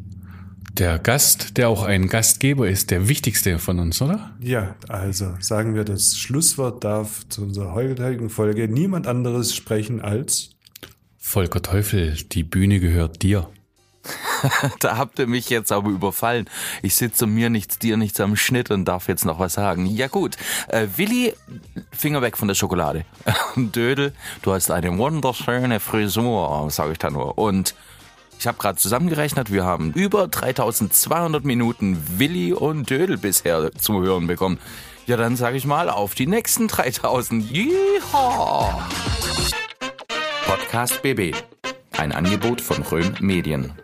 Der 0.78 0.98
Gast, 0.98 1.58
der 1.58 1.68
auch 1.68 1.82
ein 1.82 2.08
Gastgeber 2.08 2.66
ist, 2.66 2.90
der 2.90 3.06
wichtigste 3.06 3.58
von 3.58 3.78
uns, 3.78 4.00
oder? 4.00 4.30
Ja, 4.40 4.74
also 4.88 5.34
sagen 5.38 5.74
wir, 5.74 5.84
das 5.84 6.16
Schlusswort 6.16 6.82
darf 6.82 7.28
zu 7.28 7.42
unserer 7.42 7.74
heutigen 7.74 8.30
Folge 8.30 8.68
niemand 8.68 9.06
anderes 9.06 9.54
sprechen 9.54 10.00
als 10.00 10.52
Volker 11.18 11.60
Teufel, 11.60 12.16
die 12.32 12.42
Bühne 12.42 12.80
gehört 12.80 13.22
dir. 13.22 13.50
da 14.80 14.96
habt 14.96 15.18
ihr 15.18 15.26
mich 15.26 15.50
jetzt 15.50 15.70
aber 15.72 15.90
überfallen. 15.90 16.48
Ich 16.82 16.96
sitze 16.96 17.26
mir 17.26 17.50
nichts, 17.50 17.78
dir 17.78 17.98
nichts 17.98 18.18
am 18.20 18.34
Schnitt 18.34 18.70
und 18.70 18.86
darf 18.86 19.08
jetzt 19.08 19.26
noch 19.26 19.38
was 19.38 19.52
sagen. 19.52 19.84
Ja 19.86 20.08
gut, 20.08 20.36
äh, 20.68 20.88
Willi, 20.96 21.34
Finger 21.90 22.22
weg 22.22 22.38
von 22.38 22.48
der 22.48 22.54
Schokolade. 22.54 23.04
Dödel, 23.56 24.14
du 24.40 24.52
hast 24.52 24.70
eine 24.70 24.96
wunderschöne 24.96 25.80
Frisur, 25.80 26.66
sage 26.70 26.92
ich 26.92 26.98
da 26.98 27.10
nur. 27.10 27.36
Und 27.36 27.74
ich 28.42 28.48
habe 28.48 28.58
gerade 28.58 28.76
zusammengerechnet, 28.76 29.52
wir 29.52 29.62
haben 29.62 29.92
über 29.92 30.26
3200 30.26 31.44
Minuten 31.44 31.96
Willi 32.18 32.52
und 32.52 32.90
Dödel 32.90 33.16
bisher 33.16 33.70
zu 33.70 34.02
hören 34.02 34.26
bekommen. 34.26 34.58
Ja, 35.06 35.16
dann 35.16 35.36
sage 35.36 35.56
ich 35.56 35.64
mal 35.64 35.88
auf 35.88 36.16
die 36.16 36.26
nächsten 36.26 36.66
3000. 36.66 37.48
Yeehaw! 37.48 38.82
Podcast 40.44 41.02
BB. 41.02 41.36
Ein 41.96 42.10
Angebot 42.10 42.60
von 42.60 42.82
Röhm 42.82 43.14
Medien. 43.20 43.74